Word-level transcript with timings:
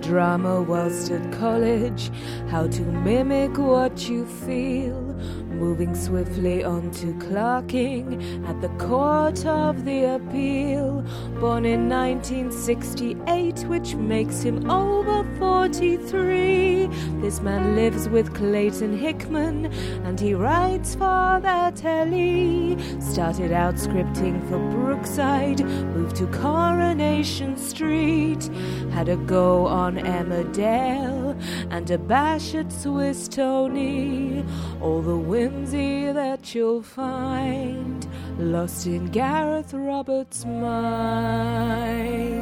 drama 0.00 0.62
whilst 0.62 1.10
at 1.10 1.32
college. 1.32 2.10
How 2.48 2.66
to 2.66 2.82
mimic 2.82 3.58
what 3.58 4.08
you 4.08 4.26
feel. 4.26 5.00
Moving 5.60 5.94
swiftly 5.94 6.64
on 6.64 6.90
to 6.92 7.12
clerking 7.18 8.46
at 8.46 8.62
the 8.62 8.70
court 8.78 9.44
of 9.44 9.84
the 9.84 10.14
appeal. 10.14 11.02
Born 11.38 11.66
in 11.66 11.86
1968, 11.86 13.66
which 13.68 13.94
makes 13.94 14.40
him 14.40 14.70
over 14.70 15.22
43. 15.38 16.86
This 17.20 17.42
man 17.42 17.76
lives 17.76 18.08
with 18.08 18.32
Clayton 18.34 18.96
Hickman 18.96 19.66
and 20.06 20.18
he 20.18 20.32
writes 20.32 20.94
for 20.94 21.40
the 21.42 21.72
telly. 21.76 22.78
Started 22.98 23.52
out 23.52 23.74
scripting 23.74 24.40
for 24.48 24.58
Brookside, 24.70 25.62
moved 25.94 26.16
to 26.16 26.26
Coronation 26.28 27.58
Street. 27.58 28.48
Had 28.92 29.10
a 29.10 29.16
go 29.16 29.66
on 29.66 29.96
Emmerdale 29.96 31.19
and 31.70 31.90
a 31.90 31.98
bash 31.98 32.54
at 32.54 32.72
Swiss 32.72 33.28
Toni. 33.28 34.44
All 34.80 35.00
the 35.02 35.16
whimsy 35.16 36.12
that 36.12 36.54
you'll 36.54 36.82
find 36.82 38.06
lost 38.38 38.86
in 38.86 39.06
Gareth 39.06 39.72
Roberts' 39.72 40.44
mind. 40.44 42.40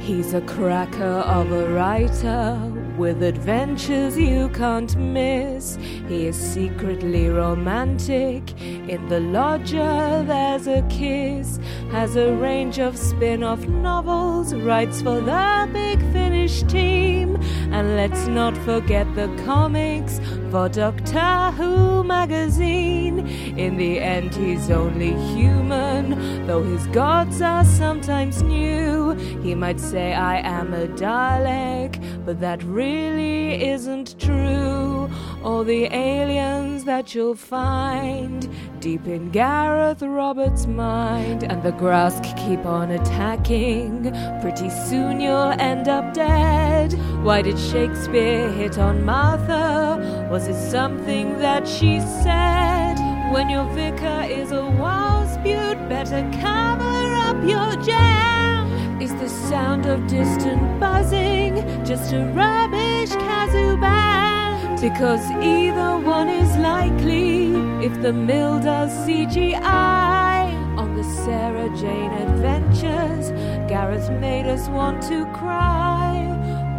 He's 0.00 0.34
a 0.34 0.40
cracker 0.40 1.04
of 1.04 1.52
a 1.52 1.68
writer 1.68 2.81
with 3.02 3.20
adventures 3.20 4.16
you 4.16 4.48
can't 4.50 4.94
miss. 4.96 5.76
He 6.06 6.28
is 6.28 6.36
secretly 6.36 7.28
romantic. 7.28 8.44
In 8.60 9.08
The 9.08 9.18
Lodger, 9.18 10.22
there's 10.24 10.68
a 10.68 10.82
kiss. 10.82 11.58
Has 11.90 12.14
a 12.14 12.32
range 12.32 12.78
of 12.78 12.96
spin 12.96 13.42
off 13.42 13.66
novels, 13.66 14.54
writes 14.54 15.02
for 15.02 15.20
the 15.20 15.68
Big 15.72 15.98
Finish 16.12 16.62
team. 16.74 17.34
And 17.72 17.96
let's 17.96 18.28
not 18.28 18.56
forget 18.58 19.12
the 19.16 19.26
comics 19.44 20.20
for 20.52 20.68
Doctor 20.68 21.50
Who 21.52 22.04
magazine. 22.04 23.26
In 23.56 23.78
the 23.78 23.98
end, 23.98 24.34
he's 24.34 24.70
only 24.70 25.14
human, 25.34 26.46
though 26.46 26.62
his 26.62 26.86
gods 26.88 27.40
are 27.40 27.64
sometimes 27.64 28.42
new. 28.42 29.12
He 29.42 29.54
might 29.54 29.80
say, 29.80 30.12
I 30.12 30.40
am 30.40 30.74
a 30.74 30.88
Dalek, 30.88 31.94
but 32.26 32.38
that 32.40 32.62
really 32.64 33.66
isn't 33.66 34.20
true. 34.20 35.01
All 35.44 35.64
the 35.64 35.84
aliens 35.92 36.84
that 36.84 37.16
you'll 37.16 37.34
find 37.34 38.48
deep 38.78 39.08
in 39.08 39.30
Gareth 39.30 40.00
Roberts' 40.00 40.68
mind, 40.68 41.42
and 41.42 41.60
the 41.64 41.72
Graske 41.72 42.36
keep 42.36 42.64
on 42.64 42.92
attacking. 42.92 44.12
Pretty 44.40 44.70
soon 44.70 45.20
you'll 45.20 45.54
end 45.58 45.88
up 45.88 46.14
dead. 46.14 46.92
Why 47.24 47.42
did 47.42 47.58
Shakespeare 47.58 48.52
hit 48.52 48.78
on 48.78 49.04
Martha? 49.04 50.28
Was 50.30 50.46
it 50.46 50.70
something 50.70 51.38
that 51.38 51.66
she 51.66 51.98
said? 52.00 52.94
When 53.32 53.50
your 53.50 53.64
vicar 53.74 54.26
is 54.28 54.52
a 54.52 54.64
wasp, 54.64 55.40
you'd 55.44 55.88
better 55.88 56.22
cover 56.40 57.14
up 57.26 57.36
your 57.48 57.84
jam. 57.84 59.00
Is 59.02 59.12
the 59.14 59.28
sound 59.28 59.86
of 59.86 60.06
distant 60.06 60.78
buzzing 60.78 61.56
just 61.84 62.12
a 62.12 62.26
rubbish 62.26 63.10
kazoo 63.10 63.80
band? 63.80 64.41
Because 64.82 65.24
either 65.40 65.96
one 66.04 66.28
is 66.28 66.56
likely 66.56 67.54
if 67.86 68.02
the 68.02 68.12
mill 68.12 68.58
does 68.58 68.90
CGI. 69.06 70.50
On 70.76 70.96
the 70.96 71.04
Sarah 71.04 71.70
Jane 71.76 72.10
adventures, 72.10 73.30
Gareth 73.70 74.10
made 74.20 74.46
us 74.46 74.68
want 74.70 75.00
to 75.02 75.24
cry 75.26 76.18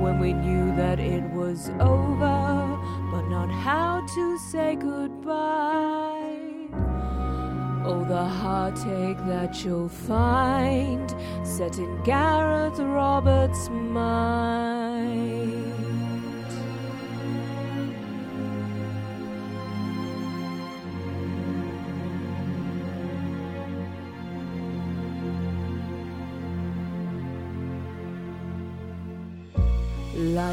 when 0.02 0.20
we 0.20 0.34
knew 0.34 0.76
that 0.76 1.00
it 1.00 1.24
was 1.32 1.70
over, 1.80 2.78
but 3.10 3.22
not 3.30 3.50
how 3.50 4.06
to 4.16 4.38
say 4.38 4.76
goodbye. 4.76 6.42
Oh, 7.86 8.04
the 8.06 8.26
heartache 8.26 9.26
that 9.28 9.64
you'll 9.64 9.88
find 9.88 11.10
set 11.48 11.78
in 11.78 12.04
Gareth 12.04 12.80
Roberts' 12.80 13.70
mind. 13.70 14.83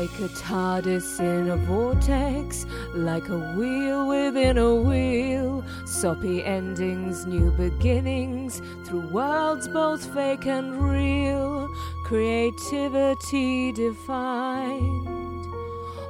Like 0.01 0.21
a 0.21 0.29
TARDIS 0.29 1.21
in 1.21 1.51
a 1.51 1.59
vortex, 1.59 2.65
like 2.95 3.29
a 3.29 3.39
wheel 3.55 4.09
within 4.09 4.57
a 4.57 4.75
wheel. 4.75 5.63
Soppy 5.85 6.43
endings, 6.43 7.27
new 7.27 7.51
beginnings, 7.51 8.63
through 8.87 9.07
worlds 9.09 9.69
both 9.69 10.03
fake 10.15 10.47
and 10.47 10.83
real. 10.83 11.69
Creativity 12.07 13.73
defined. 13.73 15.07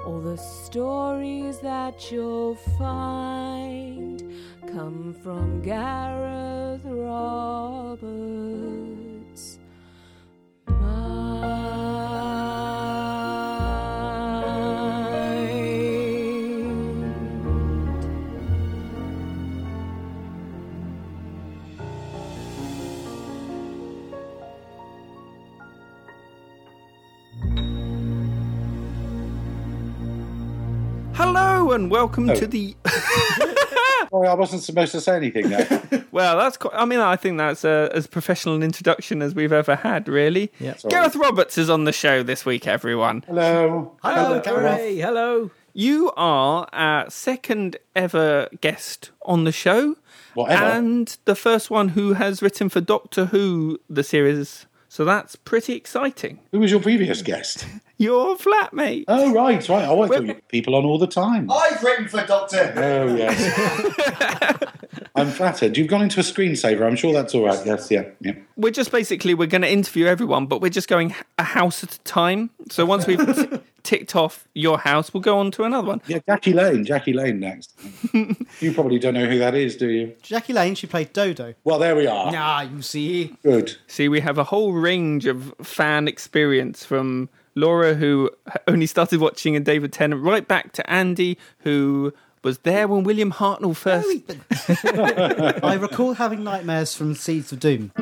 All 0.06 0.20
the 0.20 0.36
stories 0.36 1.58
that 1.58 2.12
you'll 2.12 2.54
find 2.78 4.22
come 4.68 5.16
from 5.20 5.62
Gareth 5.62 6.84
Roberts. 6.84 8.10
Hello 31.22 31.72
and 31.72 31.90
welcome 31.90 32.30
Oh. 32.30 32.34
to 32.34 32.46
the. 32.46 32.74
Sorry, 34.10 34.26
I 34.26 34.32
wasn't 34.34 34.62
supposed 34.62 34.92
to 34.92 35.00
say 35.02 35.16
anything 35.16 35.50
there. 35.50 35.82
Well, 36.12 36.38
that's. 36.38 36.56
Quite, 36.56 36.74
I 36.74 36.86
mean, 36.86 36.98
I 36.98 37.14
think 37.14 37.38
that's 37.38 37.64
uh, 37.64 37.88
as 37.94 38.06
professional 38.08 38.56
an 38.56 38.62
introduction 38.64 39.20
as 39.22 39.32
we've 39.34 39.52
ever 39.52 39.76
had. 39.76 40.08
Really. 40.08 40.50
Yeah. 40.58 40.74
Sorry. 40.76 40.90
Gareth 40.90 41.14
Roberts 41.14 41.56
is 41.58 41.70
on 41.70 41.84
the 41.84 41.92
show 41.92 42.22
this 42.24 42.44
week, 42.44 42.66
everyone. 42.66 43.22
Hello. 43.28 43.96
Hello, 44.02 44.40
Gareth. 44.40 44.76
Gary. 44.78 44.98
Hello. 44.98 45.50
You 45.72 46.10
are 46.16 46.66
our 46.72 47.08
second 47.10 47.76
ever 47.94 48.48
guest 48.60 49.10
on 49.22 49.44
the 49.44 49.52
show, 49.52 49.94
Whatever. 50.34 50.64
and 50.64 51.16
the 51.26 51.36
first 51.36 51.70
one 51.70 51.90
who 51.90 52.14
has 52.14 52.42
written 52.42 52.68
for 52.70 52.80
Doctor 52.80 53.26
Who 53.26 53.78
the 53.88 54.02
series. 54.02 54.66
So 54.88 55.04
that's 55.04 55.36
pretty 55.36 55.74
exciting. 55.74 56.40
Who 56.50 56.58
was 56.58 56.72
your 56.72 56.80
previous 56.80 57.22
guest? 57.22 57.66
Your 58.00 58.34
flatmate. 58.34 59.04
Oh, 59.08 59.30
right, 59.34 59.68
right. 59.68 59.86
Oh, 59.86 60.00
I 60.00 60.08
thought 60.08 60.22
you 60.22 60.28
had 60.28 60.48
people 60.48 60.74
on 60.74 60.86
all 60.86 60.96
the 60.96 61.06
time. 61.06 61.50
I've 61.50 61.82
written 61.82 62.08
for 62.08 62.24
Doctor 62.24 62.72
Oh, 62.74 63.14
yes. 63.14 64.62
I'm 65.14 65.28
flattered. 65.28 65.76
You've 65.76 65.88
gone 65.88 66.00
into 66.00 66.18
a 66.18 66.22
screensaver. 66.22 66.86
I'm 66.86 66.96
sure 66.96 67.12
that's 67.12 67.34
all 67.34 67.44
right. 67.44 67.60
Yes, 67.66 67.90
yeah, 67.90 68.04
yeah. 68.22 68.32
We're 68.56 68.70
just 68.72 68.90
basically 68.90 69.34
we're 69.34 69.48
going 69.48 69.60
to 69.60 69.70
interview 69.70 70.06
everyone, 70.06 70.46
but 70.46 70.62
we're 70.62 70.70
just 70.70 70.88
going 70.88 71.14
a 71.38 71.42
house 71.42 71.84
at 71.84 71.94
a 71.94 71.98
time. 72.04 72.48
So 72.70 72.86
once 72.86 73.06
we've 73.06 73.18
t- 73.18 73.58
ticked 73.82 74.16
off 74.16 74.48
your 74.54 74.78
house, 74.78 75.12
we'll 75.12 75.20
go 75.20 75.38
on 75.38 75.50
to 75.50 75.64
another 75.64 75.88
one. 75.88 76.00
Yeah, 76.06 76.20
Jackie 76.26 76.54
Lane. 76.54 76.86
Jackie 76.86 77.12
Lane 77.12 77.38
next. 77.38 77.78
you 78.14 78.72
probably 78.72 78.98
don't 78.98 79.12
know 79.12 79.26
who 79.26 79.38
that 79.40 79.54
is, 79.54 79.76
do 79.76 79.90
you? 79.90 80.14
Jackie 80.22 80.54
Lane, 80.54 80.74
she 80.74 80.86
played 80.86 81.12
Dodo. 81.12 81.52
Well, 81.64 81.78
there 81.78 81.94
we 81.94 82.06
are. 82.06 82.32
Ah, 82.34 82.62
you 82.62 82.80
see. 82.80 83.36
Good. 83.42 83.76
See, 83.88 84.08
we 84.08 84.20
have 84.20 84.38
a 84.38 84.44
whole 84.44 84.72
range 84.72 85.26
of 85.26 85.52
fan 85.60 86.08
experience 86.08 86.82
from 86.82 87.28
Laura, 87.60 87.94
who 87.94 88.30
only 88.66 88.86
started 88.86 89.20
watching 89.20 89.54
and 89.54 89.64
David 89.64 89.92
Tennant, 89.92 90.22
right 90.22 90.46
back 90.46 90.72
to 90.72 90.90
Andy, 90.90 91.38
who 91.60 92.12
was 92.42 92.58
there 92.58 92.88
when 92.88 93.04
William 93.04 93.32
Hartnell 93.32 93.76
first. 93.76 94.08
I 95.64 95.74
recall 95.74 96.14
having 96.14 96.42
nightmares 96.42 96.94
from 96.94 97.14
Seeds 97.14 97.52
of 97.52 97.60
Doom. 97.60 97.92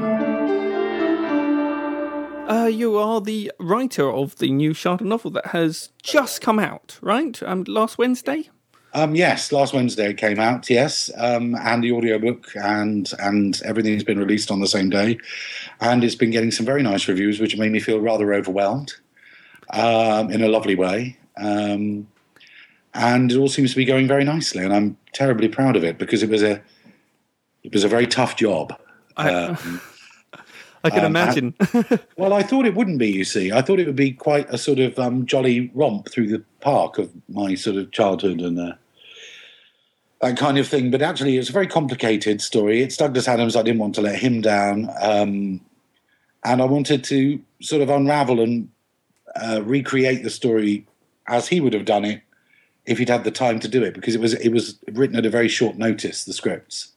Uh, 2.49 2.66
you 2.66 2.96
are 2.96 3.20
the 3.20 3.52
writer 3.58 4.10
of 4.10 4.37
the 4.37 4.50
new 4.50 4.72
Shada 4.72 5.02
novel 5.02 5.31
that 5.32 5.46
has 5.46 5.90
just 6.02 6.40
come 6.40 6.58
out, 6.58 6.99
right? 7.02 7.43
Um, 7.43 7.64
last 7.64 7.99
Wednesday. 7.99 8.49
Um, 8.94 9.14
yes, 9.14 9.52
last 9.52 9.75
Wednesday 9.75 10.10
it 10.10 10.16
came 10.16 10.38
out. 10.38 10.70
Yes, 10.70 11.10
um, 11.19 11.55
and 11.56 11.84
the 11.84 11.93
audiobook 11.93 12.49
and 12.56 13.10
and 13.19 13.60
everything's 13.64 14.02
been 14.02 14.19
released 14.19 14.50
on 14.50 14.60
the 14.60 14.66
same 14.66 14.88
day, 14.88 15.19
and 15.81 16.02
it's 16.02 16.14
been 16.14 16.31
getting 16.31 16.50
some 16.50 16.64
very 16.64 16.82
nice 16.82 17.06
reviews, 17.06 17.38
which 17.38 17.56
made 17.58 17.70
me 17.70 17.81
feel 17.81 18.00
rather 18.00 18.32
overwhelmed, 18.32 18.94
um, 19.70 20.31
in 20.31 20.43
a 20.43 20.49
lovely 20.49 20.75
way. 20.75 21.17
Um, 21.37 22.09
and 22.94 23.31
it 23.31 23.37
all 23.37 23.49
seems 23.49 23.70
to 23.70 23.76
be 23.76 23.85
going 23.85 24.09
very 24.09 24.25
nicely, 24.25 24.65
and 24.65 24.73
I'm 24.73 24.97
terribly 25.12 25.49
proud 25.49 25.76
of 25.76 25.85
it 25.85 25.99
because 25.99 26.23
it 26.23 26.31
was 26.31 26.43
a 26.43 26.61
it 27.62 27.73
was 27.73 27.85
a 27.85 27.88
very 27.88 28.06
tough 28.06 28.37
job. 28.37 28.79
I, 29.17 29.31
Um, 29.31 29.81
I 30.85 30.91
can 30.91 31.05
imagine. 31.05 31.55
Well, 32.17 32.32
I 32.32 32.43
thought 32.43 32.67
it 32.67 32.75
wouldn't 32.75 32.99
be. 32.99 33.11
You 33.11 33.25
see, 33.25 33.53
I 33.53 33.62
thought 33.62 33.79
it 33.79 33.87
would 33.87 33.97
be 33.97 34.12
quite 34.12 34.49
a 34.50 34.59
sort 34.59 34.79
of 34.79 34.99
um, 34.99 35.26
jolly 35.26 35.70
romp 35.75 36.09
through 36.11 36.29
the 36.29 36.43
park 36.61 36.99
of 36.99 37.12
my 37.29 37.55
sort 37.55 37.76
of 37.76 37.93
childhood 37.93 38.41
and 38.41 38.59
uh, 38.59 38.75
that 40.20 40.37
kind 40.37 40.59
of 40.59 40.67
thing. 40.67 40.91
But 40.91 41.03
actually, 41.03 41.37
it's 41.37 41.49
a 41.49 41.53
very 41.53 41.67
complicated 41.67 42.41
story. 42.41 42.82
It's 42.82 42.97
Douglas 42.97 43.29
Adams. 43.29 43.55
I 43.55 43.62
didn't 43.62 43.81
want 43.81 43.94
to 43.97 44.00
let 44.00 44.17
him 44.17 44.41
down, 44.41 44.91
um, 45.00 45.61
and 46.44 46.62
I 46.62 46.65
wanted 46.65 47.05
to 47.05 47.41
sort 47.61 47.82
of 47.82 47.91
unravel 47.91 48.41
and 48.41 48.69
uh, 49.36 49.60
recreate 49.64 50.22
the 50.22 50.30
story 50.30 50.86
as 51.26 51.48
he 51.48 51.60
would 51.60 51.72
have 51.75 51.84
done 51.84 52.04
it 52.04 52.22
if 52.86 52.98
he'd 52.98 53.08
had 53.10 53.25
the 53.25 53.30
time 53.30 53.60
to 53.60 53.69
do 53.69 53.82
it, 53.82 53.94
because 53.94 54.14
it 54.14 54.20
was 54.20 54.34
it 54.34 54.50
was 54.50 54.78
written 54.92 55.16
at 55.16 55.26
a 55.26 55.30
very 55.30 55.48
short 55.48 55.76
notice. 55.76 56.25
The 56.25 56.32
scripts. 56.32 56.92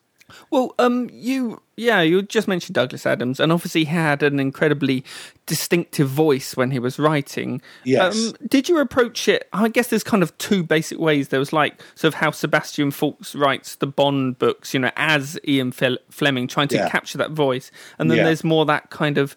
Well, 0.49 0.73
um, 0.79 1.09
you, 1.11 1.61
yeah, 1.75 1.99
you 1.99 2.21
just 2.21 2.47
mentioned 2.47 2.73
Douglas 2.75 3.05
Adams, 3.05 3.41
and 3.41 3.51
obviously 3.51 3.81
he 3.83 3.91
had 3.93 4.23
an 4.23 4.39
incredibly 4.39 5.03
distinctive 5.45 6.07
voice 6.07 6.55
when 6.55 6.71
he 6.71 6.79
was 6.79 6.97
writing. 6.97 7.61
Yes. 7.83 8.27
Um, 8.29 8.33
did 8.47 8.69
you 8.69 8.79
approach 8.79 9.27
it? 9.27 9.49
I 9.51 9.67
guess 9.67 9.89
there's 9.89 10.05
kind 10.05 10.23
of 10.23 10.37
two 10.37 10.63
basic 10.63 10.99
ways. 10.99 11.27
There 11.27 11.39
was 11.39 11.51
like 11.51 11.81
sort 11.95 12.13
of 12.13 12.19
how 12.21 12.31
Sebastian 12.31 12.91
Faulks 12.91 13.37
writes 13.37 13.75
the 13.75 13.87
Bond 13.87 14.39
books, 14.39 14.73
you 14.73 14.79
know, 14.79 14.91
as 14.95 15.37
Ian 15.45 15.73
Fel- 15.73 15.97
Fleming, 16.09 16.47
trying 16.47 16.69
to 16.69 16.75
Yeah. 16.77 16.87
capture 16.89 17.17
that 17.17 17.31
voice, 17.31 17.69
and 17.99 18.09
then 18.09 18.19
Yeah. 18.19 18.23
there's 18.23 18.43
more 18.45 18.65
that 18.67 18.89
kind 18.89 19.17
of. 19.17 19.35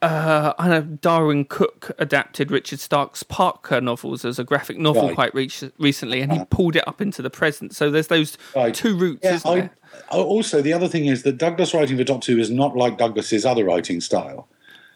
Uh, 0.00 0.52
I 0.58 0.68
know 0.68 0.82
Darwyn 0.82 1.44
Cooke 1.44 1.90
adapted 1.98 2.52
Richard 2.52 2.78
Stark's 2.78 3.24
Parker 3.24 3.80
novels 3.80 4.24
as 4.24 4.38
a 4.38 4.44
graphic 4.44 4.78
novel 4.78 5.08
Right. 5.08 5.14
quite 5.14 5.34
re- 5.34 5.50
recently, 5.78 6.20
and 6.20 6.32
he 6.32 6.44
pulled 6.50 6.76
it 6.76 6.86
up 6.86 7.00
into 7.00 7.20
the 7.20 7.30
present. 7.30 7.74
So 7.74 7.90
there's 7.90 8.06
those 8.06 8.38
Right. 8.54 8.72
two 8.72 8.96
routes, 8.96 9.24
Yeah, 9.24 9.40
I? 9.44 9.70
Also 10.10 10.62
the 10.62 10.72
other 10.72 10.86
thing 10.86 11.06
is 11.06 11.24
that 11.24 11.38
Douglas 11.38 11.74
writing 11.74 11.96
for 11.96 12.04
Doctor 12.04 12.32
Who 12.32 12.38
is 12.38 12.48
not 12.50 12.76
like 12.76 12.96
Douglas's 12.98 13.44
other 13.44 13.64
writing 13.64 14.00
style. 14.00 14.46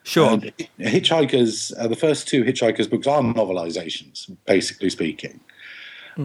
Sure. 0.04 0.40
Hitchhikers, 0.78 1.72
uh, 1.78 1.88
the 1.88 1.96
first 1.96 2.28
two 2.28 2.44
Hitchhikers 2.44 2.88
books 2.88 3.06
are 3.06 3.22
novelizations, 3.22 4.30
basically 4.46 4.90
speaking. 4.90 5.40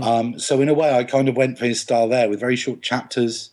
Um, 0.01 0.37
so 0.37 0.61
in 0.61 0.67
a 0.69 0.73
way, 0.73 0.93
I 0.93 1.03
kind 1.03 1.29
of 1.29 1.37
went 1.37 1.57
for 1.57 1.65
his 1.65 1.79
style 1.79 2.09
there, 2.09 2.29
with 2.29 2.39
very 2.39 2.55
short 2.57 2.81
chapters, 2.81 3.51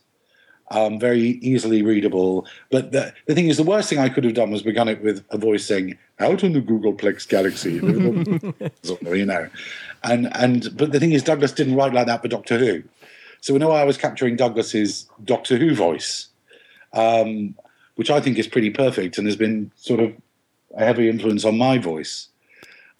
um, 0.71 0.99
very 0.99 1.21
easily 1.21 1.81
readable. 1.81 2.45
But 2.71 2.91
the, 2.91 3.13
the 3.27 3.35
thing 3.35 3.47
is, 3.47 3.57
the 3.57 3.63
worst 3.63 3.89
thing 3.89 3.99
I 3.99 4.09
could 4.09 4.23
have 4.23 4.33
done 4.33 4.51
was 4.51 4.61
begun 4.61 4.87
it 4.87 5.01
with 5.03 5.23
a 5.29 5.37
voice 5.37 5.65
saying 5.65 5.97
"Out 6.19 6.43
on 6.43 6.53
the 6.53 6.61
Googleplex 6.61 7.27
Galaxy," 7.27 7.73
you 9.17 9.25
know. 9.25 9.49
And 10.03 10.35
and 10.35 10.75
but 10.77 10.91
the 10.91 10.99
thing 10.99 11.11
is, 11.11 11.23
Douglas 11.23 11.51
didn't 11.51 11.75
write 11.75 11.93
like 11.93 12.07
that 12.07 12.21
for 12.21 12.27
Doctor 12.27 12.57
Who. 12.57 12.83
So 13.41 13.55
in 13.55 13.61
a 13.61 13.69
way, 13.69 13.77
I 13.77 13.83
was 13.83 13.97
capturing 13.97 14.35
Douglas's 14.35 15.07
Doctor 15.23 15.57
Who 15.57 15.75
voice, 15.75 16.29
um, 16.93 17.55
which 17.95 18.09
I 18.09 18.19
think 18.19 18.39
is 18.39 18.47
pretty 18.47 18.71
perfect 18.71 19.17
and 19.17 19.27
has 19.27 19.35
been 19.35 19.71
sort 19.75 19.99
of 19.99 20.13
a 20.75 20.83
heavy 20.83 21.09
influence 21.09 21.45
on 21.45 21.57
my 21.57 21.77
voice. 21.77 22.27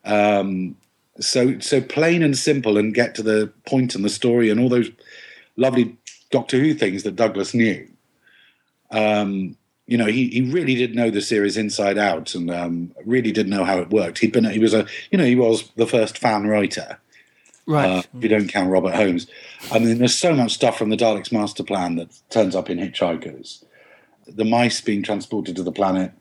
Um, 0.04 0.78
so 1.20 1.60
so 1.60 1.82
plain 1.82 2.22
and 2.22 2.38
simple, 2.38 2.78
and 2.78 2.94
get 2.94 3.16
to 3.16 3.24
the 3.24 3.52
point 3.66 3.96
and 3.96 4.06
the 4.06 4.10
story 4.10 4.52
and 4.52 4.60
all 4.60 4.70
those 4.70 4.92
lovely 5.58 5.98
Doctor 6.36 6.60
Who 6.60 6.74
things 6.74 7.04
that 7.04 7.16
Douglas 7.16 7.54
knew. 7.54 7.88
Um, 8.92 9.56
you 9.88 9.98
know, 9.98 10.08
he, 10.08 10.28
he 10.28 10.42
really 10.42 10.76
did 10.76 10.94
know 10.94 11.10
the 11.10 11.22
series 11.22 11.56
inside 11.56 11.98
out, 11.98 12.36
and 12.36 12.52
um, 12.52 12.92
really 13.06 13.32
did 13.32 13.48
know 13.48 13.64
how 13.64 13.78
it 13.78 13.90
worked. 13.90 14.18
He'd 14.18 14.34
been 14.34 14.44
he 14.44 14.60
was 14.60 14.74
a 14.74 14.86
you 15.12 15.18
know 15.18 15.24
he 15.24 15.38
was 15.38 15.72
the 15.78 15.88
first 15.88 16.18
fan 16.18 16.46
writer. 16.46 17.00
Right. 17.66 17.90
Uh, 17.90 18.04
if 18.18 18.24
you 18.24 18.28
don't 18.28 18.50
count 18.50 18.70
Robert 18.70 18.96
Holmes. 18.96 19.28
I 19.72 19.80
mean, 19.80 19.98
there's 19.98 20.18
so 20.18 20.36
much 20.36 20.52
stuff 20.52 20.78
from 20.78 20.90
the 20.90 20.98
Daleks' 20.98 21.32
master 21.32 21.64
plan 21.64 21.96
that 21.96 22.10
turns 22.30 22.54
up 22.54 22.70
in 22.70 22.80
Hitchhikers. 22.80 23.64
The 24.28 24.44
mice 24.44 24.82
being 24.82 25.04
transported 25.04 25.56
to 25.56 25.64
the 25.64 25.72
planet, 25.72 26.12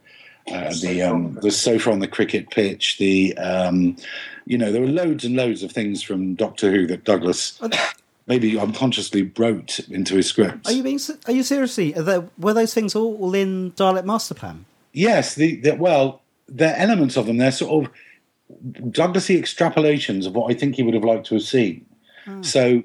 uh, 0.46 0.72
the 0.80 1.02
um, 1.02 1.38
the 1.42 1.50
sofa 1.50 1.90
on 1.90 1.98
the 1.98 2.06
cricket 2.06 2.50
pitch, 2.50 2.98
the 2.98 3.36
um, 3.36 3.96
you 4.46 4.58
know, 4.58 4.70
there 4.70 4.80
were 4.80 4.86
loads 4.86 5.24
and 5.24 5.34
loads 5.34 5.64
of 5.64 5.72
things 5.72 6.02
from 6.02 6.36
Doctor 6.36 6.70
Who 6.70 6.86
that 6.86 7.02
Douglas 7.02 7.60
maybe 8.26 8.58
unconsciously 8.58 9.32
wrote 9.36 9.80
into 9.88 10.16
his 10.16 10.28
scripts. 10.28 10.68
Are 10.68 10.72
you 10.72 10.82
being? 10.82 11.00
Are 11.26 11.32
you 11.32 11.42
seriously? 11.42 11.94
Are 11.96 12.02
there, 12.02 12.28
were 12.38 12.54
those 12.54 12.74
things 12.74 12.94
all, 12.94 13.34
in 13.34 13.72
Dalek 13.72 14.04
Master 14.04 14.34
Plan? 14.34 14.64
Yes, 14.92 15.34
the, 15.34 15.56
the 15.56 15.74
well, 15.74 16.22
there 16.48 16.72
are 16.74 16.76
elements 16.76 17.16
of 17.16 17.26
them. 17.26 17.36
They're 17.36 17.52
sort 17.52 17.84
of 17.84 17.92
Douglasy 18.90 19.38
extrapolations 19.38 20.26
of 20.26 20.34
what 20.34 20.50
I 20.50 20.54
think 20.54 20.76
he 20.76 20.82
would 20.82 20.94
have 20.94 21.04
liked 21.04 21.26
to 21.26 21.34
have 21.34 21.44
seen. 21.44 21.86
Hmm. 22.24 22.42
So 22.42 22.82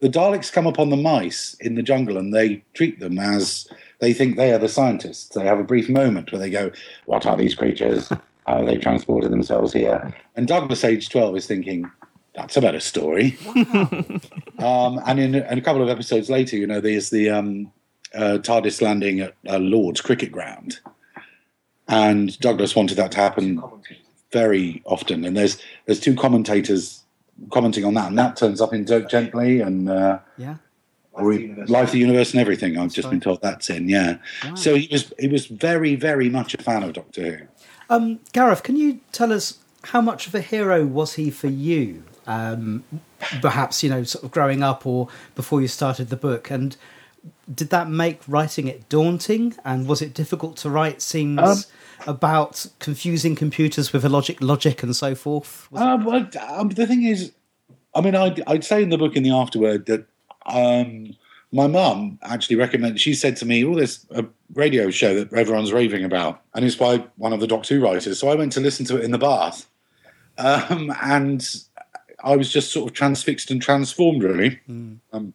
the 0.00 0.08
Daleks 0.08 0.52
come 0.52 0.66
upon 0.66 0.90
the 0.90 0.96
mice 0.96 1.54
in 1.60 1.74
the 1.74 1.82
jungle 1.82 2.16
and 2.16 2.34
they 2.34 2.62
treat 2.74 3.00
them 3.00 3.18
as 3.18 3.68
they 4.00 4.12
think 4.12 4.36
they 4.36 4.52
are 4.52 4.58
the 4.58 4.68
scientists. 4.68 5.34
They 5.34 5.44
have 5.44 5.58
a 5.58 5.64
brief 5.64 5.88
moment 5.88 6.32
where 6.32 6.38
they 6.38 6.50
go, 6.50 6.72
"What 7.06 7.26
are 7.26 7.36
these 7.36 7.54
creatures? 7.54 8.10
How 8.46 8.64
they 8.64 8.78
transported 8.78 9.30
themselves 9.30 9.72
here?" 9.72 10.12
And 10.36 10.48
Douglas, 10.48 10.84
age 10.84 11.08
twelve, 11.08 11.36
is 11.36 11.46
thinking. 11.46 11.90
That's 12.34 12.56
about 12.56 12.68
a 12.68 12.72
better 12.72 12.80
story. 12.80 13.38
um, 14.58 15.00
and 15.06 15.18
in, 15.18 15.34
in 15.34 15.58
a 15.58 15.60
couple 15.60 15.82
of 15.82 15.88
episodes 15.88 16.30
later, 16.30 16.56
you 16.56 16.66
know, 16.66 16.80
there's 16.80 17.10
the 17.10 17.30
um, 17.30 17.72
uh, 18.14 18.38
TARDIS 18.40 18.80
landing 18.80 19.20
at 19.20 19.34
uh, 19.48 19.58
Lord's 19.58 20.00
cricket 20.00 20.30
ground, 20.30 20.78
and 21.88 22.38
Douglas 22.40 22.76
wanted 22.76 22.96
that 22.96 23.12
to 23.12 23.18
happen 23.18 23.62
very 24.32 24.82
often. 24.84 25.24
And 25.24 25.36
there's 25.36 25.60
there's 25.86 26.00
two 26.00 26.14
commentators 26.14 27.02
commenting 27.50 27.84
on 27.84 27.94
that, 27.94 28.08
and 28.08 28.18
that 28.18 28.36
turns 28.36 28.60
up 28.60 28.72
in 28.72 28.84
Dirk 28.84 29.10
Gently 29.10 29.60
and 29.60 29.88
uh, 29.88 30.20
Yeah. 30.36 30.56
Re- 31.18 31.54
Life, 31.66 31.90
the 31.90 31.98
Universe, 31.98 32.30
and 32.30 32.40
everything. 32.40 32.78
I've 32.78 32.92
just 32.92 33.06
right. 33.06 33.10
been 33.10 33.20
told 33.20 33.42
that's 33.42 33.68
in. 33.68 33.88
Yeah. 33.88 34.18
So 34.54 34.76
he 34.76 34.88
was 34.90 35.12
he 35.18 35.26
was 35.26 35.46
very 35.46 35.96
very 35.96 36.30
much 36.30 36.54
a 36.54 36.58
fan 36.58 36.84
of 36.84 36.92
Doctor 36.92 37.36
Who. 37.36 37.46
Um, 37.94 38.20
Gareth, 38.32 38.62
can 38.62 38.76
you 38.76 39.00
tell 39.10 39.32
us 39.32 39.58
how 39.84 40.00
much 40.00 40.28
of 40.28 40.34
a 40.34 40.40
hero 40.40 40.86
was 40.86 41.14
he 41.14 41.30
for 41.30 41.48
you? 41.48 42.04
Um, 42.26 42.84
perhaps 43.40 43.82
you 43.82 43.90
know, 43.90 44.04
sort 44.04 44.24
of 44.24 44.30
growing 44.30 44.62
up 44.62 44.86
or 44.86 45.08
before 45.34 45.60
you 45.60 45.68
started 45.68 46.08
the 46.08 46.16
book, 46.16 46.50
and 46.50 46.76
did 47.52 47.70
that 47.70 47.88
make 47.88 48.20
writing 48.28 48.66
it 48.68 48.88
daunting? 48.88 49.54
And 49.64 49.86
was 49.86 50.00
it 50.00 50.14
difficult 50.14 50.56
to 50.58 50.70
write 50.70 51.02
scenes 51.02 51.40
Um, 51.40 51.58
about 52.06 52.66
confusing 52.78 53.36
computers 53.36 53.92
with 53.92 54.04
a 54.04 54.08
logic, 54.08 54.40
logic, 54.40 54.82
and 54.82 54.96
so 54.96 55.14
forth? 55.14 55.68
Um, 55.74 56.04
well, 56.04 56.26
um, 56.48 56.70
the 56.70 56.86
thing 56.86 57.02
is, 57.02 57.32
I 57.94 58.00
mean, 58.00 58.14
I'd, 58.14 58.42
I'd 58.46 58.64
say 58.64 58.82
in 58.82 58.88
the 58.88 58.98
book 58.98 59.16
in 59.16 59.22
the 59.22 59.30
afterword 59.30 59.86
that 59.86 60.06
um, 60.46 61.16
my 61.52 61.66
mum 61.66 62.18
actually 62.22 62.56
recommended. 62.56 63.00
She 63.00 63.14
said 63.14 63.36
to 63.38 63.46
me, 63.46 63.64
"Oh, 63.64 63.74
there's 63.74 64.06
a 64.10 64.24
radio 64.54 64.90
show 64.90 65.14
that 65.16 65.32
everyone's 65.32 65.72
raving 65.72 66.04
about, 66.04 66.40
and 66.54 66.64
it's 66.64 66.76
by 66.76 67.04
one 67.16 67.32
of 67.32 67.40
the 67.40 67.46
Doctor 67.46 67.74
Who 67.74 67.82
writers." 67.82 68.18
So 68.18 68.28
I 68.28 68.34
went 68.34 68.52
to 68.52 68.60
listen 68.60 68.86
to 68.86 68.96
it 68.96 69.04
in 69.04 69.10
the 69.10 69.18
bath, 69.18 69.66
um, 70.38 70.94
and 71.02 71.46
I 72.22 72.36
was 72.36 72.52
just 72.52 72.72
sort 72.72 72.88
of 72.88 72.94
transfixed 72.94 73.50
and 73.50 73.60
transformed. 73.60 74.22
Really, 74.22 74.60
um, 75.12 75.34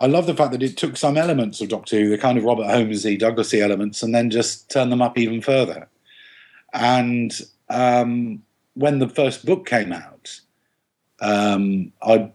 I 0.00 0.06
love 0.06 0.26
the 0.26 0.34
fact 0.34 0.52
that 0.52 0.62
it 0.62 0.76
took 0.76 0.96
some 0.96 1.16
elements 1.16 1.60
of 1.60 1.68
Doctor 1.68 2.00
Who, 2.00 2.08
the 2.08 2.18
kind 2.18 2.36
of 2.36 2.44
Robert 2.44 2.66
Holmesy, 2.66 3.16
Douglasy 3.16 3.60
elements, 3.60 4.02
and 4.02 4.14
then 4.14 4.30
just 4.30 4.70
turned 4.70 4.90
them 4.90 5.02
up 5.02 5.16
even 5.16 5.40
further. 5.40 5.88
And 6.72 7.32
um, 7.68 8.42
when 8.74 8.98
the 8.98 9.08
first 9.08 9.44
book 9.46 9.66
came 9.66 9.92
out, 9.92 10.40
um, 11.20 11.92
I, 12.02 12.30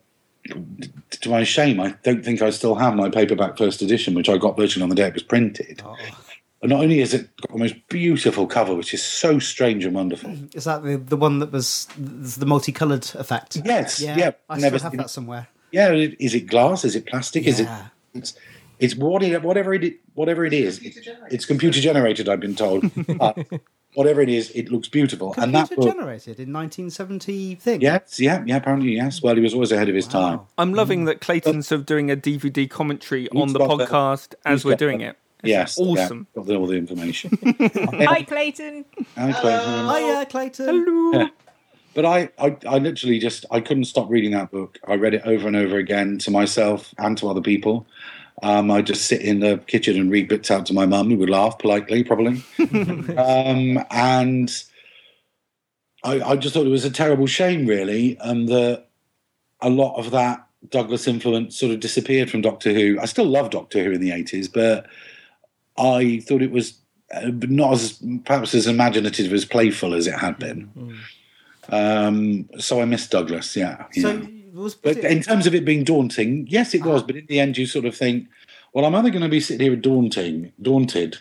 to 1.11 1.29
my 1.29 1.43
shame, 1.43 1.79
I 1.81 1.95
don't 2.03 2.23
think 2.23 2.41
I 2.41 2.51
still 2.51 2.75
have 2.75 2.95
my 2.95 3.09
paperback 3.09 3.57
first 3.57 3.81
edition, 3.81 4.13
which 4.13 4.29
I 4.29 4.37
got 4.37 4.55
virtually 4.55 4.83
on 4.83 4.89
the 4.89 4.95
day 4.95 5.07
it 5.07 5.13
was 5.13 5.23
printed. 5.23 5.81
And 5.81 6.15
not 6.63 6.81
only 6.81 6.99
is 6.99 7.13
it 7.13 7.29
got 7.37 7.51
the 7.51 7.59
most 7.59 7.75
beautiful 7.87 8.47
cover, 8.47 8.73
which 8.73 8.93
is 8.93 9.03
so 9.03 9.39
strange 9.39 9.85
and 9.85 9.93
wonderful. 9.93 10.35
Is 10.53 10.63
that 10.63 10.83
the, 10.83 10.97
the 10.97 11.17
one 11.17 11.39
that 11.39 11.51
was 11.51 11.87
the 11.97 12.45
multicolored 12.45 13.09
effect? 13.15 13.57
Yes, 13.63 13.99
Yeah, 13.99 14.17
yeah, 14.17 14.31
I 14.49 14.57
never 14.57 14.77
still 14.77 14.85
have 14.85 14.91
seen- 14.91 14.97
that 14.97 15.09
somewhere. 15.09 15.47
Yeah, 15.71 15.91
is 15.91 16.33
it 16.33 16.47
glass? 16.47 16.85
Is 16.85 16.95
it 16.95 17.05
plastic? 17.05 17.45
Is 17.45 17.59
it? 17.59 17.67
It's, 18.13 18.33
it's 18.79 18.95
whatever 18.95 19.73
it 19.73 19.99
whatever 20.13 20.45
it 20.45 20.53
is. 20.53 20.79
It's, 20.79 20.97
it's 21.29 21.45
computer 21.45 21.81
generated. 21.81 22.29
I've 22.29 22.39
been 22.39 22.55
told. 22.55 22.89
but 23.17 23.37
whatever 23.93 24.21
it 24.21 24.29
is, 24.29 24.49
it 24.51 24.71
looks 24.71 24.87
beautiful. 24.87 25.33
and 25.37 25.53
that 25.55 25.67
Computer 25.67 25.89
book, 25.89 25.97
generated 25.97 26.39
in 26.39 26.53
1970 26.53 27.55
thing. 27.55 27.81
yes, 27.81 28.19
yeah, 28.19 28.43
yeah, 28.45 28.57
apparently 28.57 28.95
yes. 28.95 29.21
Well, 29.21 29.35
he 29.35 29.41
was 29.41 29.53
always 29.53 29.71
ahead 29.71 29.89
of 29.89 29.95
his 29.95 30.07
time. 30.07 30.41
I'm 30.57 30.73
loving 30.73 31.03
mm. 31.03 31.05
that 31.07 31.21
Clayton's 31.21 31.67
sort 31.67 31.81
of 31.81 31.85
doing 31.85 32.11
a 32.11 32.15
DVD 32.15 32.69
commentary 32.69 33.27
on 33.31 33.53
the 33.53 33.59
got 33.59 33.77
the- 33.77 33.85
podcast 33.85 34.35
as 34.45 34.59
he's 34.59 34.65
we're 34.65 34.71
got 34.71 34.79
doing 34.79 34.99
the- 34.99 35.15
it. 35.43 35.49
Yes, 35.49 35.77
awesome. 35.77 36.27
Yeah, 36.35 36.43
got 36.43 36.55
all 36.55 36.67
the 36.67 36.75
information. 36.75 37.37
Hi, 37.43 38.23
Clayton. 38.23 38.85
Hi, 39.15 39.31
Clayton. 39.33 39.85
Yeah, 40.07 40.25
Clayton. 40.25 41.11
Yeah. 41.13 41.27
But 41.93 42.05
I, 42.05 42.29
I, 42.37 42.55
I 42.67 42.77
literally 42.77 43.17
just 43.17 43.45
I 43.49 43.59
couldn't 43.59 43.85
stop 43.85 44.09
reading 44.09 44.31
that 44.31 44.51
book. 44.51 44.77
I 44.87 44.95
read 44.95 45.15
it 45.15 45.23
over 45.25 45.47
and 45.47 45.55
over 45.55 45.77
again 45.77 46.19
to 46.19 46.31
myself 46.31 46.93
and 46.99 47.17
to 47.17 47.27
other 47.27 47.41
people. 47.41 47.87
Um, 48.43 48.69
I 48.69 48.83
just 48.83 49.07
sit 49.07 49.21
in 49.21 49.39
the 49.39 49.57
kitchen 49.65 49.99
and 49.99 50.11
read 50.11 50.27
bits 50.27 50.51
out 50.51 50.67
to 50.67 50.73
my 50.73 50.85
mum, 50.85 51.09
who 51.09 51.17
would 51.17 51.29
laugh 51.29 51.57
politely, 51.57 52.03
probably. 52.03 52.43
um, 53.17 53.83
and 53.89 54.51
I, 56.03 56.21
I 56.21 56.35
just 56.35 56.53
thought 56.53 56.67
it 56.67 56.69
was 56.69 56.85
a 56.85 56.91
terrible 56.91 57.25
shame, 57.25 57.65
really, 57.65 58.15
and 58.19 58.47
that 58.49 58.89
a 59.61 59.69
lot 59.69 59.97
of 59.97 60.11
that 60.11 60.47
Douglas 60.69 61.07
influence 61.07 61.57
sort 61.57 61.71
of 61.71 61.79
disappeared 61.79 62.29
from 62.29 62.41
Doctor 62.41 62.73
Who. 62.73 62.99
I 62.99 63.05
still 63.05 63.25
love 63.25 63.49
Doctor 63.49 63.83
Who 63.83 63.91
in 63.91 64.01
the 64.01 64.11
eighties, 64.11 64.47
but 64.47 64.85
I 65.77 66.19
thought 66.19 66.41
it 66.41 66.51
was 66.51 66.77
uh, 67.13 67.31
not 67.47 67.73
as 67.73 68.03
perhaps 68.25 68.53
as 68.53 68.67
imaginative 68.67 69.31
as 69.33 69.45
playful 69.45 69.93
as 69.93 70.07
it 70.07 70.15
had 70.15 70.37
been. 70.39 70.97
Um, 71.69 72.49
so 72.59 72.81
I 72.81 72.85
missed 72.85 73.11
Douglas. 73.11 73.55
Yeah. 73.55 73.85
So 73.93 74.11
yeah. 74.11 74.27
was, 74.53 74.75
was 74.75 74.75
But 74.75 74.97
in 74.97 75.21
terms 75.21 75.47
of 75.47 75.55
it 75.55 75.65
being 75.65 75.83
daunting, 75.83 76.47
yes, 76.47 76.73
it 76.73 76.83
was. 76.83 77.03
But 77.03 77.15
in 77.15 77.25
the 77.27 77.39
end, 77.39 77.57
you 77.57 77.65
sort 77.65 77.85
of 77.85 77.95
think, 77.95 78.27
well, 78.73 78.85
I'm 78.85 78.95
either 78.95 79.09
going 79.09 79.23
to 79.23 79.29
be 79.29 79.39
sitting 79.39 79.65
here 79.65 79.75
daunting, 79.75 80.51
daunted, 80.61 81.17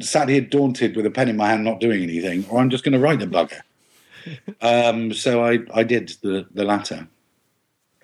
sat 0.00 0.28
here 0.28 0.40
daunted 0.40 0.96
with 0.96 1.06
a 1.06 1.10
pen 1.10 1.28
in 1.28 1.36
my 1.36 1.48
hand, 1.48 1.64
not 1.64 1.80
doing 1.80 2.02
anything, 2.02 2.46
or 2.48 2.60
I'm 2.60 2.70
just 2.70 2.84
going 2.84 2.92
to 2.92 2.98
write 2.98 3.20
the 3.20 3.26
bugger. 3.26 3.60
um, 4.60 5.12
so 5.12 5.44
I, 5.44 5.60
I 5.74 5.82
did 5.82 6.14
the, 6.22 6.46
the 6.52 6.64
latter. 6.64 7.08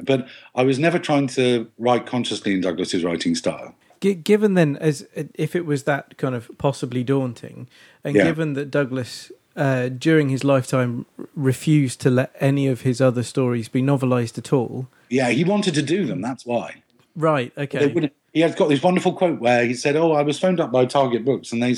But 0.03 0.27
I 0.55 0.65
was 0.65 0.79
never 0.79 0.99
trying 0.99 1.29
to 1.29 1.71
write 1.79 2.07
consciously 2.07 2.55
in 2.55 2.61
Douglas's 2.61 3.05
writing 3.05 3.35
style. 3.35 3.75
G- 4.03 4.15
given 4.15 4.55
then, 4.55 4.77
as 4.79 5.07
if 5.35 5.55
it 5.57 5.65
was 5.65 5.85
that 5.85 6.19
kind 6.19 6.35
of 6.35 6.51
possibly 6.59 7.05
daunting, 7.05 7.69
and 8.05 8.15
Yeah. 8.17 8.25
given 8.25 8.53
that 8.55 8.71
Douglas 8.71 9.31
uh, 9.57 9.89
during 9.91 10.29
his 10.31 10.43
lifetime 10.45 11.07
refused 11.37 12.01
to 12.01 12.11
let 12.11 12.35
any 12.41 12.67
of 12.67 12.81
his 12.83 13.01
other 13.01 13.23
stories 13.23 13.69
be 13.69 13.81
novelized 13.83 14.39
at 14.39 14.53
all. 14.53 14.89
Yeah, 15.11 15.29
he 15.31 15.45
wanted 15.45 15.75
to 15.75 15.83
do 15.83 16.07
them. 16.07 16.21
That's 16.23 16.45
why. 16.47 16.83
Right. 17.15 17.53
Okay. 17.57 18.11
he 18.33 18.41
has 18.41 18.55
got 18.55 18.71
this 18.71 18.83
wonderful 18.83 19.13
quote 19.13 19.41
where 19.41 19.65
he 19.67 19.75
said, 19.75 19.95
"Oh, 19.95 20.13
I 20.13 20.23
was 20.23 20.39
phoned 20.39 20.59
up 20.59 20.73
by 20.73 20.85
Target 20.87 21.25
Books, 21.25 21.53
and 21.53 21.63
they 21.63 21.77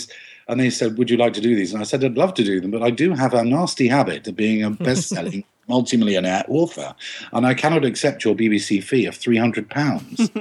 and 0.49 0.61
they 0.61 0.71
said, 0.71 0.97
would 0.99 1.11
you 1.11 1.16
like 1.16 1.33
to 1.35 1.40
do 1.40 1.54
these?" 1.57 1.73
And 1.75 1.81
I 1.83 1.85
said, 1.85 2.04
"I'd 2.04 2.16
love 2.16 2.33
to 2.35 2.45
do 2.45 2.61
them, 2.61 2.71
but 2.71 2.83
I 2.83 2.90
do 2.90 3.12
have 3.12 3.35
a 3.35 3.45
nasty 3.45 3.88
habit 3.88 4.26
of 4.28 4.37
being 4.37 4.62
a 4.62 4.71
best-selling 4.88 5.43
multimillionaire 5.69 6.45
author, 6.49 6.95
and 7.33 7.45
I 7.45 7.54
cannot 7.54 7.85
accept 7.85 8.25
your 8.25 8.35
BBC 8.37 8.83
fee 8.83 9.04
of 9.07 9.14
three 9.16 9.37
hundred 9.37 9.69
pounds." 9.69 10.31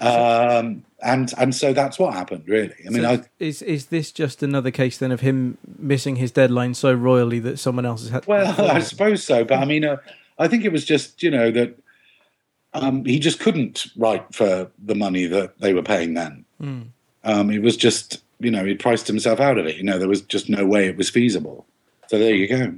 um, 0.00 0.84
and 1.02 1.32
and 1.36 1.54
so 1.54 1.72
that's 1.72 1.98
what 1.98 2.14
happened, 2.14 2.44
really. 2.46 2.74
I 2.86 2.90
mean, 2.90 3.02
So 3.02 3.10
I, 3.10 3.22
is 3.38 3.62
is 3.62 3.86
this 3.86 4.10
just 4.10 4.42
another 4.42 4.70
case 4.70 4.98
then 4.98 5.12
of 5.12 5.20
him 5.20 5.58
missing 5.78 6.16
his 6.16 6.30
deadline 6.30 6.74
so 6.74 6.92
royally 6.92 7.38
that 7.40 7.58
someone 7.58 7.84
else 7.84 8.02
has 8.02 8.10
had? 8.10 8.26
Well, 8.26 8.70
I 8.70 8.80
suppose 8.80 9.22
so, 9.24 9.44
but 9.44 9.58
I 9.58 9.64
mean, 9.64 9.84
uh, 9.84 9.98
I 10.38 10.48
think 10.48 10.64
it 10.64 10.72
was 10.72 10.84
just 10.84 11.22
you 11.22 11.30
know 11.30 11.50
that 11.50 11.78
um, 12.72 13.04
he 13.04 13.18
just 13.18 13.40
couldn't 13.40 13.86
write 13.96 14.34
for 14.34 14.70
the 14.82 14.94
money 14.94 15.26
that 15.26 15.58
they 15.60 15.74
were 15.74 15.82
paying 15.82 16.14
then. 16.14 16.44
Um, 17.24 17.50
it 17.50 17.62
was 17.62 17.76
just 17.76 18.22
you 18.40 18.50
know 18.50 18.64
he 18.64 18.74
priced 18.74 19.06
himself 19.06 19.40
out 19.40 19.58
of 19.58 19.66
it. 19.66 19.76
You 19.76 19.84
know, 19.84 19.98
there 19.98 20.08
was 20.08 20.22
just 20.22 20.48
no 20.48 20.64
way 20.64 20.86
it 20.86 20.96
was 20.96 21.10
feasible. 21.10 21.66
So 22.08 22.18
there 22.18 22.34
you 22.34 22.48
go. 22.48 22.74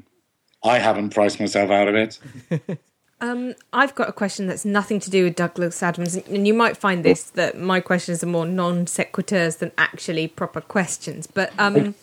I 0.64 0.78
haven't 0.78 1.10
priced 1.10 1.38
myself 1.38 1.70
out 1.70 1.88
of 1.88 1.94
it. 1.94 2.18
Um, 3.20 3.54
I've 3.72 3.94
got 3.94 4.08
a 4.08 4.12
question 4.12 4.46
that's 4.46 4.64
nothing 4.64 5.00
to 5.00 5.10
do 5.10 5.24
with 5.24 5.36
Douglas 5.36 5.82
Adams, 5.82 6.16
and 6.16 6.46
you 6.46 6.52
might 6.52 6.76
find 6.76 7.04
this 7.04 7.24
that 7.30 7.58
my 7.58 7.80
questions 7.80 8.22
are 8.22 8.26
more 8.26 8.46
non 8.46 8.84
sequiturs 8.86 9.58
than 9.58 9.72
actually 9.78 10.28
proper 10.28 10.60
questions. 10.60 11.26
But 11.26 11.50
um, 11.58 11.94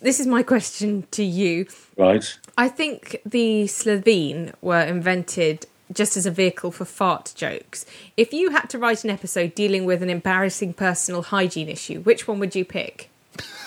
this 0.00 0.18
is 0.18 0.26
my 0.26 0.42
question 0.42 1.06
to 1.12 1.22
you. 1.22 1.66
Right? 1.96 2.36
I 2.58 2.68
think 2.68 3.20
the 3.24 3.64
Slitheen 3.64 4.52
were 4.60 4.82
invented 4.82 5.66
just 5.92 6.16
as 6.16 6.26
a 6.26 6.30
vehicle 6.30 6.70
for 6.70 6.84
fart 6.84 7.32
jokes. 7.36 7.86
If 8.16 8.32
you 8.32 8.50
had 8.50 8.68
to 8.70 8.78
write 8.78 9.04
an 9.04 9.10
episode 9.10 9.54
dealing 9.54 9.84
with 9.84 10.02
an 10.02 10.10
embarrassing 10.10 10.74
personal 10.74 11.22
hygiene 11.22 11.68
issue, 11.68 12.00
which 12.00 12.26
one 12.26 12.38
would 12.40 12.54
you 12.54 12.64
pick? 12.64 13.08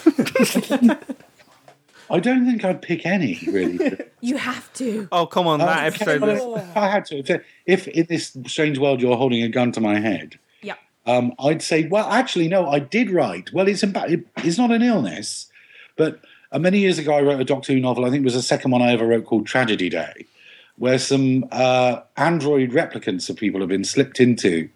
I 2.10 2.20
don't 2.20 2.46
think 2.46 2.64
I'd 2.66 2.82
pick 2.82 3.06
any 3.06 3.40
really. 3.48 3.98
You 4.22 4.38
have 4.38 4.72
to. 4.76 5.10
Oh, 5.12 5.26
come 5.26 5.48
on, 5.48 5.60
that 5.60 5.80
Um, 5.80 5.84
episode 5.86 6.22
was. 6.22 6.62
if 6.64 6.78
I 6.78 6.88
had 6.88 7.04
to, 7.08 7.18
if, 7.18 7.44
if 7.66 7.88
in 7.90 8.06
this 8.08 8.38
strange 8.48 8.78
world 8.78 9.02
you're 9.02 9.18
holding 9.18 9.44
a 9.44 9.50
gun 9.50 9.74
to 9.74 9.82
my 9.82 10.00
head, 10.00 10.40
Yeah. 10.62 10.76
um, 11.06 11.34
I'd 11.40 11.62
say, 11.62 11.88
well, 11.90 12.08
actually, 12.10 12.48
no, 12.48 12.70
I 12.70 12.80
did 12.80 13.10
write. 13.12 13.52
Well, 13.52 13.68
it's 13.68 13.82
imba- 13.84 14.24
it's 14.38 14.58
not 14.58 14.72
an 14.72 14.82
illness, 14.82 15.48
but 15.98 16.22
uh, 16.54 16.60
many 16.60 16.80
years 16.80 16.98
ago, 17.00 17.14
I 17.14 17.22
wrote 17.22 17.42
a 17.42 17.44
Doctor 17.44 17.74
Who 17.74 17.82
novel. 17.82 18.06
I 18.06 18.12
think 18.12 18.22
it 18.22 18.24
was 18.24 18.34
the 18.36 18.42
second 18.42 18.72
one 18.72 18.82
I 18.82 18.94
ever 18.94 19.06
wrote 19.06 19.26
called 19.26 19.46
Tragedy 19.46 19.90
Day, 19.90 20.26
where 20.78 21.00
some 21.00 21.44
uh, 21.52 22.00
android 22.16 22.72
replicants 22.72 23.30
of 23.30 23.36
people 23.36 23.60
have 23.60 23.68
been 23.70 23.84
slipped 23.84 24.22
into 24.22 24.70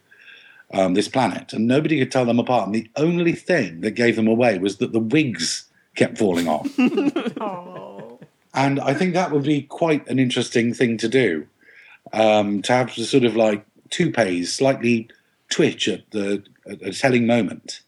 um, 0.74 0.94
this 0.94 1.08
planet, 1.08 1.54
and 1.54 1.68
nobody 1.68 2.00
could 2.00 2.12
tell 2.12 2.26
them 2.26 2.40
apart. 2.40 2.66
And 2.66 2.76
the 2.76 2.90
only 2.98 3.32
thing 3.32 3.80
that 3.80 3.92
gave 3.92 4.18
them 4.18 4.28
away 4.28 4.60
was 4.60 4.78
that 4.80 4.92
the 4.92 5.00
wigs 5.00 5.64
kept 5.98 6.18
falling 6.18 6.48
off. 6.48 6.70
And 8.58 8.80
I 8.80 8.96
think 8.96 9.14
that 9.14 9.32
would 9.32 9.44
be 9.44 9.62
quite 9.62 10.08
an 10.10 10.18
interesting 10.18 10.74
thing 10.74 10.98
to 10.98 11.08
do. 11.08 11.46
Um, 12.12 12.64
to 12.64 12.74
have 12.74 12.96
the 12.96 13.06
sort 13.06 13.24
of 13.24 13.36
like 13.36 13.64
toupees 13.92 14.52
slightly 14.52 15.10
twitch 15.50 15.88
at 15.88 16.10
the 16.10 16.44
at 16.70 16.82
a 16.82 16.92
telling 16.92 17.28
moment 17.28 17.82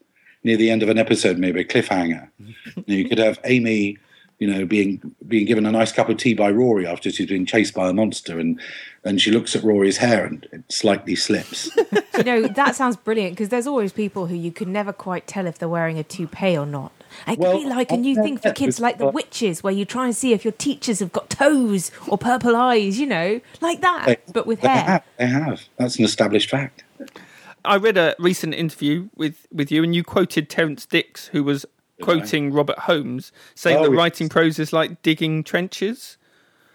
near 0.43 0.57
the 0.57 0.69
end 0.69 0.83
of 0.83 0.89
an 0.89 0.99
episode, 0.99 1.39
maybe 1.39 1.61
a 1.61 1.65
cliffhanger. 1.65 2.29
You, 2.37 2.53
you 2.85 3.09
could 3.09 3.17
have 3.17 3.39
Amy, 3.45 3.97
you 4.37 4.47
know, 4.47 4.65
being 4.65 5.15
being 5.27 5.45
given 5.45 5.65
a 5.65 5.71
nice 5.71 5.91
cup 5.91 6.07
of 6.07 6.17
tea 6.17 6.35
by 6.35 6.51
Rory 6.51 6.85
after 6.85 7.09
she's 7.09 7.27
been 7.27 7.47
chased 7.47 7.73
by 7.73 7.89
a 7.89 7.93
monster, 7.93 8.37
and 8.37 8.59
and 9.03 9.21
she 9.21 9.31
looks 9.31 9.55
at 9.55 9.63
Rory's 9.63 9.97
hair 9.97 10.25
and 10.25 10.47
it 10.51 10.63
slightly 10.69 11.15
slips. 11.15 11.69
You 12.19 12.25
know, 12.25 12.47
that 12.49 12.75
sounds 12.75 12.97
brilliant 12.97 13.31
because 13.37 13.47
there's 13.47 13.65
always 13.65 13.93
people 13.93 14.25
who 14.25 14.35
you 14.35 14.51
can 14.51 14.73
never 14.73 14.91
quite 14.91 15.25
tell 15.25 15.47
if 15.47 15.57
they're 15.57 15.69
wearing 15.69 15.97
a 15.97 16.03
toupee 16.03 16.57
or 16.57 16.65
not. 16.65 16.91
It 17.25 17.37
could 17.37 17.39
Well, 17.39 17.57
be 17.59 17.65
like 17.65 17.91
a 17.91 17.95
new 17.97 18.13
thing 18.13 18.37
for 18.37 18.51
kids 18.51 18.77
like 18.77 18.97
the 18.97 19.07
witches, 19.07 19.63
where 19.63 19.71
you 19.71 19.85
try 19.85 20.03
and 20.03 20.13
see 20.13 20.33
if 20.33 20.43
your 20.43 20.51
teachers 20.51 20.99
have 20.99 21.13
got 21.13 21.29
toes 21.29 21.91
or 22.09 22.17
purple 22.17 22.57
eyes, 22.57 22.99
you 22.99 23.05
know, 23.05 23.39
like 23.61 23.79
that, 23.79 24.33
but 24.33 24.45
with 24.45 24.59
they 24.59 24.67
hair. 24.67 24.83
have, 24.83 25.03
they 25.15 25.27
have. 25.27 25.61
That's 25.77 25.97
an 25.97 26.03
established 26.03 26.49
fact. 26.49 26.83
I 27.63 27.77
read 27.77 27.95
a 27.97 28.17
recent 28.19 28.53
interview 28.53 29.07
with, 29.15 29.47
with 29.53 29.71
you, 29.71 29.81
and 29.81 29.95
you 29.95 30.03
quoted 30.03 30.49
Terrance 30.49 30.85
Dicks, 30.85 31.27
who 31.27 31.45
was 31.45 31.65
quoting 32.01 32.51
Robert 32.51 32.79
Holmes, 32.79 33.31
saying 33.55 33.77
Oh, 33.77 33.83
that 33.83 33.91
yes. 33.91 33.97
writing 33.97 34.27
prose 34.27 34.59
is 34.59 34.73
like 34.73 35.01
digging 35.03 35.45
trenches. 35.45 36.17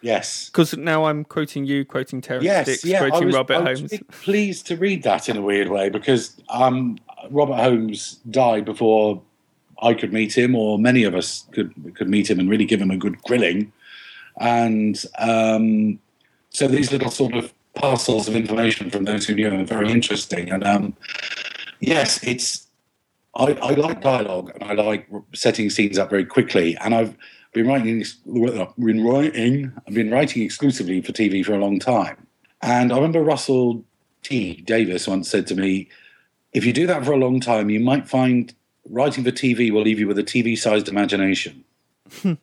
Yes. 0.05 0.51
Because 0.51 0.77
now 0.77 1.07
I'm 1.07 1.25
quoting 1.25 1.65
you, 1.65 1.87
quoting 1.87 2.21
Terrance 2.21 2.45
Yes, 2.45 2.67
Dicks, 2.67 2.85
yeah, 2.85 3.09
quoting 3.09 3.29
was, 3.29 3.35
Robert 3.35 3.55
I 3.55 3.71
was 3.71 3.81
Holmes. 3.81 4.03
pleased 4.11 4.67
to 4.67 4.77
read 4.77 5.03
that 5.05 5.31
in 5.31 5.39
a 5.39 5.41
weird 5.41 5.71
way 5.71 5.89
because 5.89 6.37
um, 6.51 6.99
Robert 7.31 7.57
Holmes 7.57 8.21
died 8.31 8.67
before 8.67 9.23
I 9.81 9.95
could 9.95 10.13
meet 10.13 10.37
him, 10.37 10.55
or 10.55 10.79
many 10.79 11.05
of 11.05 11.15
us 11.15 11.47
could 11.53 11.73
could 11.95 12.11
meet 12.11 12.29
him 12.29 12.39
and 12.39 12.51
really 12.51 12.67
give 12.67 12.83
him 12.83 12.91
a 12.91 12.99
good 12.99 13.21
grilling. 13.23 13.73
And 14.39 15.03
um, 15.19 15.99
so 16.51 16.69
these 16.69 16.93
little 16.93 17.11
sort 17.11 17.33
of 17.33 17.55
parcels 17.75 18.29
of 18.29 18.37
information 18.37 18.91
from 18.91 19.05
those 19.05 19.25
who 19.27 19.35
knew 19.35 19.49
him 19.49 19.59
are 19.59 19.65
very 19.65 19.91
interesting. 19.91 20.51
And 20.51 20.65
um, 20.65 20.95
yes, 21.81 22.23
it's 22.23 22.67
I, 23.37 23.53
I 23.55 23.71
like 23.71 24.03
dialogue 24.03 24.53
and 24.55 24.65
I 24.65 24.75
like 24.75 25.09
setting 25.35 25.71
scenes 25.71 25.99
up 25.99 26.11
very 26.11 26.27
quickly. 26.27 26.77
And 26.77 26.95
I've 26.95 27.17
been 27.55 27.67
writing, 27.67 28.05
been 28.79 29.05
writing, 29.05 29.73
I've 29.87 29.95
been 29.95 30.11
writing 30.11 30.43
exclusively 30.43 31.01
for 31.01 31.13
TV 31.13 31.45
for 31.45 31.55
a 31.55 31.59
long 31.59 31.79
time. 31.79 32.27
And 32.61 32.93
I 32.93 32.97
remember 32.97 33.23
Russell 33.23 33.85
T. 34.23 34.61
Davies 34.63 35.09
once 35.09 35.31
said 35.31 35.47
to 35.47 35.55
me, 35.55 35.89
if 36.53 36.67
you 36.67 36.73
do 36.73 36.87
that 36.87 37.05
for 37.05 37.13
a 37.13 37.17
long 37.17 37.41
time, 37.41 37.71
you 37.71 37.81
might 37.81 38.09
find 38.09 38.53
writing 38.91 39.25
for 39.25 39.31
TV 39.31 39.73
will 39.73 39.83
leave 39.83 39.99
you 39.99 40.07
with 40.07 40.19
a 40.19 40.23
TV 40.23 40.59
sized 40.59 40.89
imagination. 40.89 41.65
um, 42.25 42.39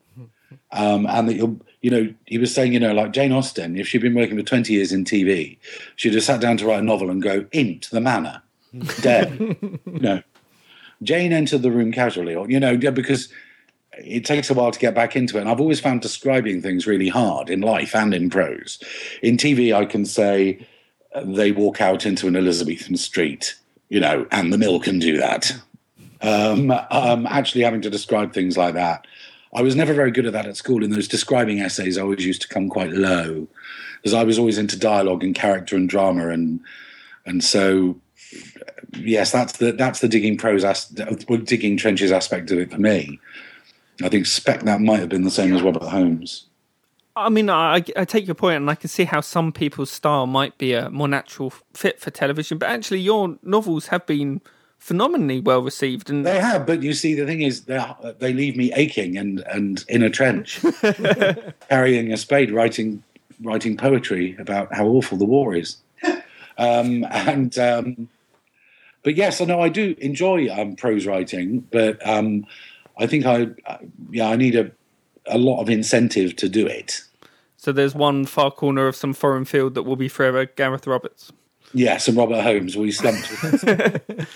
and 0.72 1.30
that 1.30 1.36
you'll, 1.36 1.60
you 1.82 1.92
know, 1.92 2.14
he 2.26 2.38
was 2.38 2.54
saying, 2.54 2.74
you 2.74 2.80
know, 2.80 2.94
like 2.94 3.12
Jane 3.12 3.32
Austen, 3.32 3.78
if 3.78 3.88
she'd 3.88 4.02
been 4.02 4.16
working 4.16 4.38
for 4.38 4.44
20 4.44 4.74
years 4.74 4.92
in 4.92 5.04
TV, 5.04 5.58
she'd 5.98 6.14
have 6.14 6.24
sat 6.24 6.42
down 6.42 6.58
to 6.58 6.66
write 6.66 6.80
a 6.80 6.84
novel 6.84 7.10
and 7.10 7.22
go, 7.22 7.46
into 7.52 7.90
the 7.92 8.02
manor, 8.02 8.42
dead. 9.02 9.38
you 9.40 10.00
know, 10.00 10.22
Jane 11.04 11.34
entered 11.34 11.64
the 11.64 11.72
room 11.72 11.92
casually, 11.92 12.36
or, 12.36 12.50
you 12.50 12.60
know, 12.60 12.78
because 12.78 13.30
it 13.98 14.26
takes 14.26 14.50
a 14.50 14.54
while 14.54 14.72
to 14.72 14.80
get 14.80 14.96
back 14.96 15.16
into 15.16 15.38
it. 15.38 15.42
And 15.42 15.50
I've 15.50 15.60
always 15.60 15.80
found 15.80 16.02
describing 16.02 16.62
things 16.62 16.88
really 16.88 17.10
hard 17.10 17.50
in 17.50 17.62
life 17.62 17.96
and 17.96 18.14
in 18.14 18.30
prose. 18.30 18.80
In 19.22 19.38
TV, 19.38 19.76
I 19.76 19.86
can 19.86 20.06
say 20.06 20.66
they 21.24 21.52
walk 21.52 21.82
out 21.82 22.06
into 22.06 22.28
an 22.28 22.36
Elizabethan 22.36 22.98
street, 22.98 23.56
you 23.90 24.00
know, 24.00 24.26
and 24.32 24.54
the 24.54 24.58
mill 24.58 24.80
can 24.80 25.00
do 25.00 25.18
that. 25.18 25.54
Um, 26.22 26.72
um, 26.92 27.28
actually, 27.28 27.64
having 27.64 27.82
to 27.82 27.90
describe 27.90 28.32
things 28.32 28.58
like 28.58 28.76
that, 28.76 29.08
I 29.54 29.62
was 29.62 29.76
never 29.76 29.94
very 29.94 30.12
good 30.12 30.26
at 30.26 30.34
that 30.34 30.46
at 30.46 30.56
school. 30.56 30.84
In 30.84 30.92
those 30.92 31.08
describing 31.08 31.60
essays, 31.60 31.98
I 31.98 32.02
always 32.02 32.26
used 32.26 32.42
to 32.44 32.48
come 32.48 32.70
quite 32.70 32.92
low, 32.92 33.48
because 33.98 34.14
I 34.14 34.24
was 34.24 34.40
always 34.40 34.58
into 34.58 34.80
dialogue 34.80 35.24
and 35.24 35.36
character 35.36 35.76
and 35.76 35.90
drama, 35.90 36.30
and 36.30 36.62
and 37.26 37.44
so 37.44 38.00
yes, 38.94 39.32
that's 39.32 39.54
the 39.54 39.72
that's 39.72 40.00
the 40.00 40.08
digging 40.08 40.38
prose 40.38 40.64
as, 40.64 40.86
digging 40.86 41.76
trenches 41.76 42.12
aspect 42.12 42.52
of 42.52 42.60
it 42.60 42.72
for 42.72 42.78
me. 42.78 43.20
I 44.04 44.10
think 44.10 44.26
spec 44.26 44.62
that 44.62 44.82
might 44.82 45.00
have 45.00 45.10
been 45.10 45.24
the 45.24 45.32
same 45.32 45.54
as 45.54 45.62
Robert 45.62 45.84
Holmes. 45.84 46.48
I 47.16 47.30
mean, 47.30 47.50
I, 47.50 47.84
I 47.96 48.06
take 48.06 48.26
your 48.26 48.36
point, 48.36 48.58
and 48.58 48.70
I 48.70 48.76
can 48.76 48.90
see 48.90 49.04
how 49.04 49.22
some 49.22 49.52
people's 49.52 49.92
style 49.92 50.28
might 50.28 50.58
be 50.58 50.74
a 50.74 50.90
more 50.90 51.08
natural 51.08 51.52
fit 51.74 52.00
for 52.00 52.10
television. 52.10 52.58
But 52.58 52.70
actually, 52.70 53.02
your 53.02 53.38
novels 53.44 53.88
have 53.88 54.06
been 54.06 54.42
phenomenally 54.80 55.42
well 55.42 55.62
received, 55.62 56.10
and 56.10 56.26
They 56.26 56.40
have, 56.40 56.66
but 56.66 56.82
you 56.82 56.94
see, 56.94 57.14
the 57.14 57.26
thing 57.26 57.42
is, 57.42 57.66
they 57.66 57.84
they 58.20 58.34
leave 58.34 58.56
me 58.56 58.72
aching 58.74 59.18
and 59.18 59.40
and 59.42 59.84
in 59.90 60.04
a 60.04 60.10
trench, 60.10 60.62
carrying 61.70 62.14
a 62.14 62.18
spade, 62.18 62.52
writing 62.52 63.04
writing 63.44 63.76
poetry 63.76 64.36
about 64.40 64.74
how 64.74 64.88
awful 64.88 65.18
the 65.18 65.26
war 65.26 65.56
is. 65.56 65.78
Um, 66.58 67.06
and 67.10 67.58
um, 67.58 68.10
but 69.04 69.16
yes, 69.16 69.42
I 69.42 69.46
know 69.46 69.62
I 69.62 69.70
do 69.70 69.96
enjoy 70.00 70.50
um, 70.50 70.76
prose 70.76 71.06
writing, 71.06 71.68
but 71.72 72.06
um, 72.08 72.46
I 72.98 73.08
think 73.08 73.26
I 73.26 73.48
yeah 74.12 74.30
I 74.30 74.36
need 74.36 74.56
a 74.56 74.72
a 75.28 75.38
lot 75.38 75.62
of 75.62 75.70
incentive 75.70 76.36
to 76.38 76.50
do 76.50 76.66
it. 76.66 77.02
so 77.58 77.72
there's 77.72 77.94
one 77.94 78.26
far 78.26 78.52
corner 78.52 78.88
of 78.88 78.96
some 78.96 79.14
foreign 79.14 79.46
field 79.46 79.76
that 79.76 79.84
will 79.84 79.96
be 79.96 80.08
forever 80.08 80.46
Gareth 80.46 80.88
Roberts. 80.88 81.32
Yes, 81.74 82.08
and 82.08 82.18
Robert 82.18 82.42
Holmes, 82.42 82.76
we 82.76 82.92
slumped. 82.92 83.32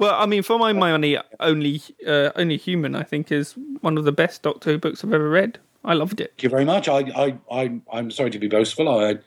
Well, 0.00 0.14
I 0.18 0.24
mean, 0.24 0.42
for 0.42 0.58
my 0.58 0.72
money, 0.72 1.18
only 1.40 1.82
uh, 2.06 2.30
only 2.34 2.56
human, 2.56 2.94
I 2.94 3.02
think, 3.02 3.30
is 3.30 3.54
one 3.82 3.98
of 3.98 4.04
the 4.04 4.12
best 4.12 4.40
Doctor 4.40 4.70
Who 4.70 4.78
books 4.78 5.04
I've 5.04 5.12
ever 5.12 5.28
read. 5.28 5.58
I 5.84 5.92
loved 5.92 6.22
it. 6.22 6.30
Thank 6.30 6.42
you 6.44 6.48
very 6.48 6.64
much. 6.64 6.88
I, 6.88 7.00
I, 7.14 7.38
I, 7.52 7.80
I'm 7.92 8.10
sorry 8.10 8.30
to 8.30 8.38
be 8.38 8.48
boastful. 8.48 8.88
I, 8.88 9.18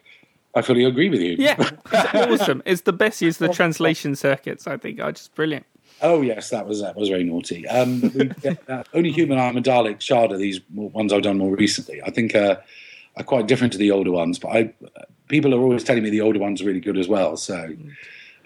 I 0.56 0.64
fully 0.64 0.84
agree 0.84 1.10
with 1.10 1.22
you. 1.22 1.36
Yeah, 1.38 1.56
it's 1.92 2.42
awesome. 2.42 2.64
It's 2.66 2.82
the 2.82 2.92
best 2.92 3.22
use 3.22 3.38
the 3.38 3.50
translation 3.50 4.16
circuits. 4.16 4.66
I 4.66 4.78
think 4.78 5.00
are 5.00 5.12
just 5.12 5.36
brilliant. 5.36 5.68
Oh 6.04 6.22
yes, 6.22 6.50
that 6.50 6.68
was 6.68 6.82
that 6.82 6.98
was 6.98 7.08
very 7.08 7.24
naughty. 7.24 7.66
Um, 7.68 8.02
we, 8.14 8.30
uh, 8.68 8.84
Only 8.94 9.12
Human, 9.12 9.40
I'm 9.40 9.58
a 9.58 9.62
Dalek, 9.62 10.00
Shada. 10.00 10.38
These 10.38 10.60
ones 10.70 11.14
I've 11.14 11.24
done 11.24 11.38
more 11.38 11.56
recently, 11.56 12.02
I 12.04 12.12
think, 12.12 12.36
uh, 12.36 12.58
are 13.16 13.24
quite 13.24 13.48
different 13.48 13.72
to 13.74 13.80
the 13.80 13.92
older 13.92 14.12
ones. 14.12 14.38
But 14.38 14.50
I, 14.50 14.74
people 15.30 15.56
are 15.56 15.60
always 15.60 15.84
telling 15.84 16.04
me 16.04 16.10
the 16.10 16.22
older 16.22 16.40
ones 16.40 16.62
are 16.62 16.66
really 16.66 16.82
good 16.82 16.98
as 16.98 17.08
well. 17.08 17.38
So 17.38 17.74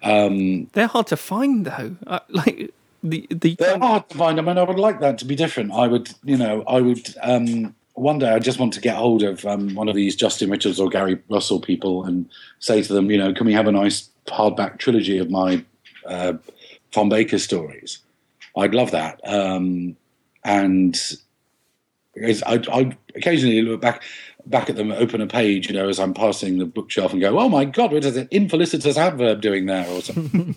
um, 0.04 0.66
They're 0.74 0.88
hard 0.88 1.08
to 1.08 1.18
find 1.18 1.66
though. 1.66 1.96
Uh, 2.06 2.20
like 2.30 2.72
the 3.04 3.26
the 3.32 3.56
they're 3.56 3.80
hard 3.80 4.08
to 4.10 4.18
find. 4.18 4.40
I 4.40 4.44
mean, 4.44 4.58
I 4.60 4.64
would 4.64 4.80
like 4.80 5.00
that 5.00 5.18
to 5.20 5.26
be 5.26 5.36
different. 5.36 5.72
I 5.72 5.88
would, 5.88 6.14
you 6.24 6.38
know, 6.38 6.64
I 6.68 6.82
would. 6.82 7.14
Um, 7.22 7.76
one 7.94 8.20
day, 8.20 8.30
I 8.30 8.38
just 8.38 8.60
want 8.60 8.74
to 8.74 8.82
get 8.82 8.96
hold 8.96 9.24
of 9.24 9.44
um, 9.48 9.74
one 9.74 9.90
of 9.90 9.96
these 9.96 10.16
Justin 10.16 10.52
Richards 10.52 10.80
or 10.80 10.88
Gary 10.88 11.20
Russell 11.30 11.60
people 11.60 12.06
and 12.06 12.30
say 12.60 12.84
to 12.84 12.94
them, 12.94 13.10
you 13.10 13.18
know, 13.18 13.34
can 13.34 13.48
we 13.48 13.54
have 13.54 13.66
a 13.66 13.72
nice 13.72 14.10
hardback 14.28 14.78
trilogy 14.78 15.18
of 15.18 15.32
my 15.32 15.66
uh, 16.06 16.34
Tom 16.92 17.10
Baker 17.10 17.40
stories? 17.40 18.00
I'd 18.56 18.74
love 18.74 18.92
that. 18.92 19.20
Um, 19.24 19.96
and 20.44 21.00
I, 22.26 22.64
I 22.72 22.98
occasionally 23.16 23.62
look 23.62 23.82
back 23.82 24.04
back 24.46 24.70
at 24.70 24.78
them, 24.78 24.92
open 24.92 25.22
a 25.22 25.28
page, 25.28 25.68
you 25.68 25.74
know, 25.74 25.90
as 25.90 26.00
I'm 26.00 26.14
passing 26.14 26.58
the 26.58 26.66
bookshelf, 26.66 27.12
and 27.12 27.22
go, 27.22 27.38
"Oh 27.40 27.50
my 27.50 27.66
God, 27.66 27.92
what 27.92 28.06
is 28.06 28.18
an 28.18 28.28
infelicitous 28.32 28.98
adverb 28.98 29.42
doing 29.42 29.66
there?" 29.66 29.88
or 29.90 30.02
something. 30.02 30.56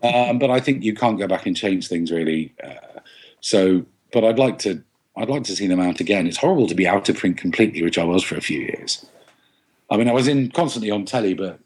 um, 0.02 0.38
but 0.38 0.50
I 0.50 0.60
think 0.60 0.82
you 0.82 0.94
can't 0.94 1.18
go 1.18 1.26
back 1.26 1.46
and 1.46 1.56
change 1.56 1.88
things 1.88 2.10
really. 2.10 2.52
Uh, 2.62 3.00
so, 3.40 3.84
but 4.12 4.24
I'd 4.24 4.38
like 4.38 4.58
to. 4.60 4.82
I'd 5.16 5.28
like 5.28 5.44
to 5.44 5.56
see 5.56 5.66
them 5.66 5.80
out 5.80 6.00
again. 6.00 6.26
It's 6.26 6.38
horrible 6.38 6.66
to 6.68 6.74
be 6.74 6.88
out 6.88 7.08
of 7.08 7.16
print 7.16 7.36
completely, 7.36 7.82
which 7.82 7.98
I 7.98 8.04
was 8.04 8.22
for 8.22 8.36
a 8.36 8.40
few 8.40 8.60
years. 8.60 9.04
I 9.90 9.98
mean, 9.98 10.08
I 10.08 10.12
was 10.12 10.26
in 10.26 10.50
constantly 10.50 10.90
on 10.90 11.04
telly, 11.04 11.34
but 11.34 11.58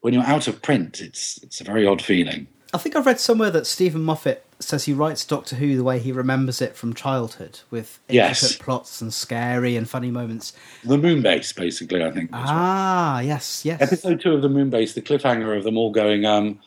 when 0.00 0.12
you're 0.12 0.24
out 0.24 0.48
of 0.48 0.62
print, 0.62 1.00
it's 1.00 1.38
it's 1.42 1.60
a 1.60 1.64
very 1.64 1.86
odd 1.86 2.02
feeling. 2.02 2.48
I 2.74 2.78
think 2.78 2.94
I've 2.96 3.06
read 3.06 3.18
somewhere 3.20 3.50
that 3.50 3.66
Steven 3.66 4.02
Moffat 4.02 4.44
says 4.60 4.84
he 4.84 4.92
writes 4.92 5.24
Doctor 5.24 5.56
Who 5.56 5.76
the 5.76 5.84
way 5.84 5.98
he 5.98 6.12
remembers 6.12 6.60
it 6.60 6.76
from 6.76 6.92
childhood, 6.92 7.60
with 7.70 7.98
Yes. 8.08 8.42
intricate 8.42 8.64
plots 8.64 9.00
and 9.00 9.14
scary 9.14 9.74
and 9.76 9.88
funny 9.88 10.10
moments. 10.10 10.52
The 10.84 10.98
moon 10.98 11.22
base, 11.22 11.52
basically, 11.52 12.04
I 12.04 12.10
think. 12.10 12.30
Ah, 12.32 13.20
yes, 13.20 13.64
yes. 13.64 13.80
Episode 13.80 14.20
two 14.20 14.32
of 14.32 14.42
the 14.42 14.48
moon 14.50 14.68
base, 14.68 14.92
the 14.94 15.00
cliffhanger 15.02 15.56
of 15.56 15.64
them 15.64 15.78
all 15.78 15.90
going, 15.90 16.26
um, 16.26 16.58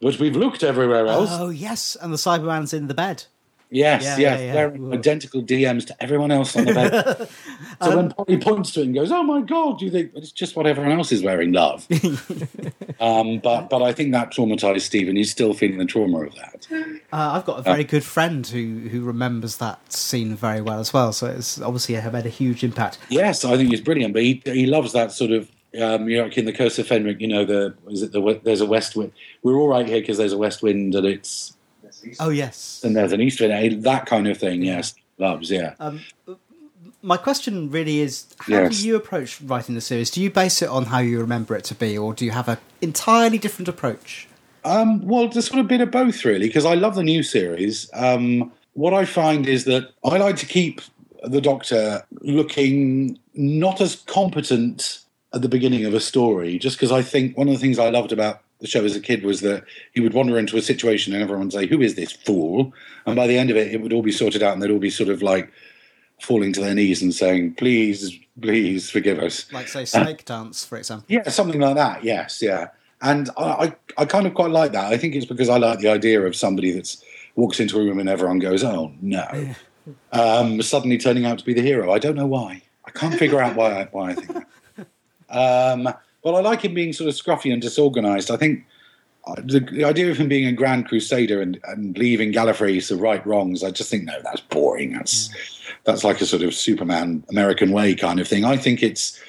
but 0.00 0.18
we've 0.18 0.36
looked 0.36 0.62
everywhere 0.62 1.06
else. 1.08 1.30
Oh, 1.32 1.50
yes, 1.50 1.96
and 2.00 2.12
the 2.12 2.16
Cyberman's 2.18 2.72
in 2.72 2.86
the 2.86 2.94
bed. 2.94 3.24
Yes, 3.70 4.02
Yeah, 4.02 4.16
yes, 4.16 4.18
yeah, 4.18 4.38
yeah. 4.46 4.52
they're 4.52 4.92
identical 4.92 5.42
DMs 5.42 5.86
to 5.86 6.02
everyone 6.02 6.30
else 6.30 6.56
on 6.56 6.64
the 6.64 6.74
bed. 6.74 7.28
so 7.82 7.96
when 7.96 8.10
Polly 8.12 8.38
points 8.38 8.72
to 8.72 8.80
it 8.80 8.86
and 8.86 8.94
goes, 8.94 9.10
"Oh 9.10 9.22
my 9.22 9.40
god," 9.40 9.80
you 9.80 9.90
think 9.90 10.12
it's 10.14 10.30
just 10.30 10.54
what 10.54 10.66
everyone 10.66 10.92
else 10.92 11.10
is 11.10 11.22
wearing, 11.22 11.52
love. 11.52 11.86
um, 13.00 13.38
but 13.38 13.68
but 13.70 13.82
I 13.82 13.92
think 13.92 14.12
that 14.12 14.32
traumatized 14.32 14.82
Steven. 14.82 15.16
He's 15.16 15.30
still 15.30 15.54
feeling 15.54 15.78
the 15.78 15.86
trauma 15.86 16.24
of 16.24 16.34
that. 16.36 16.66
Uh, 16.72 16.96
I've 17.12 17.44
got 17.44 17.58
a 17.58 17.62
very 17.62 17.84
good 17.84 18.04
friend 18.04 18.46
who, 18.46 18.88
who 18.88 19.02
remembers 19.02 19.56
that 19.56 19.92
scene 19.92 20.36
very 20.36 20.60
well 20.60 20.78
as 20.78 20.92
well, 20.92 21.12
so 21.12 21.26
it's 21.26 21.60
obviously 21.60 22.00
made 22.10 22.26
a 22.26 22.30
huge 22.30 22.62
impact. 22.62 22.98
Yes, 23.08 23.44
I 23.44 23.56
think 23.56 23.70
he's 23.70 23.80
brilliant. 23.80 24.14
But 24.14 24.22
he 24.22 24.42
he 24.44 24.66
loves 24.66 24.92
that 24.92 25.12
sort 25.12 25.30
of. 25.30 25.50
Um, 25.80 26.08
you 26.08 26.18
know, 26.18 26.24
like 26.24 26.38
in 26.38 26.44
the 26.44 26.52
Curse 26.52 26.78
of 26.78 26.86
Fenric, 26.86 27.20
you 27.20 27.26
know, 27.26 27.44
the 27.44 27.74
is 27.88 28.02
it 28.02 28.12
the 28.12 28.40
there's 28.44 28.60
a 28.60 28.66
west 28.66 28.94
wind. 28.94 29.10
We're 29.42 29.56
all 29.56 29.66
right 29.66 29.88
here 29.88 29.98
because 29.98 30.18
there's 30.18 30.32
a 30.32 30.38
west 30.38 30.62
wind 30.62 30.94
and 30.94 31.04
it's 31.04 31.53
Oh, 32.20 32.30
yes. 32.30 32.80
and 32.84 32.94
there's 32.96 33.12
an 33.12 33.20
east 33.20 33.40
wind. 33.40 33.52
eh, 33.52 33.70
That 33.80 34.06
kind 34.06 34.26
of 34.28 34.38
thing. 34.38 34.62
Yes, 34.62 34.94
loves. 35.18 35.50
Yeah. 35.50 35.74
My 37.02 37.16
question 37.18 37.70
really 37.70 38.00
is 38.00 38.24
how 38.38 38.52
Yes. 38.62 38.80
do 38.80 38.88
you 38.88 38.96
approach 38.96 39.40
writing 39.42 39.74
the 39.74 39.80
series? 39.82 40.10
Do 40.10 40.22
you 40.22 40.30
base 40.30 40.62
it 40.62 40.68
on 40.70 40.86
how 40.86 41.00
you 41.00 41.20
remember 41.20 41.54
it 41.54 41.64
to 41.64 41.74
be, 41.74 41.98
or 41.98 42.14
do 42.14 42.24
you 42.24 42.30
have 42.30 42.48
an 42.48 42.56
entirely 42.80 43.36
different 43.36 43.68
approach? 43.68 44.26
Um, 44.64 45.06
well, 45.06 45.28
just 45.28 45.48
sort 45.48 45.60
of 45.60 45.68
bit 45.68 45.82
of 45.82 45.90
both, 45.90 46.24
really, 46.24 46.46
because 46.46 46.64
I 46.64 46.74
love 46.74 46.94
the 46.94 47.02
new 47.02 47.22
series. 47.22 47.90
Um, 47.92 48.50
what 48.72 48.94
I 48.94 49.04
find 49.04 49.46
is 49.46 49.64
that 49.64 49.90
I 50.02 50.16
like 50.16 50.36
to 50.38 50.46
keep 50.46 50.80
the 51.22 51.40
Doctor 51.42 52.02
looking 52.22 53.18
not 53.34 53.80
as 53.82 53.96
competent 54.06 55.00
at 55.34 55.42
the 55.42 55.48
beginning 55.48 55.84
of 55.84 55.92
a 55.92 56.00
story, 56.00 56.58
just 56.58 56.76
because 56.78 56.90
I 56.92 57.02
think 57.02 57.36
one 57.36 57.48
of 57.48 57.54
the 57.54 57.60
things 57.60 57.78
I 57.78 57.90
loved 57.90 58.12
about 58.12 58.40
the 58.64 58.70
show 58.70 58.82
as 58.82 58.96
a 58.96 59.00
kid 59.00 59.22
was 59.24 59.42
that 59.42 59.62
he 59.92 60.00
would 60.00 60.14
wander 60.14 60.38
into 60.38 60.56
a 60.56 60.62
situation 60.62 61.12
and 61.12 61.22
everyone 61.22 61.44
would 61.44 61.52
say, 61.52 61.66
Who 61.66 61.82
is 61.82 61.96
this 61.96 62.12
fool? 62.12 62.72
And 63.04 63.14
by 63.14 63.26
the 63.26 63.36
end 63.36 63.50
of 63.50 63.58
it, 63.58 63.74
it 63.74 63.82
would 63.82 63.92
all 63.92 64.00
be 64.00 64.10
sorted 64.10 64.42
out 64.42 64.54
and 64.54 64.62
they'd 64.62 64.70
all 64.70 64.78
be 64.78 64.88
sort 64.88 65.10
of 65.10 65.20
like 65.20 65.52
falling 66.22 66.54
to 66.54 66.62
their 66.62 66.74
knees 66.74 67.02
and 67.02 67.14
saying, 67.14 67.56
Please, 67.56 68.18
please 68.40 68.88
forgive 68.88 69.18
us. 69.18 69.52
Like, 69.52 69.68
say, 69.68 69.82
Snakedance, 69.82 70.66
for 70.66 70.78
example. 70.78 71.04
Yeah, 71.10 71.28
something 71.28 71.60
like 71.60 71.74
that. 71.74 72.04
Yes, 72.04 72.40
yeah. 72.40 72.68
And 73.02 73.28
I, 73.36 73.42
I, 73.44 73.76
I 73.98 74.04
kind 74.06 74.26
of 74.26 74.32
quite 74.32 74.50
like 74.50 74.72
that. 74.72 74.90
I 74.90 74.96
think 74.96 75.14
it's 75.14 75.26
because 75.26 75.50
I 75.50 75.58
like 75.58 75.80
the 75.80 75.88
idea 75.88 76.22
of 76.22 76.34
somebody 76.34 76.70
that 76.70 76.96
walks 77.36 77.60
into 77.60 77.78
a 77.78 77.84
room 77.84 77.98
and 77.98 78.08
everyone 78.08 78.38
goes, 78.38 78.64
"Oh 78.64 78.92
no," 79.02 79.54
um, 80.12 80.62
suddenly 80.62 80.96
turning 80.96 81.26
out 81.26 81.38
to 81.38 81.44
be 81.44 81.52
the 81.52 81.60
hero. 81.60 81.92
I 81.92 81.98
don't 81.98 82.16
know 82.16 82.26
why. 82.26 82.62
I 82.86 82.90
can't 82.92 83.14
figure 83.14 83.40
out 83.40 83.56
why. 83.56 83.82
I, 83.82 83.88
why 83.92 84.10
I 84.10 84.14
think 84.14 84.32
that. 84.32 84.46
Um, 85.30 85.88
but 86.24 86.34
I 86.34 86.40
like 86.40 86.62
him 86.62 86.74
being 86.74 86.92
sort 86.92 87.08
of 87.08 87.14
scruffy 87.14 87.52
and 87.52 87.62
disorganized. 87.62 88.30
I 88.30 88.36
think 88.36 88.66
uh, 89.26 89.34
the, 89.36 89.60
the 89.60 89.84
idea 89.84 90.10
of 90.10 90.16
him 90.16 90.26
being 90.26 90.46
a 90.46 90.52
grand 90.52 90.88
crusader 90.88 91.40
and, 91.40 91.60
and 91.64 91.96
leaving 91.96 92.32
Gallifrey 92.32 92.84
to 92.88 92.96
right 92.96 93.24
wrongs, 93.26 93.62
I 93.62 93.70
just 93.70 93.90
think 93.90 94.04
no, 94.04 94.20
that's 94.22 94.40
boring. 94.40 94.94
That's 94.94 95.28
mm. 95.28 95.72
that's 95.84 96.02
like 96.02 96.20
a 96.20 96.26
sort 96.26 96.42
of 96.42 96.54
Superman 96.54 97.22
American 97.28 97.70
way 97.70 97.94
kind 97.94 98.18
of 98.18 98.26
thing. 98.26 98.44
I 98.44 98.56
think 98.56 98.82
it's 98.82 99.20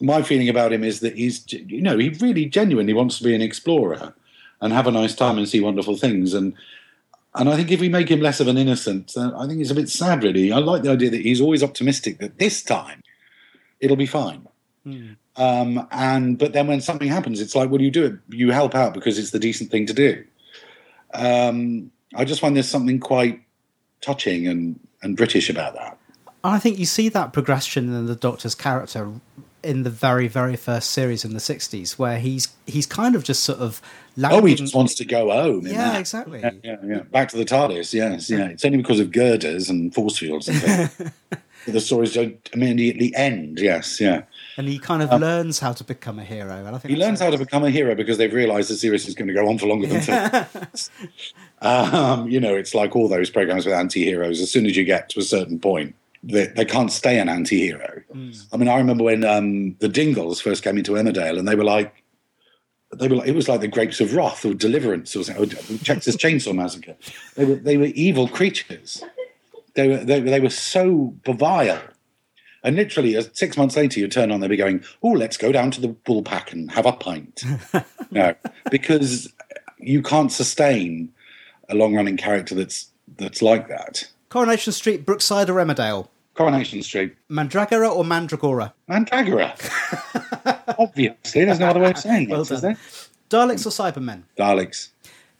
my 0.00 0.22
feeling 0.22 0.48
about 0.48 0.72
him 0.72 0.84
is 0.84 1.00
that 1.00 1.16
he's 1.16 1.44
you 1.52 1.82
know 1.82 1.98
he 1.98 2.10
really 2.20 2.46
genuinely 2.46 2.92
wants 2.92 3.18
to 3.18 3.24
be 3.24 3.34
an 3.34 3.42
explorer 3.42 4.14
and 4.60 4.72
have 4.72 4.86
a 4.86 4.92
nice 4.92 5.14
time 5.14 5.38
and 5.38 5.48
see 5.48 5.60
wonderful 5.60 5.96
things 5.96 6.34
and 6.34 6.54
and 7.34 7.48
I 7.48 7.56
think 7.56 7.70
if 7.70 7.80
we 7.80 7.88
make 7.88 8.10
him 8.10 8.20
less 8.20 8.40
of 8.40 8.48
an 8.48 8.58
innocent, 8.58 9.12
then 9.14 9.32
I 9.34 9.46
think 9.46 9.60
it's 9.60 9.70
a 9.70 9.74
bit 9.74 9.88
sad, 9.88 10.24
really. 10.24 10.50
I 10.50 10.58
like 10.58 10.82
the 10.82 10.90
idea 10.90 11.10
that 11.10 11.20
he's 11.20 11.40
always 11.40 11.62
optimistic 11.62 12.18
that 12.18 12.38
this 12.38 12.62
time 12.62 13.02
it'll 13.80 13.96
be 13.96 14.06
fine. 14.06 14.48
Hmm. 14.84 15.12
Um, 15.38 15.86
and 15.92 16.36
but 16.36 16.52
then 16.52 16.66
when 16.66 16.80
something 16.80 17.08
happens, 17.08 17.40
it's 17.40 17.54
like, 17.54 17.70
what 17.70 17.78
do 17.78 17.84
you 17.84 17.90
do? 17.90 18.04
It 18.06 18.34
you 18.34 18.50
help 18.50 18.74
out 18.74 18.92
because 18.92 19.18
it's 19.18 19.30
the 19.30 19.38
decent 19.38 19.70
thing 19.70 19.86
to 19.86 19.94
do. 19.94 20.24
Um, 21.14 21.90
I 22.14 22.24
just 22.24 22.40
find 22.40 22.56
there's 22.56 22.68
something 22.68 22.98
quite 22.98 23.40
touching 24.00 24.46
and 24.48 24.78
and 25.02 25.16
British 25.16 25.48
about 25.48 25.74
that. 25.74 25.96
I 26.42 26.58
think 26.58 26.78
you 26.78 26.86
see 26.86 27.08
that 27.10 27.32
progression 27.32 27.94
in 27.94 28.06
the 28.06 28.16
Doctor's 28.16 28.54
character 28.54 29.12
in 29.62 29.82
the 29.82 29.90
very, 29.90 30.28
very 30.28 30.56
first 30.56 30.90
series 30.90 31.24
in 31.24 31.32
the 31.34 31.40
60s, 31.40 31.98
where 31.98 32.18
he's 32.18 32.48
he's 32.66 32.86
kind 32.86 33.14
of 33.14 33.22
just 33.24 33.42
sort 33.44 33.58
of 33.60 33.80
Oh, 34.24 34.44
he 34.44 34.56
just 34.56 34.74
wants 34.74 34.94
to 34.96 35.04
go 35.04 35.30
home. 35.30 35.64
Yeah, 35.66 35.92
that. 35.92 36.00
exactly. 36.00 36.40
Yeah, 36.40 36.50
yeah, 36.64 36.76
yeah. 36.84 37.00
Back 37.02 37.28
to 37.28 37.36
the 37.36 37.44
TARDIS. 37.44 37.92
Yes, 37.94 38.28
yeah. 38.28 38.46
It's 38.46 38.64
only 38.64 38.78
because 38.78 38.98
of 38.98 39.12
girders 39.12 39.70
and 39.70 39.94
force 39.94 40.18
fields 40.18 40.48
and 40.48 40.60
things 40.60 41.12
the 41.66 41.80
stories 41.80 42.14
don't 42.14 42.48
immediately 42.52 43.14
end. 43.14 43.60
Yes, 43.60 44.00
yeah. 44.00 44.22
And 44.58 44.68
he 44.68 44.78
kind 44.78 45.02
of 45.02 45.20
learns 45.20 45.60
how 45.60 45.72
to 45.72 45.84
become 45.84 46.18
a 46.18 46.24
hero. 46.24 46.52
And 46.52 46.68
I 46.74 46.78
think 46.78 46.86
Um, 46.86 46.90
He 46.90 46.96
learns 46.96 47.20
how 47.20 47.30
to 47.30 47.38
become 47.38 47.64
a 47.64 47.70
hero 47.70 47.94
because 47.94 48.18
they've 48.18 48.32
realised 48.32 48.68
the 48.68 48.74
series 48.74 49.06
is 49.08 49.14
going 49.14 49.28
to 49.28 49.34
go 49.34 49.48
on 49.48 49.56
for 49.56 49.66
longer 49.66 49.86
than 49.86 50.02
two. 50.02 50.88
um, 51.62 52.28
you 52.28 52.40
know, 52.40 52.54
it's 52.56 52.74
like 52.74 52.94
all 52.96 53.08
those 53.08 53.30
programs 53.30 53.64
with 53.64 53.74
anti-heroes. 53.74 54.40
As 54.40 54.50
soon 54.50 54.66
as 54.66 54.76
you 54.76 54.84
get 54.84 55.08
to 55.10 55.20
a 55.20 55.22
certain 55.22 55.58
point, 55.58 55.94
they, 56.22 56.46
they 56.46 56.64
can't 56.64 56.90
stay 56.90 57.18
an 57.20 57.28
anti-hero. 57.28 58.02
I 58.52 58.56
mean, 58.56 58.68
I 58.68 58.76
remember 58.76 59.04
when 59.04 59.24
um, 59.24 59.76
the 59.78 59.88
Dingles 59.88 60.40
first 60.40 60.64
came 60.64 60.76
into 60.76 60.92
Emmerdale, 60.92 61.38
and 61.38 61.46
they 61.46 61.54
were 61.54 61.64
like, 61.64 62.02
they 62.96 63.06
were 63.06 63.16
like, 63.16 63.28
it 63.28 63.34
was 63.34 63.48
like 63.48 63.60
the 63.60 63.68
Grapes 63.68 64.00
of 64.00 64.14
Wrath 64.14 64.44
or 64.44 64.54
Deliverance 64.54 65.14
or 65.14 65.22
something, 65.22 65.44
or 65.44 65.78
Texas 65.84 66.16
Chainsaw 66.16 66.54
Massacre. 66.54 66.96
They 67.36 67.44
were 67.44 67.54
they 67.56 67.76
were 67.76 67.86
evil 67.94 68.26
creatures. 68.28 69.04
They 69.74 69.88
were 69.88 69.98
they, 69.98 70.20
they 70.20 70.40
were 70.40 70.50
so 70.50 71.14
vile. 71.26 71.80
And 72.64 72.76
literally, 72.76 73.16
uh, 73.16 73.22
six 73.32 73.56
months 73.56 73.76
later, 73.76 74.00
you 74.00 74.08
turn 74.08 74.30
on, 74.32 74.40
they'll 74.40 74.48
be 74.48 74.56
going, 74.56 74.82
"Oh, 75.02 75.10
let's 75.12 75.36
go 75.36 75.52
down 75.52 75.70
to 75.72 75.80
the 75.80 75.88
Woolpack 76.06 76.52
and 76.52 76.70
have 76.72 76.86
a 76.86 76.92
pint." 76.92 77.42
no, 78.10 78.34
because 78.70 79.32
you 79.78 80.02
can't 80.02 80.32
sustain 80.32 81.12
a 81.68 81.74
long-running 81.74 82.16
character 82.16 82.54
that's 82.54 82.88
that's 83.16 83.42
like 83.42 83.68
that. 83.68 84.08
Coronation 84.28 84.72
Street, 84.72 85.06
Brookside, 85.06 85.48
or 85.48 85.54
Emmerdale? 85.54 86.08
Coronation 86.34 86.82
Street, 86.82 87.16
Mandragora 87.30 87.90
or 87.90 88.04
Mandragora? 88.04 88.72
Mandragora. 88.88 89.54
Obviously, 90.78 91.44
there's 91.44 91.58
no 91.58 91.66
other 91.68 91.80
way 91.80 91.90
of 91.90 91.98
saying 91.98 92.28
Well 92.28 92.42
it, 92.42 92.50
is 92.50 92.60
done. 92.60 92.76
there? 93.30 93.46
Daleks 93.48 93.66
or 93.66 93.70
Cybermen? 93.70 94.22
Daleks, 94.36 94.88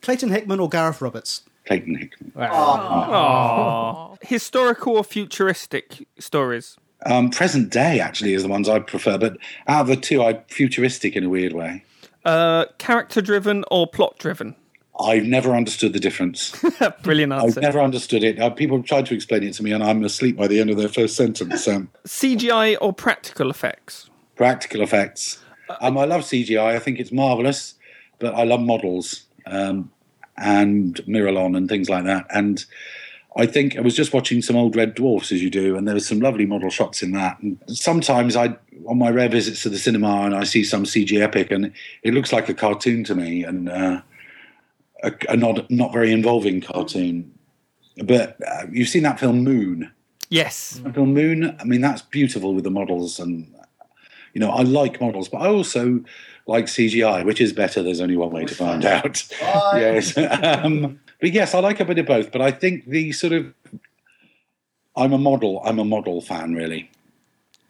Clayton 0.03 0.31
Hickman 0.31 0.61
or 0.61 0.69
Gareth 0.69 1.01
Roberts? 1.01 1.43
Clayton 1.67 1.97
Hickman. 1.97 2.33
Aww. 2.37 4.17
Historical 4.23 4.97
or 4.97 5.05
futuristic 5.05 6.07
stories? 6.19 6.77
Um, 7.07 7.31
present 7.31 7.71
day 7.71 8.01
actually 8.01 8.35
is 8.35 8.43
the 8.43 8.49
ones 8.49 8.69
I 8.69 8.81
prefer, 8.81 9.19
but 9.19 9.37
out 9.67 9.83
of 9.83 9.87
the 9.87 9.97
two, 9.97 10.23
I 10.23 10.43
futuristic 10.49 11.15
in 11.17 11.25
a 11.25 11.29
weird 11.29 11.53
way. 11.53 11.85
Uh, 12.25 12.67
character 12.79 13.23
driven 13.23 13.65
or 13.71 13.87
plot 13.87 14.19
driven? 14.19 14.57
I've 15.01 15.25
never 15.25 15.55
understood 15.55 15.93
the 15.93 16.01
difference. 16.01 16.53
Brilliant 17.03 17.33
answer. 17.33 17.61
I've 17.61 17.63
never 17.63 17.81
understood 17.81 18.25
it. 18.25 18.41
Uh, 18.41 18.51
people 18.51 18.77
have 18.79 18.87
tried 18.87 19.07
to 19.07 19.15
explain 19.15 19.45
it 19.45 19.55
to 19.55 19.63
me, 19.63 19.71
and 19.71 19.83
I'm 19.83 20.03
asleep 20.05 20.37
by 20.37 20.49
the 20.49 20.61
end 20.61 20.71
of 20.71 20.77
their 20.77 20.89
first 20.89 21.15
sentence. 21.15 21.69
Um, 21.69 21.89
CGI 22.05 22.77
or 22.81 22.93
practical 22.93 23.49
effects? 23.49 24.11
practical 24.39 24.81
effects. 24.81 25.39
Um, 25.81 25.99
I 25.99 26.05
love 26.05 26.23
CGI. 26.23 26.75
I 26.75 26.79
think 26.79 26.99
it's 26.99 27.13
marvelous, 27.13 27.75
but 28.19 28.35
I 28.35 28.45
love 28.45 28.61
models 28.61 29.25
um, 29.45 29.91
and 30.39 30.97
Miralon 31.07 31.57
and 31.57 31.69
things 31.69 31.91
like 31.91 32.05
that. 32.05 32.27
And 32.31 32.65
I 33.39 33.47
think 33.47 33.79
I 33.79 33.81
was 33.81 33.95
just 33.95 34.13
watching 34.13 34.43
some 34.43 34.57
old 34.57 34.75
Red 34.75 34.97
Dwarfs 34.97 35.31
as 35.31 35.41
you 35.41 35.49
do, 35.49 35.77
and 35.77 35.87
there 35.87 35.95
was 35.95 36.07
some 36.07 36.19
lovely 36.19 36.45
model 36.45 36.71
shots 36.71 37.03
in 37.03 37.13
that. 37.13 37.39
And 37.41 37.57
sometimes 37.69 38.35
I, 38.35 38.57
on 38.87 38.99
my 38.99 39.11
rare 39.11 39.29
visits 39.29 39.63
to 39.63 39.69
the 39.69 39.79
cinema, 39.79 40.23
and 40.23 40.35
I 40.35 40.43
see 40.43 40.65
some 40.65 40.83
CG 40.83 41.21
epic, 41.21 41.53
and 41.53 41.73
it 42.03 42.15
looks 42.15 42.33
like 42.33 42.49
a 42.49 42.55
cartoon 42.55 43.05
to 43.05 43.15
me, 43.15 43.45
and 43.45 43.69
uh, 43.69 44.03
a, 45.05 45.13
a 45.29 45.37
not 45.37 45.71
not 45.71 45.93
very 45.93 46.13
involving 46.13 46.61
cartoon. 46.61 47.33
But 48.05 48.37
uh, 48.47 48.67
you've 48.73 48.89
seen 48.89 49.05
that 49.05 49.21
film 49.21 49.45
Moon. 49.45 49.91
Yes. 50.31 50.81
Michael 50.85 51.07
Moon, 51.07 51.57
I 51.59 51.65
mean, 51.65 51.81
that's 51.81 52.03
beautiful 52.03 52.55
with 52.55 52.65
the 52.65 52.71
models. 52.71 53.19
And, 53.19 53.53
you 54.35 54.41
know, 54.41 54.51
I 54.51 54.63
like 54.63 55.01
models, 55.01 55.29
but 55.29 55.39
I 55.39 55.49
also 55.49 56.05
like 56.47 56.67
CGI, 56.67 57.25
which 57.25 57.41
is 57.41 57.53
better. 57.53 57.83
There's 57.83 58.01
only 58.01 58.17
one 58.17 58.31
way 58.31 58.45
to 58.45 58.55
find 58.55 58.85
out. 58.85 59.27
yes. 59.41 60.17
um, 60.43 61.01
but 61.21 61.33
yes, 61.33 61.55
I 61.55 61.61
like 61.61 61.81
a 61.81 61.85
bit 61.85 61.99
of 61.99 62.07
both. 62.07 62.31
But 62.33 62.41
I 62.41 62.51
think 62.51 62.87
the 62.87 63.13
sort 63.13 63.33
of, 63.33 63.53
I'm 64.97 65.13
a 65.13 65.19
model, 65.19 65.61
I'm 65.65 65.79
a 65.79 65.85
model 65.85 66.21
fan, 66.21 66.55
really. 66.55 66.91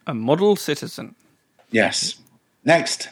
A 0.06 0.14
model 0.14 0.56
citizen. 0.56 1.14
Yes. 1.70 2.16
Next. 2.64 3.08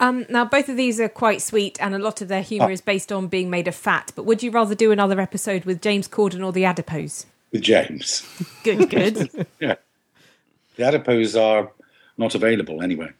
Um, 0.00 0.24
now, 0.28 0.44
both 0.44 0.68
of 0.68 0.76
these 0.76 0.98
are 0.98 1.08
quite 1.08 1.42
sweet, 1.42 1.78
and 1.80 1.94
a 1.94 1.98
lot 1.98 2.20
of 2.22 2.28
their 2.28 2.42
humour 2.42 2.68
Oh. 2.68 2.72
is 2.72 2.80
based 2.80 3.12
on 3.12 3.28
being 3.28 3.50
made 3.50 3.68
of 3.68 3.74
fat. 3.74 4.12
But 4.16 4.24
would 4.24 4.42
you 4.42 4.50
rather 4.50 4.74
do 4.74 4.90
another 4.92 5.20
episode 5.20 5.64
with 5.66 5.82
James 5.82 6.08
Corden 6.08 6.44
or 6.44 6.52
the 6.52 6.64
Adipose? 6.64 7.26
With 7.52 7.62
James. 7.62 8.26
Good, 8.64 8.88
good. 8.88 9.46
yeah. 9.60 9.74
The 10.76 10.84
adipose 10.84 11.36
are 11.36 11.70
not 12.16 12.34
available 12.34 12.80
anyway. 12.82 13.10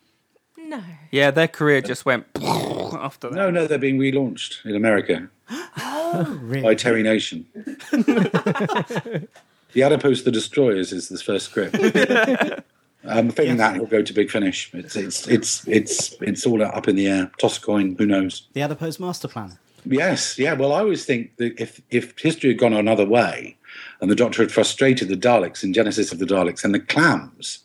No. 0.71 0.83
Yeah, 1.11 1.31
their 1.31 1.49
career 1.49 1.81
just 1.81 2.07
went 2.07 2.27
after 2.43 3.29
that. 3.29 3.37
No, 3.37 3.51
no, 3.51 3.67
they're 3.67 3.79
being 3.79 3.99
relaunched 3.99 4.65
in 4.65 4.77
America. 4.77 5.29
oh, 5.51 6.39
really? 6.41 6.63
by 6.63 6.75
Terry 6.75 7.03
Nation. 7.03 7.45
the 7.55 9.29
Adipose 9.77 10.23
the 10.23 10.31
Destroyers 10.31 10.93
is 10.93 11.09
this 11.09 11.21
first 11.21 11.47
script. 11.47 11.77
Um, 13.03 13.17
I'm 13.17 13.31
feeling 13.31 13.57
that 13.57 13.77
he'll 13.77 13.87
go 13.87 14.03
to 14.03 14.13
Big 14.13 14.31
Finish. 14.31 14.75
It's 14.75 14.95
it's 14.95 15.27
it's 15.27 15.67
it's 15.67 16.15
it's 16.21 16.45
all 16.45 16.63
up 16.63 16.87
in 16.87 16.97
the 16.97 17.07
air. 17.09 17.33
Toss 17.39 17.57
a 17.57 17.61
coin. 17.63 17.97
Who 17.99 18.05
knows? 18.05 18.47
The 18.53 18.61
Adipose 18.61 19.01
Master 19.01 19.27
Plan. 19.27 19.59
Yes, 19.87 20.39
yeah. 20.39 20.53
Well, 20.53 20.75
I 20.75 20.81
always 20.81 21.07
think 21.07 21.35
that 21.39 21.59
if 21.59 21.81
if 21.89 22.13
history 22.19 22.51
had 22.51 22.59
gone 22.59 22.75
another 22.75 23.07
way, 23.07 23.57
and 24.03 24.11
the 24.11 24.15
Doctor 24.15 24.43
had 24.43 24.53
frustrated 24.53 25.09
the 25.09 25.17
Daleks 25.17 25.65
in 25.65 25.73
Genesis 25.73 26.13
of 26.13 26.19
the 26.19 26.27
Daleks, 26.27 26.63
and 26.63 26.75
the 26.75 26.79
clams. 26.79 27.61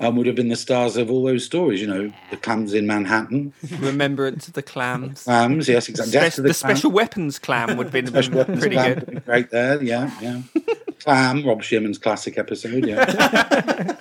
Um, 0.00 0.14
would 0.14 0.26
have 0.26 0.36
been 0.36 0.48
the 0.48 0.54
stars 0.54 0.96
of 0.96 1.10
all 1.10 1.24
those 1.24 1.44
stories, 1.44 1.80
you 1.80 1.88
know, 1.88 2.12
the 2.30 2.36
clams 2.36 2.72
in 2.72 2.86
Manhattan, 2.86 3.52
Remembrance 3.80 4.46
of 4.46 4.54
the 4.54 4.62
clams. 4.62 5.24
clams, 5.24 5.68
yes, 5.68 5.88
exactly. 5.88 6.12
Death 6.12 6.32
Spe- 6.34 6.36
to 6.36 6.42
the, 6.42 6.48
the 6.48 6.54
special 6.54 6.90
weapons 6.92 7.38
clam 7.40 7.76
would 7.76 7.86
have 7.86 7.92
been 7.92 8.06
Special 8.14 8.34
weapons 8.36 8.60
pretty 8.60 8.76
clam 8.76 8.94
good. 8.94 9.14
would 9.14 9.24
Great 9.24 9.50
there, 9.50 9.82
yeah, 9.82 10.10
yeah. 10.20 10.42
Clam, 11.00 11.44
Rob 11.44 11.62
Shearman's 11.62 11.98
classic 11.98 12.38
episode, 12.38 12.86
yeah. 12.86 13.96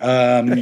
um, 0.00 0.58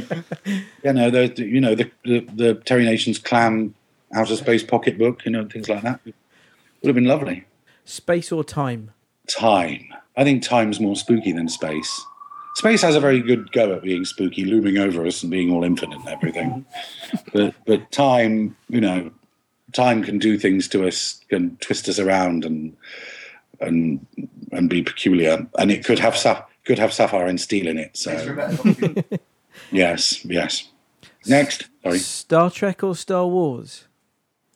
you 0.83 0.93
know, 0.93 1.09
the, 1.09 1.27
the- 1.35 1.45
you 1.45 1.61
know 1.61 1.75
the, 1.75 1.89
the 2.03 2.19
the 2.33 2.53
Terry 2.55 2.85
Nation's 2.85 3.19
Clam 3.19 3.73
outer 4.13 4.35
space 4.35 4.63
pocketbook, 4.63 5.25
you 5.25 5.31
know, 5.31 5.45
things 5.47 5.69
like 5.69 5.81
that 5.83 5.99
would 6.05 6.13
have 6.87 6.95
been 6.95 7.05
lovely. 7.05 7.45
Space 7.85 8.31
or 8.31 8.43
time? 8.43 8.91
Time, 9.27 9.85
I 10.17 10.23
think 10.23 10.43
time's 10.43 10.79
more 10.79 10.95
spooky 10.95 11.31
than 11.31 11.47
space. 11.49 12.05
Space 12.55 12.81
has 12.83 12.95
a 12.95 12.99
very 12.99 13.19
good 13.19 13.51
go 13.51 13.73
at 13.73 13.81
being 13.81 14.05
spooky, 14.05 14.45
looming 14.45 14.77
over 14.77 15.05
us 15.05 15.23
and 15.23 15.31
being 15.31 15.51
all 15.51 15.63
infinite 15.63 15.99
and 15.99 16.09
everything. 16.09 16.65
but 17.33 17.55
but 17.65 17.91
time, 17.91 18.55
you 18.69 18.79
know, 18.79 19.11
time 19.73 20.03
can 20.03 20.19
do 20.19 20.37
things 20.37 20.67
to 20.69 20.87
us, 20.87 21.19
can 21.29 21.57
twist 21.57 21.89
us 21.89 21.99
around 21.99 22.45
and 22.45 22.75
and 23.59 24.05
and 24.51 24.69
be 24.69 24.83
peculiar. 24.83 25.47
And 25.57 25.71
it 25.71 25.83
could 25.83 25.99
have 25.99 26.15
sap- 26.15 26.49
could 26.65 26.79
have 26.79 26.93
sapphire 26.93 27.25
and 27.25 27.41
steel 27.41 27.67
in 27.67 27.77
it. 27.77 27.97
So 27.97 28.11
yes, 29.71 30.23
yes. 30.23 30.69
Next, 31.25 31.67
sorry. 31.83 31.99
Star 31.99 32.51
Trek 32.51 32.83
or 32.83 32.95
Star 32.95 33.25
Wars? 33.27 33.87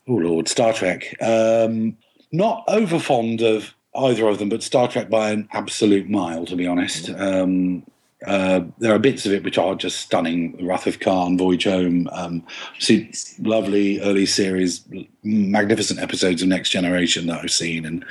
Oh 0.08 0.14
Lord, 0.14 0.48
Star 0.48 0.74
Trek. 0.74 1.16
Um, 1.22 1.98
not 2.32 2.64
over 2.68 3.00
fond 3.00 3.42
of 3.42 3.74
either 3.98 4.28
of 4.28 4.40
them, 4.40 4.50
but 4.50 4.64
Star 4.64 4.88
Trek 4.88 5.10
by 5.10 5.32
an 5.32 5.50
absolute 5.52 6.10
mile, 6.10 6.46
to 6.46 6.56
be 6.56 6.68
honest. 6.68 7.10
Um, 7.10 7.84
uh, 8.26 8.62
there 8.80 8.94
are 8.94 9.00
bits 9.00 9.26
of 9.28 9.32
it 9.32 9.44
which 9.44 9.60
are 9.60 9.76
just 9.76 10.00
stunning. 10.00 10.58
Wrath 10.66 10.88
of 10.88 11.00
Khan, 11.00 11.38
Voyage 11.38 11.66
Home, 11.66 12.10
um, 12.12 12.44
see 12.80 13.12
lovely 13.40 14.02
early 14.02 14.26
series, 14.26 14.84
magnificent 15.24 16.00
episodes 16.00 16.42
of 16.42 16.48
Next 16.48 16.70
Generation 16.70 17.28
that 17.28 17.44
I've 17.44 17.52
seen. 17.52 17.86
And 17.86 18.04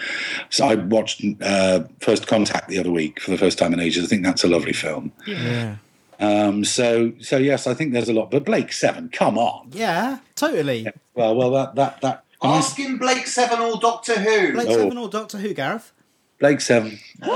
so 0.50 0.66
I 0.66 0.76
watched 0.76 1.24
uh, 1.42 1.84
First 2.00 2.28
Contact 2.28 2.68
the 2.68 2.78
other 2.78 2.92
week 2.92 3.20
for 3.20 3.32
the 3.32 3.38
first 3.38 3.58
time 3.58 3.72
in 3.72 3.80
ages. 3.80 4.04
I 4.04 4.06
think 4.06 4.22
that's 4.22 4.44
a 4.44 4.48
lovely 4.48 4.72
film. 4.72 5.10
Yeah. 5.26 5.76
Um, 6.20 6.64
so, 6.64 7.12
so 7.20 7.36
yes, 7.36 7.66
I 7.66 7.74
think 7.74 7.92
there's 7.92 8.08
a 8.08 8.14
lot. 8.14 8.30
But 8.30 8.44
Blake 8.44 8.72
Seven, 8.72 9.08
come 9.08 9.36
on. 9.36 9.68
Yeah, 9.72 10.18
totally. 10.34 10.86
Well, 11.14 11.34
well, 11.34 11.50
that 11.50 11.74
that 11.74 12.00
that. 12.00 12.24
Can 12.46 12.54
I- 12.54 12.58
Asking 12.58 12.98
Blake 12.98 13.26
Seven 13.26 13.60
or 13.60 13.78
Doctor 13.78 14.14
Who. 14.18 14.52
Blake 14.52 14.68
Oh. 14.68 14.72
Seven 14.76 14.98
or 14.98 15.08
Doctor 15.08 15.38
Who, 15.38 15.52
Gareth? 15.54 15.92
Blake 16.38 16.60
Seven. 16.60 16.98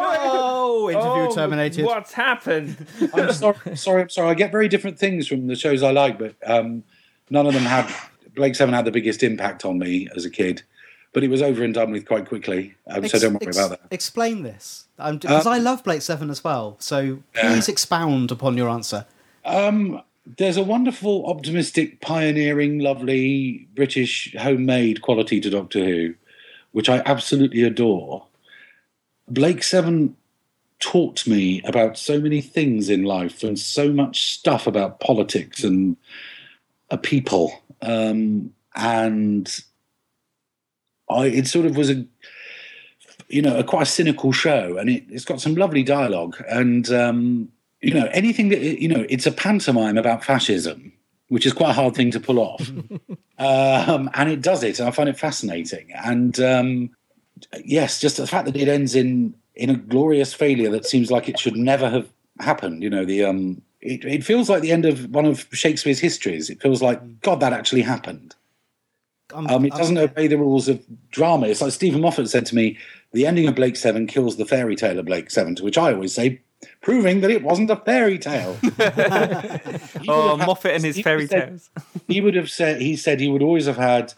Oh, 0.00 0.88
interview 0.90 1.10
Oh, 1.10 1.34
terminated. 1.34 1.84
What's 1.84 2.12
happened? 2.12 2.86
I'm 3.14 3.32
sorry, 3.32 3.76
sorry, 3.76 4.02
I'm 4.02 4.08
sorry. 4.08 4.30
I 4.30 4.34
get 4.34 4.52
very 4.52 4.68
different 4.68 4.98
things 4.98 5.26
from 5.26 5.46
the 5.48 5.56
shows 5.56 5.82
I 5.82 5.90
like, 5.90 6.18
but 6.18 6.34
um, 6.46 6.84
none 7.30 7.46
of 7.46 7.52
them 7.54 7.64
had. 7.64 7.92
Blake 8.36 8.54
Seven 8.54 8.72
had 8.74 8.84
the 8.84 8.90
biggest 8.92 9.22
impact 9.24 9.64
on 9.64 9.78
me 9.78 10.08
as 10.14 10.24
a 10.24 10.30
kid, 10.30 10.62
but 11.12 11.24
it 11.24 11.28
was 11.30 11.42
over 11.42 11.64
and 11.64 11.74
done 11.74 11.90
with 11.90 12.06
quite 12.06 12.28
quickly. 12.28 12.74
Um, 12.86 13.00
so 13.08 13.16
Ex- 13.16 13.20
don't 13.20 13.32
worry 13.34 13.46
ex- 13.48 13.56
about 13.58 13.70
that. 13.70 13.80
Explain 13.90 14.44
this, 14.44 14.84
because 14.96 15.46
Uh, 15.46 15.50
I 15.50 15.58
love 15.58 15.82
Blake 15.82 16.02
Seven 16.02 16.30
as 16.30 16.44
well. 16.44 16.76
So 16.78 17.18
please 17.34 17.68
expound 17.68 18.30
upon 18.30 18.56
your 18.56 18.68
answer. 18.68 19.04
Um, 19.44 20.00
there's 20.36 20.56
a 20.56 20.62
wonderful, 20.62 21.26
optimistic, 21.26 22.00
pioneering, 22.00 22.80
lovely 22.80 23.66
British 23.74 24.34
homemade 24.38 25.00
quality 25.00 25.40
to 25.40 25.50
Doctor 25.50 25.84
Who, 25.84 26.14
which 26.72 26.88
I 26.88 27.02
absolutely 27.06 27.62
adore. 27.62 28.26
Blake 29.28 29.62
Seven 29.62 30.16
taught 30.80 31.26
me 31.26 31.62
about 31.64 31.98
so 31.98 32.20
many 32.20 32.40
things 32.40 32.88
in 32.88 33.04
life 33.04 33.42
and 33.42 33.58
so 33.58 33.90
much 33.90 34.32
stuff 34.32 34.66
about 34.66 35.00
politics 35.00 35.64
and 35.64 35.96
a 36.90 36.98
people. 36.98 37.62
Um, 37.82 38.52
and 38.74 39.64
I, 41.10 41.26
it 41.26 41.46
sort 41.46 41.66
of 41.66 41.76
was 41.76 41.90
a, 41.90 42.04
you 43.28 43.42
know, 43.42 43.58
a 43.58 43.64
quite 43.64 43.82
a 43.82 43.86
cynical 43.86 44.32
show, 44.32 44.76
and 44.76 44.90
it, 44.90 45.04
it's 45.08 45.24
got 45.24 45.40
some 45.40 45.54
lovely 45.54 45.82
dialogue. 45.82 46.36
And 46.48 46.90
um, 46.92 47.48
you 47.80 47.94
know, 47.94 48.06
anything 48.12 48.48
that 48.50 48.60
you 48.60 48.88
know, 48.88 49.06
it's 49.08 49.26
a 49.26 49.32
pantomime 49.32 49.96
about 49.96 50.24
fascism, 50.24 50.92
which 51.28 51.46
is 51.46 51.52
quite 51.52 51.70
a 51.70 51.74
hard 51.74 51.94
thing 51.94 52.10
to 52.12 52.20
pull 52.20 52.38
off. 52.38 52.70
um, 53.38 54.10
and 54.14 54.30
it 54.30 54.40
does 54.42 54.62
it, 54.62 54.78
and 54.78 54.88
I 54.88 54.90
find 54.90 55.08
it 55.08 55.18
fascinating. 55.18 55.92
And 55.94 56.38
um, 56.40 56.90
yes, 57.64 58.00
just 58.00 58.16
the 58.16 58.26
fact 58.26 58.46
that 58.46 58.56
it 58.56 58.68
ends 58.68 58.94
in 58.94 59.34
in 59.54 59.70
a 59.70 59.74
glorious 59.76 60.32
failure 60.34 60.70
that 60.70 60.86
seems 60.86 61.10
like 61.10 61.28
it 61.28 61.38
should 61.38 61.56
never 61.56 61.88
have 61.90 62.08
happened. 62.40 62.82
You 62.82 62.90
know, 62.90 63.04
the 63.04 63.24
um, 63.24 63.62
it, 63.80 64.04
it 64.04 64.24
feels 64.24 64.48
like 64.50 64.62
the 64.62 64.72
end 64.72 64.84
of 64.84 65.10
one 65.10 65.24
of 65.26 65.46
Shakespeare's 65.52 66.00
histories. 66.00 66.50
It 66.50 66.60
feels 66.62 66.82
like 66.82 67.20
God 67.20 67.40
that 67.40 67.52
actually 67.52 67.82
happened. 67.82 68.34
I'm- 69.34 69.46
Um, 69.46 69.64
it 69.66 69.72
I'm- 69.72 69.78
doesn't 69.80 69.98
obey 69.98 70.26
the 70.26 70.38
rules 70.38 70.68
of 70.68 70.84
drama. 71.10 71.46
It's 71.48 71.60
like 71.60 71.72
Steven 71.72 72.00
Moffat 72.00 72.28
said 72.30 72.46
to 72.46 72.54
me, 72.56 72.78
the 73.12 73.26
ending 73.26 73.46
of 73.46 73.54
Blake 73.54 73.76
Seven 73.76 74.06
kills 74.06 74.36
the 74.36 74.44
fairy 74.46 74.74
tale 74.74 74.98
of 74.98 75.04
Blake 75.06 75.30
Seven, 75.30 75.54
to 75.56 75.64
which 75.64 75.78
I 75.78 75.92
always 75.92 76.14
say, 76.14 76.40
proving 76.82 77.20
that 77.20 77.30
it 77.30 77.42
wasn't 77.42 77.70
a 77.70 77.76
fairy 77.76 78.18
tale. 78.18 78.56
Oh, 80.08 80.36
had- 80.36 80.46
Moffat 80.46 80.72
and 80.76 80.84
his 80.84 81.00
fairy 81.00 81.26
said- 81.26 81.48
tales. 81.48 81.70
he 82.06 82.20
would 82.20 82.34
have 82.34 82.50
said 82.50 82.80
he 82.80 82.96
said 82.96 83.20
he 83.20 83.28
would 83.28 83.42
always 83.42 83.66
have 83.66 83.76
had 83.76 84.14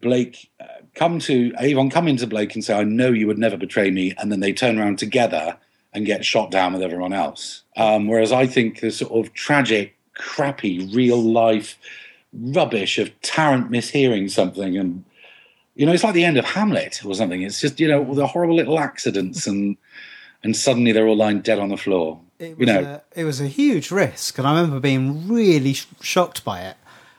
Blake 0.00 0.50
uh, 0.60 0.66
come 0.94 1.18
to 1.20 1.52
Avon 1.58 1.90
come 1.90 2.08
into 2.08 2.26
Blake 2.26 2.54
and 2.54 2.62
say, 2.64 2.74
"I 2.78 2.84
know 2.84 3.10
you 3.10 3.26
would 3.26 3.38
never 3.38 3.56
betray 3.56 3.90
me," 3.90 4.12
and 4.18 4.30
then 4.30 4.40
they 4.40 4.52
turn 4.52 4.78
around 4.78 4.98
together 4.98 5.56
and 5.92 6.04
get 6.04 6.24
shot 6.24 6.50
down 6.50 6.72
with 6.72 6.82
everyone 6.82 7.12
else. 7.12 7.62
Um, 7.76 8.08
whereas 8.08 8.32
I 8.32 8.46
think 8.46 8.80
the 8.80 8.90
sort 8.90 9.12
of 9.26 9.32
tragic, 9.32 9.96
crappy, 10.14 10.86
real 10.92 11.20
life 11.22 11.78
rubbish 12.32 12.98
of 12.98 13.10
Tarrant 13.22 13.70
mishearing 13.70 14.30
something 14.30 14.76
and. 14.76 15.04
You 15.76 15.86
know, 15.86 15.92
it's 15.92 16.04
like 16.04 16.14
the 16.14 16.24
end 16.24 16.36
of 16.36 16.44
Hamlet 16.44 17.04
or 17.04 17.16
something. 17.16 17.42
It's 17.42 17.60
just 17.60 17.80
you 17.80 17.88
know 17.88 18.14
the 18.14 18.28
horrible 18.28 18.54
little 18.54 18.78
accidents 18.78 19.44
and 19.48 19.76
and 20.44 20.56
suddenly 20.56 20.92
they're 20.92 21.06
all 21.08 21.16
lying 21.16 21.40
dead 21.40 21.58
on 21.58 21.70
the 21.70 21.76
floor. 21.76 22.20
It 22.38 22.50
You 22.50 22.56
was, 22.58 22.66
know, 22.68 22.80
a, 22.80 23.02
it 23.20 23.24
was 23.24 23.40
a 23.40 23.48
huge 23.48 23.90
risk, 23.90 24.38
and 24.38 24.46
I 24.46 24.54
remember 24.54 24.78
being 24.80 25.26
really 25.28 25.72
sh- 25.74 25.86
shocked 26.00 26.44
by 26.44 26.60
it. 26.60 26.76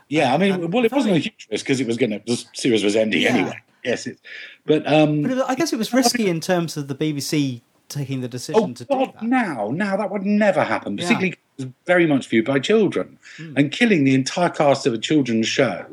Yeah, 0.07 0.33
I 0.33 0.37
mean, 0.37 0.69
well, 0.71 0.85
it 0.85 0.91
wasn't 0.91 1.15
a 1.15 1.19
huge 1.19 1.47
risk 1.51 1.65
because 1.65 1.81
it 1.81 1.87
was 1.87 1.97
going 1.97 2.11
to. 2.11 2.21
The 2.25 2.43
series 2.53 2.83
was 2.83 2.95
ending 2.95 3.21
Yeah. 3.23 3.29
anyway. 3.35 3.59
Yes, 3.83 4.07
it, 4.07 4.19
but 4.65 4.85
um, 4.91 5.21
But 5.23 5.31
it, 5.31 5.43
I 5.47 5.55
guess 5.55 5.71
it 5.73 5.77
was 5.77 5.93
risky 5.93 6.27
in 6.27 6.39
terms 6.39 6.75
of 6.77 6.87
the 6.87 6.95
BBC 6.95 7.61
taking 7.87 8.21
the 8.21 8.27
decision 8.27 8.63
oh 8.63 8.73
to 8.73 8.83
do 8.85 8.95
that. 9.13 9.21
now, 9.21 9.69
now 9.71 9.95
that 9.95 10.09
would 10.09 10.25
never 10.25 10.63
happen. 10.63 10.97
Yeah. 10.97 11.19
It 11.21 11.37
was 11.57 11.67
very 11.85 12.07
much 12.07 12.27
viewed 12.27 12.45
by 12.45 12.59
children, 12.59 13.17
and 13.55 13.71
killing 13.71 14.03
the 14.03 14.13
entire 14.15 14.49
cast 14.49 14.85
of 14.87 14.93
a 14.93 14.97
children's 14.97 15.47
show 15.47 15.85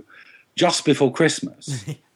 just 0.57 0.85
before 0.85 1.13
Christmas 1.13 1.85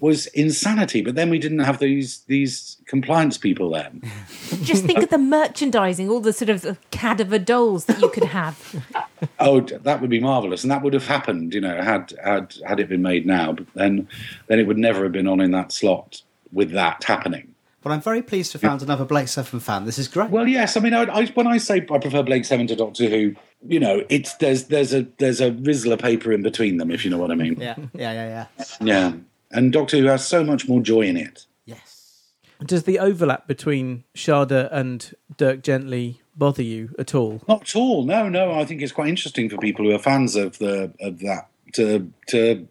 was 0.00 0.26
insanity. 0.28 1.02
But 1.02 1.14
then 1.14 1.30
we 1.30 1.38
didn't 1.38 1.60
have 1.60 1.78
these 1.78 2.20
these 2.26 2.76
compliance 2.86 3.38
people 3.38 3.70
then. 3.70 4.02
Just 4.62 4.84
think 4.84 4.98
of 4.98 5.10
the 5.10 5.18
merchandising, 5.18 6.08
all 6.08 6.20
the 6.20 6.32
sort 6.32 6.50
of 6.50 6.78
cadaver 6.90 7.38
dolls 7.38 7.84
that 7.86 8.00
you 8.00 8.08
could 8.08 8.24
have. 8.24 8.84
Oh, 9.38 9.60
that 9.60 10.00
would 10.00 10.08
be 10.08 10.18
marvelous, 10.20 10.64
and 10.64 10.70
that 10.70 10.82
would 10.82 10.94
have 10.94 11.06
happened, 11.06 11.52
you 11.52 11.60
know, 11.60 11.82
had 11.82 12.14
had 12.24 12.54
had 12.66 12.80
it 12.80 12.88
been 12.88 13.02
made 13.02 13.26
now. 13.26 13.52
But 13.52 13.66
then, 13.74 14.08
then 14.46 14.58
it 14.58 14.66
would 14.66 14.78
never 14.78 15.02
have 15.02 15.12
been 15.12 15.26
on 15.26 15.40
in 15.40 15.50
that 15.50 15.72
slot 15.72 16.22
with 16.52 16.70
that 16.72 17.04
happening. 17.04 17.54
But 17.82 17.92
I'm 17.92 18.00
very 18.00 18.22
pleased 18.22 18.52
to 18.52 18.58
have 18.58 18.62
found 18.62 18.82
another 18.82 19.04
Blake 19.04 19.28
Seven 19.28 19.60
fan. 19.60 19.84
This 19.84 19.98
is 19.98 20.08
great. 20.08 20.30
Well, 20.30 20.46
yes. 20.46 20.76
I 20.76 20.80
mean, 20.80 20.94
I, 20.94 21.02
I, 21.04 21.26
when 21.28 21.46
I 21.46 21.58
say 21.58 21.86
I 21.90 21.98
prefer 21.98 22.22
Blake 22.22 22.44
Seven 22.44 22.66
to 22.68 22.76
Doctor 22.76 23.08
Who, 23.08 23.34
you 23.66 23.80
know, 23.80 24.04
it's 24.08 24.34
there's 24.34 24.64
there's 24.64 24.92
a 24.92 25.06
there's 25.18 25.40
a 25.40 25.50
Rizla 25.50 25.98
paper 25.98 26.32
in 26.32 26.42
between 26.42 26.76
them, 26.76 26.90
if 26.90 27.04
you 27.04 27.10
know 27.10 27.18
what 27.18 27.30
I 27.30 27.34
mean. 27.34 27.58
yeah, 27.60 27.74
yeah, 27.94 28.12
yeah, 28.12 28.46
yeah. 28.58 28.64
Yeah. 28.80 29.12
And 29.50 29.72
Doctor 29.72 29.98
Who 29.98 30.06
has 30.06 30.26
so 30.26 30.44
much 30.44 30.68
more 30.68 30.80
joy 30.80 31.02
in 31.02 31.16
it. 31.16 31.46
Yes. 31.64 32.30
Does 32.64 32.84
the 32.84 32.98
overlap 32.98 33.46
between 33.46 34.04
Shada 34.14 34.68
and 34.70 35.12
Dirk 35.36 35.62
Gently 35.62 36.20
bother 36.36 36.62
you 36.62 36.94
at 36.98 37.14
all? 37.14 37.42
Not 37.48 37.62
at 37.62 37.76
all. 37.76 38.04
No, 38.04 38.28
no. 38.28 38.52
I 38.52 38.64
think 38.64 38.82
it's 38.82 38.92
quite 38.92 39.08
interesting 39.08 39.48
for 39.48 39.56
people 39.58 39.84
who 39.84 39.94
are 39.94 39.98
fans 39.98 40.36
of 40.36 40.58
the 40.58 40.92
of 41.00 41.18
that 41.20 41.48
to 41.72 42.12
to 42.28 42.68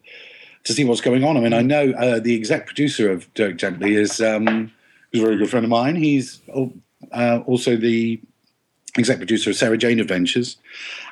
to 0.64 0.72
see 0.72 0.84
what's 0.84 1.00
going 1.00 1.24
on. 1.24 1.36
I 1.36 1.40
mean, 1.40 1.52
I 1.52 1.62
know 1.62 1.92
uh, 1.92 2.20
the 2.20 2.34
exec 2.36 2.66
producer 2.66 3.10
of 3.10 3.32
Dirk 3.34 3.56
Gently 3.56 3.94
is 3.94 4.20
um, 4.20 4.72
is 5.12 5.20
a 5.20 5.24
very 5.24 5.36
good 5.36 5.50
friend 5.50 5.64
of 5.64 5.70
mine. 5.70 5.96
He's 5.96 6.40
uh, 7.12 7.38
also 7.46 7.76
the 7.76 8.20
exec 8.96 9.18
producer 9.18 9.50
of 9.50 9.56
Sarah 9.56 9.78
Jane 9.78 10.00
Adventures 10.00 10.56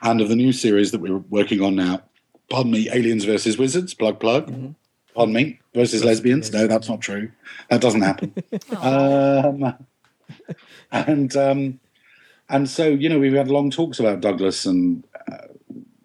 and 0.02 0.20
of 0.20 0.28
the 0.28 0.36
new 0.36 0.52
series 0.52 0.92
that 0.92 1.00
we're 1.00 1.18
working 1.18 1.62
on 1.62 1.76
now. 1.76 2.02
Pardon 2.50 2.72
me, 2.72 2.88
Aliens 2.90 3.24
versus 3.24 3.58
Wizards. 3.58 3.92
Plug 3.94 4.18
plug. 4.20 4.74
Pardon 5.18 5.34
me, 5.34 5.58
versus 5.74 6.04
lesbians. 6.04 6.52
No, 6.52 6.68
that's 6.68 6.88
not 6.88 7.00
true. 7.00 7.28
That 7.70 7.80
doesn't 7.80 8.02
happen. 8.02 8.32
um, 8.80 9.74
and 10.92 11.36
um, 11.36 11.80
and 12.48 12.70
so 12.70 12.86
you 12.86 13.08
know 13.08 13.18
we've 13.18 13.32
had 13.32 13.48
long 13.48 13.72
talks 13.72 13.98
about 13.98 14.20
Douglas 14.20 14.64
and 14.64 15.02
uh, 15.28 15.48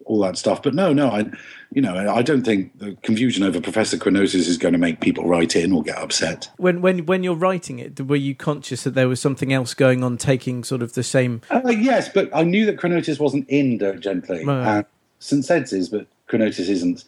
all 0.06 0.19
that 0.21 0.36
stuff. 0.36 0.63
But 0.63 0.73
no, 0.73 0.93
no, 0.93 1.10
I 1.10 1.30
you 1.71 1.80
know 1.80 1.95
I 1.95 2.23
don't 2.23 2.41
think 2.41 2.80
the 2.80 2.97
confusion 3.04 3.43
over 3.43 3.62
Professor 3.62 3.97
Chronotis 3.97 4.47
is 4.47 4.58
going 4.58 4.73
to 4.73 4.80
make 4.80 4.99
people 4.99 5.28
write 5.28 5.56
in 5.56 5.73
or 5.73 5.84
get 5.84 5.99
upset. 5.99 6.49
When 6.58 6.82
when 6.82 7.06
when 7.06 7.21
you're 7.21 7.36
writing 7.36 7.78
it, 7.78 8.02
were 8.02 8.15
you 8.15 8.34
conscious 8.34 8.84
that 8.84 8.95
there 8.95 9.08
was 9.08 9.21
something 9.21 9.54
else 9.54 9.76
going 9.76 10.04
on, 10.04 10.17
taking 10.17 10.63
sort 10.63 10.82
of 10.82 10.93
the 10.93 11.04
same? 11.04 11.41
Uh, 11.52 11.69
yes, 11.69 12.10
but 12.10 12.32
I 12.34 12.41
knew 12.41 12.65
that 12.65 12.78
Chronotis 12.78 13.19
wasn't 13.19 13.47
in 13.47 13.78
Dirk 13.78 13.99
Gently. 13.99 14.43
Right. 14.43 14.80
Uh, 14.80 14.84
St. 15.19 15.45
Cedd's 15.45 15.71
is, 15.71 15.89
but 15.89 16.08
Chronotis 16.28 16.67
isn't. 16.67 17.04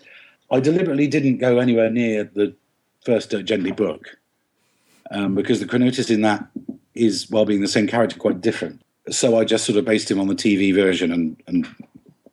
I 0.51 0.59
deliberately 0.59 1.07
didn't 1.07 1.37
go 1.37 1.59
anywhere 1.59 1.89
near 1.89 2.23
the 2.23 2.53
first 3.03 3.29
Dirk 3.29 3.45
Gently 3.45 3.71
book 3.71 4.17
um, 5.11 5.35
because 5.35 5.59
the 5.59 5.65
Chronotis 5.65 6.09
in 6.09 6.21
that 6.21 6.47
is, 6.93 7.29
while 7.29 7.45
being 7.45 7.61
the 7.61 7.67
same 7.67 7.87
character, 7.87 8.17
quite 8.17 8.41
different. 8.41 8.81
So 9.09 9.37
I 9.37 9.45
just 9.45 9.65
sort 9.65 9.77
of 9.77 9.85
based 9.85 10.09
him 10.09 10.19
on 10.19 10.27
the 10.27 10.35
TV 10.35 10.73
version 10.73 11.11
and, 11.11 11.41
and 11.47 11.67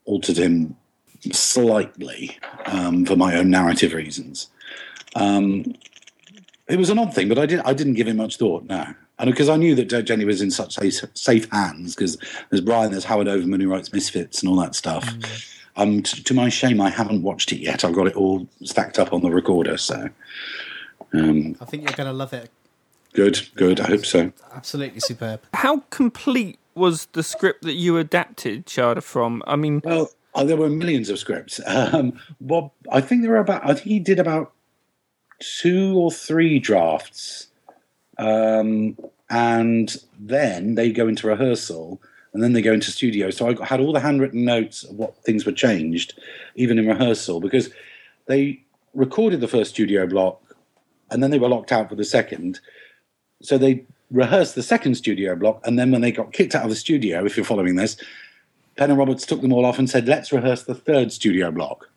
altered 0.05 0.37
him 0.37 0.77
slightly 1.31 2.38
um, 2.66 3.05
for 3.05 3.16
my 3.16 3.37
own 3.37 3.51
narrative 3.51 3.92
reasons. 3.92 4.48
Um, 5.14 5.75
it 6.68 6.79
was 6.79 6.90
an 6.90 6.98
odd 6.98 7.14
thing, 7.14 7.29
but 7.29 7.38
I 7.38 7.46
did 7.46 7.61
I 7.61 7.75
didn't 7.75 7.94
give 7.94 8.09
it 8.09 8.14
much 8.14 8.38
thought. 8.38 8.64
No, 8.64 8.87
and 9.18 9.31
because 9.31 9.48
I 9.48 9.57
knew 9.57 9.75
that 9.75 9.88
Dirk 9.88 10.07
Gently 10.07 10.25
was 10.25 10.40
in 10.40 10.51
such 10.51 10.75
safe, 10.75 11.05
safe 11.14 11.51
hands, 11.53 11.94
because 11.94 12.16
there's 12.51 12.62
Brian, 12.62 12.90
there's 12.90 13.05
Howard 13.05 13.29
Overman 13.29 13.61
who 13.61 13.70
writes 13.70 13.92
Misfits 13.92 14.42
and 14.42 14.48
all 14.48 14.57
that 14.57 14.75
stuff. 14.75 15.07
Um, 15.76 16.02
t- 16.02 16.22
to 16.22 16.35
my 16.35 16.48
shame, 16.48 16.80
I 16.80 16.90
haven't 16.90 17.22
watched 17.22 17.52
it 17.52 17.61
yet. 17.61 17.85
I've 17.85 17.94
got 17.94 18.06
it 18.06 18.14
all 18.14 18.46
stacked 18.62 18.98
up 18.98 19.12
on 19.12 19.22
the 19.22 19.30
recorder. 19.30 19.76
So, 19.78 20.08
um, 21.14 21.56
I 21.61 21.64
think 21.64 21.85
you're 21.85 21.96
going 21.96 22.08
to 22.08 22.12
love 22.12 22.32
it. 22.32 22.50
good, 23.14 23.40
good. 23.54 23.80
I 23.80 23.87
hope 23.88 24.04
so. 24.04 24.32
Absolutely 24.54 25.00
superb. 25.00 25.40
How 25.54 25.80
complete 25.90 26.58
was 26.74 27.06
the 27.12 27.22
script 27.22 27.62
that 27.62 27.74
you 27.74 27.96
adapted, 27.98 28.66
Shada, 28.66 29.02
from? 29.02 29.42
I 29.46 29.56
mean, 29.56 29.80
Well, 29.85 30.11
uh, 30.35 30.44
there 30.44 30.56
were 30.56 30.68
millions 30.70 31.08
of 31.11 31.18
scripts. 31.18 31.61
Um, 31.66 32.18
Bob, 32.40 32.70
I 32.90 33.00
think 33.00 33.22
there 33.22 33.30
were 33.30 33.37
about. 33.38 33.62
I 33.64 33.74
think 33.74 33.87
he 33.87 33.98
did 33.98 34.18
about 34.18 34.52
two 35.38 35.96
or 35.98 36.11
three 36.11 36.58
drafts, 36.58 37.48
um, 38.18 38.96
and 39.30 39.96
then 40.18 40.74
they 40.74 40.92
go 40.92 41.08
into 41.08 41.26
rehearsal, 41.26 42.00
and 42.32 42.42
then 42.42 42.52
they 42.52 42.62
go 42.62 42.72
into 42.72 42.90
studio. 42.90 43.30
So 43.30 43.48
I 43.60 43.64
had 43.64 43.80
all 43.80 43.92
the 43.92 44.00
handwritten 44.00 44.44
notes 44.44 44.84
of 44.84 44.96
what 44.96 45.16
things 45.24 45.44
were 45.44 45.52
changed, 45.52 46.18
even 46.54 46.78
in 46.78 46.86
rehearsal, 46.86 47.40
because 47.40 47.70
they 48.26 48.62
recorded 48.94 49.40
the 49.40 49.48
first 49.48 49.70
studio 49.70 50.06
block, 50.06 50.40
and 51.10 51.22
then 51.22 51.30
they 51.30 51.38
were 51.38 51.48
locked 51.48 51.72
out 51.72 51.88
for 51.88 51.94
the 51.94 52.04
second. 52.04 52.60
So 53.42 53.58
they 53.58 53.84
rehearsed 54.10 54.54
the 54.54 54.62
second 54.62 54.94
studio 54.94 55.34
block, 55.36 55.60
and 55.66 55.78
then 55.78 55.90
when 55.90 56.00
they 56.00 56.12
got 56.12 56.32
kicked 56.32 56.54
out 56.54 56.64
of 56.64 56.70
the 56.70 56.76
studio, 56.76 57.24
if 57.24 57.36
you're 57.36 57.44
following 57.44 57.76
this, 57.76 57.96
Pennant 58.76 58.98
Roberts 58.98 59.26
took 59.26 59.42
them 59.42 59.52
all 59.52 59.66
off 59.66 59.78
and 59.78 59.88
said, 59.88 60.08
let's 60.08 60.32
rehearse 60.32 60.62
the 60.62 60.74
third 60.74 61.12
studio 61.12 61.50
block. 61.50 61.90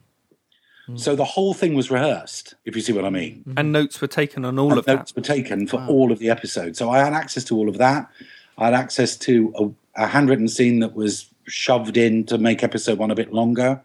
Hmm. 0.87 0.97
So 0.97 1.15
the 1.15 1.23
whole 1.23 1.53
thing 1.53 1.73
was 1.73 1.89
rehearsed, 1.89 2.55
if 2.65 2.75
you 2.75 2.81
see 2.81 2.91
what 2.93 3.05
I 3.05 3.09
mean. 3.09 3.39
Mm-hmm. 3.47 3.57
and 3.57 3.71
notes 3.71 4.01
were 4.01 4.07
taken 4.07 4.43
on 4.43 4.59
all 4.59 4.69
And 4.71 4.79
of 4.79 4.85
that. 4.85 4.95
notes 4.97 5.15
were 5.15 5.21
taken 5.21 5.67
for 5.67 5.81
all 5.87 6.11
of 6.11 6.19
the 6.19 6.29
episodes. 6.29 6.77
So 6.77 6.89
I 6.89 6.99
had 6.99 7.13
access 7.13 7.45
to 7.45 7.55
all 7.57 7.69
of 7.69 7.77
that. 7.77 8.09
I 8.57 8.65
had 8.65 8.73
access 8.73 9.15
to 9.17 9.73
a, 9.95 10.07
handwritten 10.07 10.47
scene 10.47 10.79
that 10.79 10.95
was 10.95 11.29
shoved 11.45 11.97
in 11.97 12.25
to 12.25 12.37
make 12.37 12.63
episode 12.63 12.97
one 12.97 13.11
a 13.11 13.15
bit 13.15 13.33
longer, 13.33 13.81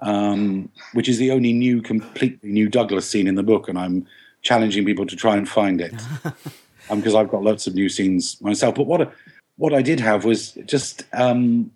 um, 0.00 0.70
which 0.92 1.08
is 1.08 1.18
the 1.18 1.30
only 1.30 1.52
new, 1.52 1.82
completely 1.82 2.50
new 2.50 2.68
Douglas 2.68 3.08
scene 3.08 3.26
in 3.26 3.34
the 3.34 3.42
book. 3.42 3.68
And 3.68 3.78
I'm 3.78 4.06
challenging 4.42 4.84
people 4.84 5.06
to 5.06 5.16
try 5.16 5.36
and 5.36 5.48
find 5.48 5.80
it 5.80 5.94
because 6.90 7.14
I've 7.14 7.30
got 7.30 7.42
lots 7.42 7.66
of 7.66 7.74
new 7.74 7.88
scenes 7.88 8.40
myself. 8.40 8.74
But 8.74 8.86
what 8.86 9.12
what 9.56 9.74
I 9.74 9.82
did 9.82 10.00
have 10.00 10.24
was 10.24 10.52
just 10.66 11.04
um, 11.12 11.70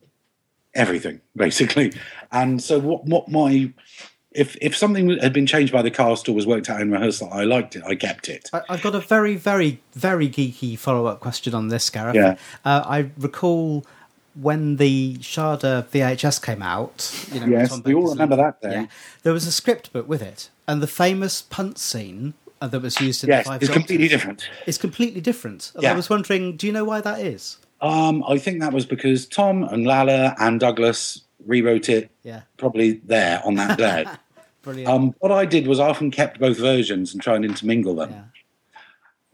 everything 0.75 1.21
basically. 1.37 1.93
And 2.33 2.63
so 2.63 2.79
what 2.79 3.05
what 3.05 3.29
my 3.29 3.73
if 4.37 4.57
if 4.61 4.77
something 4.77 5.18
had 5.18 5.33
been 5.33 5.46
changed 5.46 5.72
by 5.72 5.83
the 5.83 5.90
cast 5.90 6.29
or 6.29 6.33
was 6.35 6.46
worked 6.46 6.68
out 6.68 6.81
in 6.81 6.90
rehearsal, 6.90 7.29
I 7.33 7.44
liked 7.44 7.77
it. 7.77 7.83
I 7.85 7.94
kept 7.94 8.29
it. 8.29 8.51
I, 8.53 8.62
I've 8.68 8.83
got 8.83 8.94
a 8.94 9.01
very, 9.01 9.35
very, 9.37 9.81
very 9.94 10.29
geeky 10.29 10.79
follow 10.79 11.07
up 11.07 11.20
question 11.20 11.55
on 11.55 11.68
this, 11.68 11.88
Gareth. 11.90 12.14
Yeah. 12.14 12.37
Uh, 12.64 12.85
I 12.87 13.11
recall 13.18 13.85
when 14.35 14.77
the 14.77 15.16
Shada 15.18 15.85
VHS 15.88 16.42
came 16.44 16.62
out. 16.62 17.29
You 17.33 17.40
know, 17.40 17.46
Yes, 17.46 17.81
we 17.83 17.94
all 17.94 18.11
remember 18.11 18.37
that 18.37 18.61
day. 18.61 18.72
Yeah, 18.72 18.87
there 19.22 19.33
was 19.33 19.46
a 19.46 19.53
script 19.53 19.92
book 19.92 20.07
with 20.09 20.22
it, 20.22 20.51
and 20.68 20.83
the 20.83 20.87
famous 20.87 21.42
punt 21.42 21.79
scene 21.79 22.35
uh, 22.61 22.68
that 22.68 22.83
was 22.83 23.01
used 23.01 23.25
in 23.25 23.31
Yes, 23.31 23.44
the 23.44 23.51
Five 23.51 23.62
it's 23.62 23.72
completely 23.72 24.09
different. 24.09 24.49
Is 24.66 24.79
completely 24.79 25.20
different. 25.20 25.72
Yeah. 25.79 25.92
I 25.92 25.96
was 25.96 26.11
wondering, 26.11 26.57
do 26.57 26.66
you 26.66 26.72
know 26.72 26.85
why 26.85 27.01
that 27.01 27.20
is? 27.20 27.59
Um, 27.81 28.25
I 28.27 28.38
think 28.38 28.61
that 28.61 28.72
was 28.72 28.87
because 28.87 29.27
Tom 29.27 29.62
and 29.64 29.87
Lalla 29.87 30.35
and 30.38 30.59
Douglas 30.59 31.22
rewrote 31.44 31.88
it 31.88 32.11
Yeah, 32.22 32.42
probably 32.57 32.94
there 33.05 33.40
on 33.44 33.55
that 33.55 33.79
day. 33.87 34.07
Brilliant. 34.67 34.89
um, 34.91 35.15
what 35.21 35.33
I 35.33 35.47
did 35.47 35.67
was 35.67 35.81
I 35.81 35.89
often 35.89 36.11
kept 36.11 36.39
both 36.39 36.59
versions 36.59 37.13
and 37.15 37.23
try 37.23 37.35
and 37.37 37.45
intermingle 37.45 37.95
them. 37.95 38.11
yeah. 38.11 38.23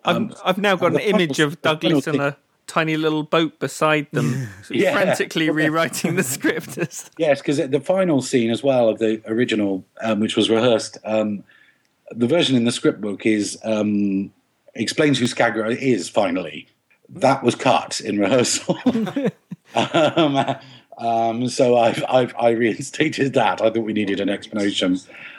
I've, 0.05 0.33
I've 0.45 0.59
now 0.59 0.77
got 0.77 0.87
an 0.89 0.93
the 0.95 0.99
final- 1.01 1.21
image 1.21 1.39
of 1.41 1.61
Douglas 1.63 2.07
in 2.07 2.21
a 2.21 2.37
tiny 2.67 2.97
little 2.97 3.23
boat 3.23 3.59
beside 3.61 4.07
them, 4.13 4.33
sort 4.63 4.71
of 4.71 4.77
Yeah. 4.77 4.93
frantically 4.93 5.49
rewriting 5.61 6.17
the 6.17 6.23
script. 6.23 6.77
Yes, 7.19 7.41
because 7.41 7.59
the 7.59 7.81
final 7.81 8.21
scene 8.23 8.51
as 8.51 8.63
well 8.63 8.89
of 8.89 8.99
the 8.99 9.21
original, 9.27 9.85
um, 10.03 10.21
which 10.21 10.37
was 10.37 10.49
rehearsed, 10.51 10.99
um, 11.05 11.45
the 12.11 12.27
version 12.27 12.57
in 12.57 12.65
the 12.65 12.73
script 12.73 13.01
book 13.01 13.25
is 13.27 13.59
um, 13.65 14.33
explains 14.75 15.19
who 15.19 15.25
Skagra 15.27 15.77
is. 15.77 16.09
Finally, 16.09 16.67
that 17.09 17.43
was 17.43 17.55
cut 17.55 18.01
in 18.01 18.19
rehearsal. 18.19 18.77
Um, 20.99 21.49
so 21.49 21.77
I've, 21.77 22.05
I've 22.09 22.35
I 22.39 22.51
reinstated 22.51 23.33
that. 23.35 23.61
I 23.61 23.71
thought 23.71 23.81
we 23.81 23.93
needed 23.93 24.21
an 24.21 24.29
explanation. 24.29 24.99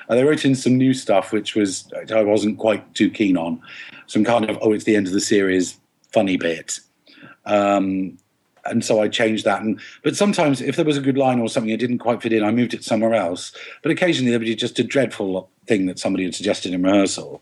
Uh, 0.10 0.16
they 0.16 0.24
wrote 0.24 0.46
in 0.46 0.56
some 0.56 0.78
new 0.78 0.94
stuff, 0.94 1.32
which 1.32 1.56
was 1.56 1.92
I 2.14 2.24
wasn't 2.24 2.58
quite 2.58 2.94
too 2.94 3.10
keen 3.10 3.38
on. 3.38 3.62
Some 4.08 4.24
kind 4.24 4.50
of 4.50 4.58
oh, 4.62 4.74
it's 4.74 4.84
the 4.84 4.96
end 4.96 5.08
of 5.08 5.14
the 5.14 5.22
series 5.22 5.78
funny 6.12 6.38
bit. 6.38 6.80
Um, 7.46 8.18
and 8.66 8.84
so 8.84 9.02
I 9.02 9.10
changed 9.10 9.46
that. 9.46 9.62
And 9.62 9.80
but 10.04 10.16
sometimes, 10.16 10.62
if 10.62 10.76
there 10.76 10.86
was 10.86 10.98
a 10.98 11.02
good 11.02 11.18
line 11.18 11.40
or 11.40 11.50
something, 11.50 11.72
that 11.72 11.78
didn't 11.78 12.00
quite 12.00 12.22
fit 12.22 12.34
in. 12.34 12.44
I 12.44 12.52
moved 12.52 12.74
it 12.74 12.84
somewhere 12.84 13.14
else. 13.14 13.52
But 13.82 13.92
occasionally, 13.92 14.32
there 14.32 14.40
would 14.40 14.46
be 14.46 14.56
just 14.56 14.80
a 14.80 14.84
dreadful 14.84 15.50
thing 15.68 15.86
that 15.86 16.00
somebody 16.00 16.24
had 16.24 16.36
suggested 16.36 16.74
in 16.74 16.84
rehearsal. 16.84 17.42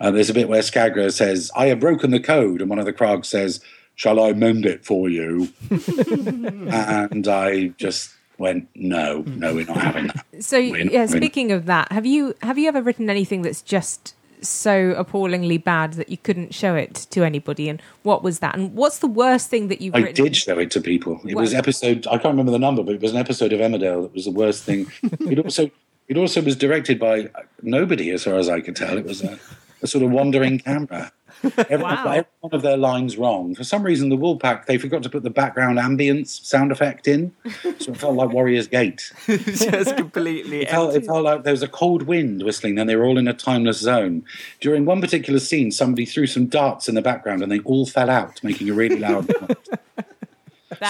Uh, 0.00 0.10
there's 0.10 0.30
a 0.30 0.34
bit 0.34 0.48
where 0.48 0.62
Skagra 0.62 1.12
says, 1.12 1.50
"I 1.56 1.66
have 1.66 1.80
broken 1.80 2.10
the 2.10 2.20
code," 2.20 2.60
and 2.60 2.68
one 2.68 2.78
of 2.78 2.84
the 2.84 2.92
Krargs 2.92 3.26
says, 3.26 3.60
"Shall 3.96 4.20
I 4.20 4.32
mend 4.32 4.64
it 4.64 4.84
for 4.84 5.08
you?" 5.08 5.48
and 5.70 7.26
I 7.26 7.68
just 7.76 8.14
went, 8.38 8.68
"No, 8.74 9.24
no, 9.26 9.54
we're 9.54 9.66
not 9.66 9.78
having 9.78 10.06
that." 10.08 10.24
So 10.40 10.56
yeah, 10.58 11.06
speaking 11.06 11.50
of 11.52 11.66
that, 11.66 11.90
have 11.90 12.06
you 12.06 12.34
have 12.42 12.58
you 12.58 12.68
ever 12.68 12.80
written 12.82 13.10
anything 13.10 13.42
that's 13.42 13.62
just 13.62 14.14
so 14.42 14.90
appallingly 14.96 15.58
bad 15.58 15.94
that 15.94 16.08
you 16.08 16.16
couldn't 16.16 16.54
show 16.54 16.74
it 16.74 16.94
to 17.10 17.24
anybody? 17.24 17.68
And 17.68 17.80
what 18.02 18.22
was 18.22 18.40
that? 18.40 18.54
And 18.54 18.74
what's 18.74 18.98
the 18.98 19.06
worst 19.06 19.48
thing 19.48 19.68
that 19.68 19.80
you've 19.80 19.94
I 19.94 19.98
written? 20.00 20.24
did 20.24 20.36
show 20.36 20.58
it 20.58 20.70
to 20.72 20.80
people. 20.80 21.20
It 21.24 21.34
was 21.34 21.54
episode. 21.54 22.06
I 22.06 22.18
can't 22.18 22.32
remember 22.32 22.52
the 22.52 22.58
number, 22.58 22.82
but 22.82 22.94
it 22.94 23.00
was 23.00 23.12
an 23.12 23.18
episode 23.18 23.52
of 23.52 23.60
Emmerdale 23.60 24.02
that 24.02 24.14
was 24.14 24.24
the 24.24 24.30
worst 24.30 24.64
thing. 24.64 24.90
it 25.02 25.38
also, 25.38 25.70
it 26.08 26.16
also 26.16 26.42
was 26.42 26.56
directed 26.56 26.98
by 26.98 27.30
nobody, 27.62 28.10
as 28.10 28.24
far 28.24 28.34
as 28.34 28.48
I 28.48 28.60
could 28.60 28.76
tell. 28.76 28.96
It 28.98 29.06
was 29.06 29.22
a, 29.22 29.38
a 29.82 29.86
sort 29.86 30.04
of 30.04 30.10
wandering 30.10 30.58
camera. 30.58 31.12
Every, 31.58 31.76
Wow. 31.78 32.04
every 32.08 32.26
one 32.40 32.54
of 32.54 32.62
their 32.62 32.76
lines 32.76 33.16
wrong. 33.16 33.54
For 33.54 33.62
some 33.64 33.82
reason, 33.82 34.08
the 34.08 34.16
Woolpack 34.16 34.66
they 34.66 34.78
forgot 34.78 35.02
to 35.04 35.10
put 35.10 35.22
the 35.22 35.30
background 35.30 35.78
ambience 35.78 36.44
sound 36.44 36.72
effect 36.72 37.06
in, 37.06 37.32
so 37.78 37.92
it 37.92 37.96
felt 37.96 38.14
like 38.16 38.30
Warrior's 38.30 38.66
Gate. 38.68 39.12
Just 39.26 39.96
completely 39.96 40.62
It 40.62 40.70
felt, 40.70 40.94
it 40.96 41.04
felt 41.04 41.24
like 41.24 41.42
there 41.44 41.52
was 41.52 41.62
a 41.62 41.68
cold 41.68 42.02
wind 42.04 42.42
whistling, 42.42 42.78
and 42.78 42.88
they 42.88 42.96
were 42.96 43.04
all 43.04 43.18
in 43.18 43.28
a 43.28 43.34
timeless 43.34 43.78
zone. 43.78 44.24
During 44.60 44.86
one 44.86 45.00
particular 45.00 45.38
scene, 45.38 45.70
somebody 45.70 46.04
threw 46.06 46.26
some 46.26 46.46
darts 46.46 46.88
in 46.88 46.94
the 46.94 47.02
background, 47.02 47.42
and 47.42 47.52
they 47.52 47.60
all 47.60 47.86
fell 47.86 48.10
out, 48.10 48.42
making 48.42 48.70
a 48.70 48.74
really 48.74 48.98
loud 48.98 49.28
noise. 49.40 49.56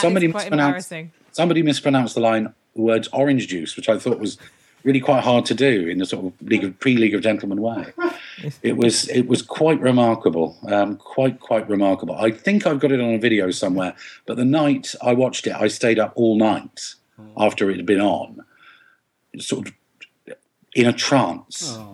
Somebody 0.01 0.29
quite 0.31 0.43
mispronounced- 0.45 0.91
embarrassing. 0.93 1.13
somebody 1.33 1.63
mispronounced 1.63 2.15
the 2.15 2.21
line 2.21 2.53
the 2.75 2.83
words 2.83 3.09
orange 3.13 3.49
juice, 3.49 3.77
which 3.77 3.89
I 3.89 3.99
thought 3.99 4.19
was 4.19 4.39
really 4.87 5.01
quite 5.01 5.25
hard 5.25 5.45
to 5.45 5.55
do 5.55 5.89
in 5.89 5.99
the 5.99 6.07
sort 6.07 6.25
of 6.25 6.33
league 6.41 6.65
of 6.65 6.79
pre-league 6.79 7.15
of 7.15 7.21
gentlemen 7.21 7.61
way. 7.61 7.93
It 8.63 8.77
was 8.77 9.09
it 9.09 9.27
was 9.29 9.41
quite 9.41 9.81
remarkable, 9.81 10.59
um, 10.69 10.97
quite 10.97 11.41
quite 11.41 11.67
remarkable. 11.71 12.15
I 12.17 12.31
think 12.31 12.67
I've 12.67 12.79
got 12.79 12.93
it 12.93 13.01
on 13.01 13.15
a 13.15 13.19
video 13.19 13.51
somewhere. 13.51 13.95
But 14.27 14.37
the 14.37 14.45
night 14.45 14.95
I 15.01 15.15
watched 15.15 15.47
it, 15.47 15.55
I 15.55 15.69
stayed 15.69 15.99
up 15.99 16.13
all 16.17 16.37
night 16.37 16.97
after 17.39 17.71
it 17.71 17.79
had 17.79 17.87
been 17.87 18.03
on, 18.03 18.45
sort 19.39 19.69
of 19.69 19.75
in 20.75 20.87
a 20.87 20.93
trance. 20.93 21.79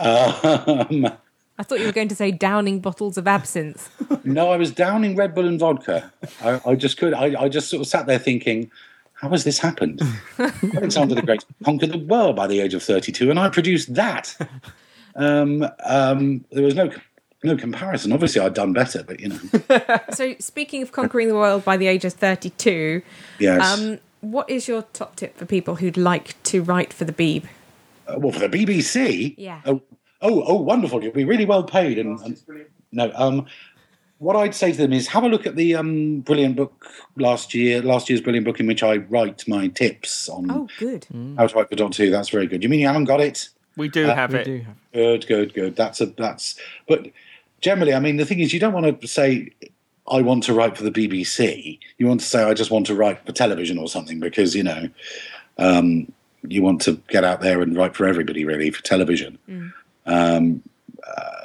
Um, 0.00 1.10
I 1.58 1.64
thought 1.64 1.80
you 1.80 1.86
were 1.86 1.92
going 1.92 2.06
to 2.06 2.14
say 2.14 2.30
downing 2.30 2.78
bottles 2.78 3.18
of 3.18 3.26
absinthe. 3.26 3.90
No, 4.24 4.52
I 4.52 4.56
was 4.56 4.70
downing 4.70 5.16
Red 5.16 5.34
Bull 5.34 5.48
and 5.48 5.58
vodka. 5.58 6.12
I, 6.40 6.60
I 6.64 6.74
just 6.76 6.98
could. 6.98 7.12
I, 7.12 7.34
I 7.42 7.48
just 7.48 7.68
sort 7.68 7.80
of 7.80 7.88
sat 7.88 8.06
there 8.06 8.20
thinking, 8.20 8.70
how 9.20 9.28
has 9.30 9.44
this 9.44 9.58
happened? 9.58 10.00
Alexander 10.38 11.14
the 11.14 11.22
Great 11.22 11.44
conquered 11.64 11.92
the 11.92 11.98
world 11.98 12.36
by 12.36 12.46
the 12.46 12.60
age 12.60 12.74
of 12.74 12.82
32, 12.82 13.30
and 13.30 13.38
I 13.38 13.48
produced 13.48 13.94
that. 13.94 14.36
Um, 15.16 15.66
um, 15.84 16.44
there 16.52 16.64
was 16.64 16.74
no 16.74 16.90
no 17.44 17.56
comparison. 17.56 18.12
Obviously, 18.12 18.40
I'd 18.40 18.54
done 18.54 18.72
better, 18.72 19.02
but 19.02 19.20
you 19.20 19.28
know, 19.28 20.00
so 20.12 20.34
speaking 20.38 20.82
of 20.82 20.92
conquering 20.92 21.28
the 21.28 21.34
world 21.34 21.64
by 21.64 21.76
the 21.76 21.86
age 21.86 22.04
of 22.04 22.12
thirty-two, 22.12 23.02
yes. 23.38 23.78
um, 23.78 23.98
what 24.20 24.48
is 24.48 24.68
your 24.68 24.82
top 24.92 25.16
tip 25.16 25.36
for 25.36 25.46
people 25.46 25.76
who'd 25.76 25.96
like 25.96 26.40
to 26.44 26.62
write 26.62 26.92
for 26.92 27.04
the 27.04 27.12
Beeb? 27.12 27.44
Uh, 28.06 28.18
well, 28.18 28.32
for 28.32 28.40
the 28.40 28.48
BBC, 28.48 29.34
Yeah. 29.36 29.60
Oh, 29.64 29.82
oh, 30.20 30.42
oh, 30.46 30.56
wonderful! 30.56 31.02
You'll 31.02 31.12
be 31.12 31.24
really 31.24 31.44
well 31.44 31.62
paid. 31.64 31.98
And, 31.98 32.18
and 32.20 32.40
no, 32.92 33.12
um, 33.14 33.46
what 34.18 34.36
I'd 34.36 34.54
say 34.54 34.72
to 34.72 34.78
them 34.78 34.92
is 34.92 35.08
have 35.08 35.22
a 35.24 35.28
look 35.28 35.46
at 35.46 35.56
the 35.56 35.74
um, 35.76 36.20
brilliant 36.20 36.56
book 36.56 36.86
last 37.16 37.54
year, 37.54 37.80
last 37.82 38.08
year's 38.08 38.20
brilliant 38.20 38.44
book 38.46 38.58
in 38.60 38.66
which 38.66 38.82
I 38.82 38.96
write 38.96 39.46
my 39.46 39.68
tips 39.68 40.28
on 40.28 40.50
Oh, 40.50 40.68
good. 40.78 41.06
how 41.36 41.46
to 41.46 41.54
write 41.56 41.68
for 41.68 41.76
Doctor 41.76 42.04
Who. 42.04 42.10
That's 42.10 42.28
very 42.28 42.46
good. 42.46 42.62
You 42.62 42.68
mean 42.68 42.80
you 42.80 42.86
haven't 42.86 43.04
got 43.04 43.20
it? 43.20 43.48
We 43.76 43.88
do 43.88 44.06
have 44.06 44.32
We 44.32 44.38
it. 44.40 44.44
do 44.44 44.58
have. 44.60 44.76
Good, 44.92 45.26
good, 45.28 45.54
good. 45.54 45.76
That's 45.76 46.00
a 46.00 46.06
that's. 46.06 46.58
But 46.88 47.06
generally, 47.60 47.94
I 47.94 48.00
mean, 48.00 48.16
the 48.16 48.24
thing 48.26 48.40
is, 48.40 48.52
you 48.52 48.58
don't 48.58 48.72
want 48.72 49.00
to 49.00 49.06
say 49.06 49.50
I 50.10 50.20
want 50.20 50.42
to 50.44 50.52
write 50.52 50.76
for 50.76 50.82
the 50.82 50.90
BBC. 50.90 51.78
You 51.98 52.08
want 52.08 52.20
to 52.20 52.26
say 52.26 52.42
I 52.42 52.54
just 52.54 52.70
want 52.72 52.86
to 52.86 52.94
write 52.96 53.24
for 53.24 53.30
television 53.32 53.78
or 53.78 53.86
something 53.86 54.18
because 54.18 54.56
you 54.56 54.64
know, 54.64 54.88
um, 55.58 56.10
you 56.42 56.60
want 56.62 56.80
to 56.82 57.00
get 57.08 57.22
out 57.22 57.40
there 57.40 57.62
and 57.62 57.76
write 57.76 57.94
for 57.94 58.06
everybody 58.06 58.44
really 58.44 58.70
for 58.72 58.82
television. 58.82 59.38
Um, 60.06 60.62
uh, 61.06 61.37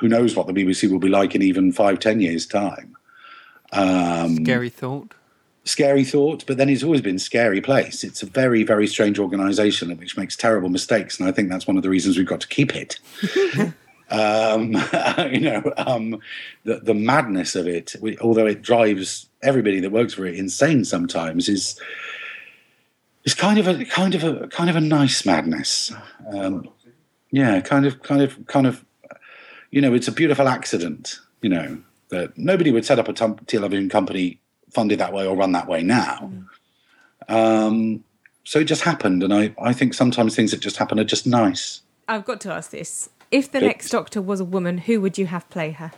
who 0.00 0.08
knows 0.08 0.34
what 0.36 0.46
the 0.46 0.52
BBC 0.52 0.90
will 0.90 0.98
be 0.98 1.08
like 1.08 1.34
in 1.34 1.42
even 1.42 1.72
five, 1.72 1.98
ten 1.98 2.20
years' 2.20 2.46
time? 2.46 2.96
Um, 3.72 4.36
Scary 4.44 4.70
thought. 4.70 5.14
scary 5.64 6.04
thought, 6.04 6.44
but 6.46 6.56
then 6.56 6.68
it's 6.70 6.82
always 6.82 7.02
been 7.02 7.18
scary 7.18 7.60
place. 7.60 8.02
It's 8.02 8.22
a 8.22 8.26
very, 8.26 8.62
very 8.62 8.86
strange 8.86 9.18
organisation 9.18 9.94
which 9.98 10.16
makes 10.16 10.36
terrible 10.36 10.68
mistakes, 10.70 11.20
and 11.20 11.28
I 11.28 11.32
think 11.32 11.50
that's 11.50 11.66
one 11.66 11.76
of 11.76 11.82
the 11.82 11.90
reasons 11.90 12.16
we've 12.16 12.26
got 12.26 12.40
to 12.40 12.48
keep 12.48 12.74
it. 12.74 12.98
um, 14.10 14.72
you 15.32 15.40
know, 15.40 15.62
um, 15.76 16.18
the 16.64 16.80
the 16.80 16.94
madness 16.94 17.54
of 17.54 17.66
it, 17.66 17.94
we- 18.00 18.18
although 18.18 18.46
it 18.46 18.62
drives 18.62 19.26
everybody 19.42 19.80
that 19.80 19.92
works 19.92 20.14
for 20.14 20.24
it 20.26 20.34
insane 20.36 20.84
sometimes, 20.84 21.48
is 21.48 21.78
is 23.24 23.34
kind 23.34 23.58
of 23.58 23.68
a 23.68 23.84
kind 23.84 24.14
of 24.14 24.24
a 24.24 24.48
kind 24.48 24.70
of 24.70 24.76
a 24.76 24.80
nice 24.80 25.26
madness. 25.26 25.92
Um, 26.32 26.68
yeah, 27.30 27.60
kind 27.60 27.84
of, 27.84 28.02
kind 28.02 28.22
of, 28.22 28.46
kind 28.46 28.66
of. 28.66 28.82
You 29.70 29.80
know, 29.80 29.94
it's 29.94 30.08
a 30.08 30.12
beautiful 30.12 30.48
accident. 30.48 31.18
You 31.42 31.50
know 31.50 31.78
that 32.08 32.36
nobody 32.38 32.70
would 32.70 32.84
set 32.84 32.98
up 32.98 33.08
a 33.08 33.12
tum- 33.12 33.38
television 33.46 33.88
company 33.88 34.40
funded 34.70 34.98
that 34.98 35.12
way 35.12 35.26
or 35.26 35.36
run 35.36 35.52
that 35.52 35.68
way 35.68 35.82
now. 35.82 36.32
Um, 37.28 38.04
so 38.44 38.60
it 38.60 38.64
just 38.64 38.82
happened, 38.82 39.22
and 39.22 39.32
I, 39.32 39.54
I 39.60 39.72
think 39.72 39.92
sometimes 39.92 40.34
things 40.34 40.52
that 40.52 40.60
just 40.60 40.78
happen 40.78 40.98
are 40.98 41.04
just 41.04 41.26
nice. 41.26 41.82
I've 42.08 42.24
got 42.24 42.40
to 42.42 42.52
ask 42.52 42.70
this: 42.70 43.10
If 43.30 43.52
the 43.52 43.60
next 43.60 43.90
Doctor 43.90 44.22
was 44.22 44.40
a 44.40 44.44
woman, 44.44 44.78
who 44.78 45.00
would 45.02 45.18
you 45.18 45.26
have 45.26 45.48
play 45.50 45.72
her? 45.72 45.92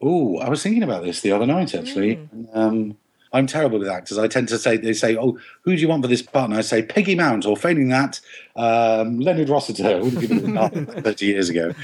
Oh, 0.00 0.38
I 0.38 0.48
was 0.48 0.62
thinking 0.62 0.82
about 0.82 1.02
this 1.04 1.20
the 1.20 1.32
other 1.32 1.46
night 1.46 1.74
actually. 1.74 2.28
Um, 2.52 2.96
I'm 3.34 3.46
terrible 3.48 3.80
with 3.80 3.88
actors. 3.88 4.16
I 4.16 4.28
tend 4.28 4.48
to 4.48 4.58
say 4.58 4.76
they 4.76 4.92
say, 4.92 5.16
"Oh, 5.16 5.38
who 5.62 5.74
do 5.74 5.82
you 5.82 5.88
want 5.88 6.02
for 6.02 6.08
this 6.08 6.22
part?" 6.22 6.48
And 6.48 6.58
I 6.58 6.62
say 6.62 6.82
Peggy 6.82 7.16
Mount, 7.16 7.44
or 7.44 7.56
failing 7.56 7.88
that, 7.88 8.20
um, 8.54 9.18
Leonard 9.18 9.48
Rossiter. 9.48 9.88
I 9.88 9.94
would 9.96 10.12
have 10.12 10.20
given 10.20 10.56
it 10.56 11.04
thirty 11.04 11.26
years 11.26 11.48
ago. 11.50 11.74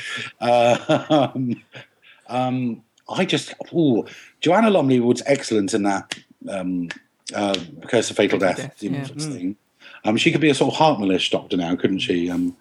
Uh, 0.40 1.28
um, 1.34 1.62
um, 2.28 2.82
I 3.09 3.24
just, 3.24 3.53
oh, 3.74 4.07
Joanna 4.40 4.70
Lumley 4.70 5.01
was 5.01 5.22
excellent 5.26 5.74
in 5.74 5.82
that 5.82 6.16
um, 6.48 6.88
uh, 7.34 7.57
Curse 7.88 8.11
of 8.11 8.16
Fatal 8.16 8.38
Death, 8.38 8.59
Death, 8.59 8.82
yeah. 8.82 8.90
Infants 8.90 9.26
thing. 9.26 9.57
Um, 10.05 10.16
she 10.16 10.30
could 10.30 10.40
be 10.40 10.51
a 10.51 10.55
sort 10.55 10.72
of 10.72 10.78
Hartnellish 10.78 11.30
doctor 11.30 11.57
now, 11.57 11.74
couldn't 11.74 11.98
she? 11.98 12.30
Um, 12.30 12.57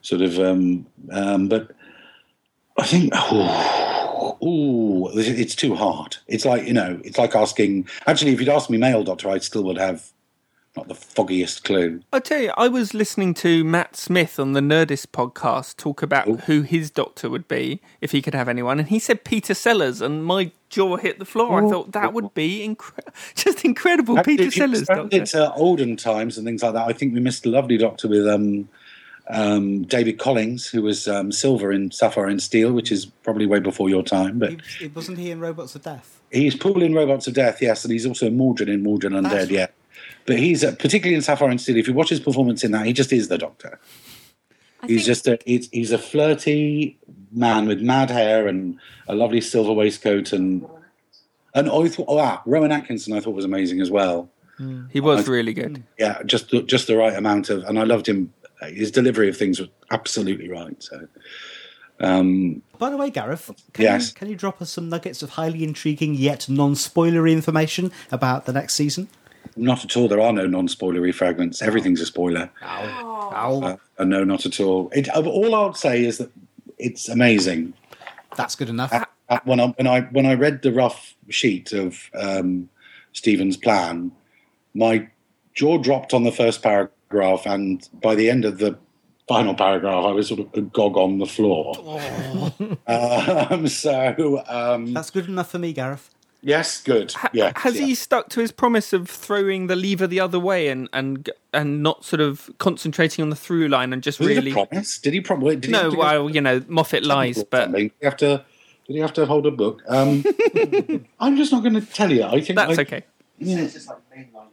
sort 0.00 0.22
of, 0.22 0.38
um, 0.38 0.86
um, 1.12 1.48
but 1.48 1.70
I 2.78 2.86
think, 2.86 3.12
oh, 4.42 5.08
ooh, 5.08 5.10
it's 5.14 5.54
too 5.54 5.74
hard. 5.74 6.16
It's 6.26 6.44
like 6.44 6.66
you 6.66 6.72
know, 6.72 7.00
it's 7.04 7.18
like 7.18 7.34
asking. 7.34 7.88
Actually, 8.06 8.32
if 8.32 8.40
you'd 8.40 8.48
asked 8.48 8.70
me 8.70 8.78
male 8.78 9.04
doctor, 9.04 9.28
I 9.28 9.38
still 9.38 9.62
would 9.64 9.78
have 9.78 10.10
not 10.76 10.88
the 10.88 10.94
foggiest 10.94 11.64
clue. 11.64 12.00
I 12.12 12.20
tell 12.20 12.40
you, 12.40 12.52
I 12.56 12.68
was 12.68 12.94
listening 12.94 13.34
to 13.34 13.64
Matt 13.64 13.96
Smith 13.96 14.38
on 14.38 14.52
the 14.52 14.60
Nerdist 14.60 15.08
podcast 15.08 15.76
talk 15.76 16.02
about 16.02 16.42
who 16.42 16.62
his 16.62 16.90
doctor 16.90 17.28
would 17.28 17.48
be 17.48 17.80
if 18.00 18.12
he 18.12 18.22
could 18.22 18.34
have 18.34 18.48
anyone, 18.48 18.78
and 18.78 18.88
he 18.88 18.98
said 18.98 19.24
Peter 19.24 19.52
Sellers, 19.52 20.00
and 20.00 20.24
my 20.24 20.52
jaw 20.68 20.96
hit 20.96 21.18
the 21.18 21.24
floor. 21.24 21.64
I 21.64 21.68
thought 21.68 21.92
that 21.92 22.12
would 22.12 22.34
be 22.34 22.66
incre- 22.66 23.00
just 23.34 23.64
incredible. 23.64 24.18
Actually, 24.18 24.36
Peter 24.36 24.50
Sellers, 24.50 24.86
doctor. 24.86 25.16
it 25.16 25.26
to 25.26 25.52
olden 25.54 25.96
times 25.96 26.38
and 26.38 26.46
things 26.46 26.62
like 26.62 26.74
that. 26.74 26.86
I 26.86 26.92
think 26.92 27.14
we 27.14 27.20
missed 27.20 27.44
a 27.46 27.50
lovely 27.50 27.76
doctor 27.76 28.06
with 28.06 28.26
um, 28.28 28.68
um, 29.30 29.82
David 29.84 30.18
Collings, 30.18 30.66
who 30.68 30.82
was 30.82 31.06
um, 31.08 31.32
Silver 31.32 31.72
in 31.72 31.90
Sapphire 31.90 32.26
and 32.26 32.42
Steel, 32.42 32.72
which 32.72 32.90
is 32.92 33.06
probably 33.06 33.46
way 33.46 33.60
before 33.60 33.88
your 33.88 34.02
time. 34.02 34.38
But 34.38 34.50
He, 34.50 34.58
he- 34.80 34.86
wasn't 34.88 35.18
he 35.18 35.30
in 35.30 35.40
Robots 35.40 35.74
of 35.74 35.82
Death? 35.82 36.20
he's 36.32 36.54
Paul 36.54 36.82
in 36.82 36.94
Robots 36.94 37.26
of 37.26 37.34
Death, 37.34 37.60
yes, 37.60 37.84
and 37.84 37.92
he's 37.92 38.06
also 38.06 38.30
Mordred 38.30 38.68
in 38.68 38.82
Mordred 38.82 39.12
Undead, 39.12 39.30
That's 39.30 39.50
yeah. 39.50 39.66
But 40.26 40.38
he's 40.38 40.62
uh, 40.62 40.72
particularly 40.78 41.16
in 41.16 41.22
Sapphire 41.22 41.48
and 41.50 41.60
Steel. 41.60 41.76
If 41.76 41.88
you 41.88 41.94
watch 41.94 42.08
his 42.10 42.20
performance 42.20 42.62
in 42.62 42.70
that, 42.72 42.86
he 42.86 42.92
just 42.92 43.12
is 43.12 43.28
the 43.28 43.38
Doctor. 43.38 43.80
he's 44.86 45.04
just 45.04 45.26
a 45.26 45.38
he's, 45.44 45.68
he's 45.70 45.92
a 45.92 45.98
flirty 45.98 46.96
man 47.32 47.66
with 47.66 47.80
mad 47.82 48.10
hair 48.10 48.46
and 48.48 48.78
a 49.08 49.14
lovely 49.14 49.40
silver 49.40 49.72
waistcoat 49.72 50.32
and 50.32 50.66
and 51.54 51.68
I 51.68 51.88
thought 51.88 52.06
oh 52.08 52.18
ah, 52.18 52.42
Rowan 52.46 52.72
Atkinson 52.72 53.12
I 53.12 53.20
thought 53.20 53.34
was 53.34 53.44
amazing 53.44 53.80
as 53.80 53.90
well. 53.90 54.30
He 54.90 55.00
was 55.00 55.26
I- 55.28 55.32
really 55.32 55.52
good. 55.54 55.82
Yeah, 55.98 56.22
just 56.24 56.50
just 56.66 56.86
the 56.86 56.96
right 56.96 57.14
amount 57.14 57.50
of 57.50 57.64
and 57.64 57.78
I 57.78 57.84
loved 57.84 58.06
him. 58.08 58.32
His 58.68 58.90
delivery 58.90 59.28
of 59.28 59.36
things 59.36 59.58
was 59.60 59.68
absolutely 59.90 60.48
right. 60.48 60.76
So. 60.82 61.06
Um, 62.00 62.62
By 62.78 62.88
the 62.90 62.96
way, 62.96 63.10
Gareth, 63.10 63.50
can, 63.74 63.82
Yes. 63.82 64.08
you, 64.08 64.14
can 64.14 64.28
you 64.28 64.36
drop 64.36 64.62
us 64.62 64.70
some 64.70 64.88
nuggets 64.88 65.22
of 65.22 65.30
highly 65.30 65.62
intriguing 65.64 66.14
yet 66.14 66.48
non-spoilery 66.48 67.32
information 67.32 67.92
about 68.10 68.46
the 68.46 68.52
next 68.52 68.74
season? 68.74 69.08
not 69.56 69.84
at 69.84 69.96
all. 69.96 70.08
There 70.08 70.20
are 70.20 70.32
no 70.32 70.46
non-spoilery 70.46 71.14
fragments. 71.14 71.60
Everything's 71.60 72.00
a 72.00 72.06
spoiler. 72.06 72.50
Ow. 72.62 73.60
Uh, 73.62 73.76
uh, 73.98 74.04
no, 74.04 74.24
not 74.24 74.46
at 74.46 74.60
all. 74.60 74.90
It, 74.94 75.08
uh, 75.14 75.22
all 75.22 75.54
I 75.54 75.66
would 75.66 75.76
say 75.76 76.04
is 76.04 76.18
that 76.18 76.30
it's 76.78 77.08
amazing. 77.08 77.74
That's 78.36 78.54
good 78.54 78.68
enough. 78.68 78.92
Uh, 78.92 79.40
when 79.44 79.60
I 79.60 79.66
when 79.68 79.86
I 79.86 80.00
when 80.02 80.26
I 80.26 80.34
read 80.34 80.62
the 80.62 80.72
rough 80.72 81.14
sheet 81.28 81.72
of 81.72 82.10
um, 82.14 82.68
Steven's 83.12 83.56
plan, 83.56 84.12
my 84.74 85.08
jaw 85.54 85.78
dropped 85.78 86.14
on 86.14 86.24
the 86.24 86.32
first 86.32 86.62
paragraph, 86.62 86.94
and 87.12 87.88
by 88.00 88.14
the 88.14 88.30
end 88.30 88.44
of 88.44 88.58
the 88.58 88.78
final 89.28 89.54
paragraph, 89.54 90.04
I 90.04 90.12
was 90.12 90.28
sort 90.28 90.40
of 90.40 90.48
agog 90.54 90.96
on 90.96 91.18
the 91.18 91.26
floor. 91.26 91.74
um, 92.86 93.66
so 93.68 94.42
um, 94.48 94.92
That's 94.92 95.10
good 95.10 95.28
enough 95.28 95.50
for 95.50 95.58
me, 95.58 95.72
Gareth. 95.72 96.10
yes, 96.42 96.80
good. 96.82 97.14
Yeah, 97.32 97.52
Has 97.56 97.78
yeah. 97.78 97.86
he 97.86 97.94
stuck 97.94 98.28
to 98.30 98.40
his 98.40 98.52
promise 98.52 98.92
of 98.92 99.08
throwing 99.08 99.66
the 99.66 99.76
lever 99.76 100.06
the 100.06 100.20
other 100.20 100.38
way 100.40 100.68
and 100.68 100.88
and 100.92 101.30
and 101.52 101.82
not 101.82 102.04
sort 102.04 102.20
of 102.20 102.50
concentrating 102.58 103.22
on 103.22 103.30
the 103.30 103.36
through 103.36 103.68
line 103.68 103.92
and 103.92 104.02
just 104.02 104.18
Was 104.20 104.28
it 104.28 104.32
a 104.32 104.34
really? 104.36 104.52
promise? 104.52 104.98
Did 104.98 105.12
he 105.14 105.20
promise? 105.20 105.54
Did 105.56 105.64
he 105.66 105.70
No, 105.72 105.82
have 105.82 105.90
to 105.90 105.96
go- 105.96 106.02
well, 106.02 106.30
you 106.30 106.40
know, 106.40 106.62
Moffat 106.68 107.04
lies, 107.04 107.42
but 107.44 107.64
something? 107.64 107.88
Did 107.88 107.92
he 108.00 108.04
have 108.06 108.16
to? 108.18 108.44
Did 108.86 108.94
he 108.94 108.98
have 109.00 109.12
to 109.14 109.26
hold 109.26 109.46
a 109.46 109.50
book? 109.52 109.82
Um, 109.88 110.24
I'm 111.20 111.36
just 111.36 111.52
not 111.52 111.62
going 111.62 111.74
to 111.74 111.80
tell 111.82 112.10
you. 112.10 112.24
I 112.24 112.40
think 112.40 112.56
that's 112.56 112.78
I- 112.78 112.82
okay. 112.82 113.04
Yeah. 113.38 113.58
It's 113.60 113.72
just 113.74 113.88
like 113.88 113.98
mainlining 114.10 114.32
Doctor 114.32 114.49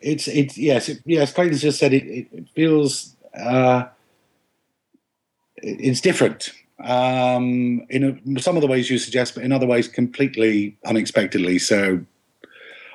It's 0.00 0.28
it's 0.28 0.56
yes 0.56 0.88
it, 0.88 1.02
yes. 1.04 1.32
Clayton's 1.32 1.62
just 1.62 1.78
said 1.78 1.92
it. 1.92 2.04
It, 2.04 2.28
it 2.32 2.48
feels 2.54 3.14
uh, 3.34 3.84
it's 5.56 6.00
different 6.00 6.52
um, 6.84 7.84
in 7.90 8.20
a, 8.36 8.40
some 8.40 8.56
of 8.56 8.62
the 8.62 8.66
ways 8.66 8.90
you 8.90 8.98
suggest, 8.98 9.34
but 9.34 9.44
in 9.44 9.52
other 9.52 9.66
ways 9.66 9.88
completely 9.88 10.76
unexpectedly. 10.84 11.58
So 11.58 12.00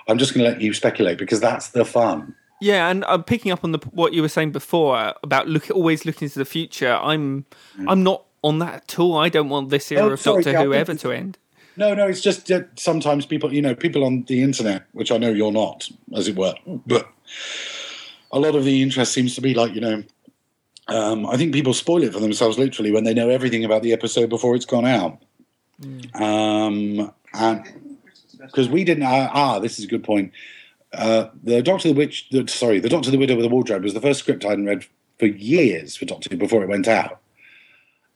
I'm 0.07 0.17
just 0.17 0.33
going 0.33 0.45
to 0.45 0.51
let 0.51 0.61
you 0.61 0.73
speculate 0.73 1.17
because 1.17 1.39
that's 1.39 1.69
the 1.69 1.85
fun. 1.85 2.35
Yeah, 2.61 2.89
and 2.89 3.03
I'm 3.05 3.23
picking 3.23 3.51
up 3.51 3.63
on 3.63 3.73
the 3.73 3.79
what 3.91 4.13
you 4.13 4.21
were 4.21 4.29
saying 4.29 4.51
before 4.51 5.13
about 5.23 5.47
look 5.47 5.69
always 5.71 6.05
looking 6.05 6.29
to 6.29 6.39
the 6.39 6.45
future. 6.45 6.93
I'm 6.93 7.45
I'm 7.87 8.01
not 8.01 8.23
on 8.43 8.59
that 8.59 8.75
at 8.75 8.99
all. 8.99 9.17
I 9.17 9.29
don't 9.29 9.49
want 9.49 9.69
this 9.69 9.91
era 9.91 10.03
Mm. 10.03 10.09
Oh, 10.09 10.13
of 10.13 10.19
sorry, 10.19 10.43
Doctor 10.43 10.63
Who 10.63 10.73
ever 10.73 10.95
to 10.95 11.11
end. 11.11 11.37
No, 11.77 11.93
no, 11.93 12.07
it's 12.07 12.21
just 12.21 12.47
that 12.47 12.79
sometimes 12.79 13.25
people, 13.25 13.53
you 13.53 13.61
know, 13.61 13.75
people 13.75 14.03
on 14.03 14.23
the 14.27 14.41
internet, 14.41 14.83
which 14.93 15.11
I 15.11 15.17
know 15.17 15.31
you're 15.31 15.51
not, 15.51 15.89
as 16.15 16.27
it 16.27 16.35
were, 16.35 16.55
but 16.85 17.09
a 18.31 18.39
lot 18.39 18.55
of 18.55 18.63
the 18.63 18.81
interest 18.81 19.13
seems 19.13 19.35
to 19.35 19.41
be 19.41 19.53
like, 19.53 19.73
you 19.73 19.81
know, 19.81 20.03
um, 20.87 21.25
I 21.25 21.35
think 21.37 21.53
people 21.53 21.73
spoil 21.73 22.03
it 22.03 22.13
for 22.13 22.19
themselves 22.19 22.57
literally 22.57 22.91
when 22.91 23.03
they 23.03 23.13
know 23.13 23.29
everything 23.29 23.65
about 23.65 23.81
the 23.81 23.93
episode 23.93 24.29
before 24.29 24.55
it's 24.55 24.65
gone 24.65 24.85
out. 24.85 25.21
Um, 26.13 27.11
and 27.33 27.99
because 28.39 28.69
we 28.69 28.83
didn't, 28.83 29.03
ah, 29.03 29.29
ah, 29.33 29.59
this 29.59 29.79
is 29.79 29.85
a 29.85 29.87
good 29.87 30.03
point. 30.03 30.31
Uh, 30.93 31.29
the 31.43 31.61
Doctor 31.61 31.89
the 31.89 31.93
Witch, 31.93 32.29
the, 32.29 32.47
sorry, 32.47 32.79
the 32.79 32.89
Doctor 32.89 33.11
the 33.11 33.17
Widow 33.17 33.35
with 33.35 33.43
the 33.43 33.49
Wardrobe 33.49 33.83
was 33.83 33.93
the 33.93 34.01
first 34.01 34.19
script 34.19 34.45
I 34.45 34.49
hadn't 34.49 34.65
read 34.65 34.85
for 35.19 35.25
years 35.25 35.95
for 35.95 36.05
Doctor 36.05 36.35
before 36.37 36.63
it 36.63 36.69
went 36.69 36.87
out, 36.87 37.19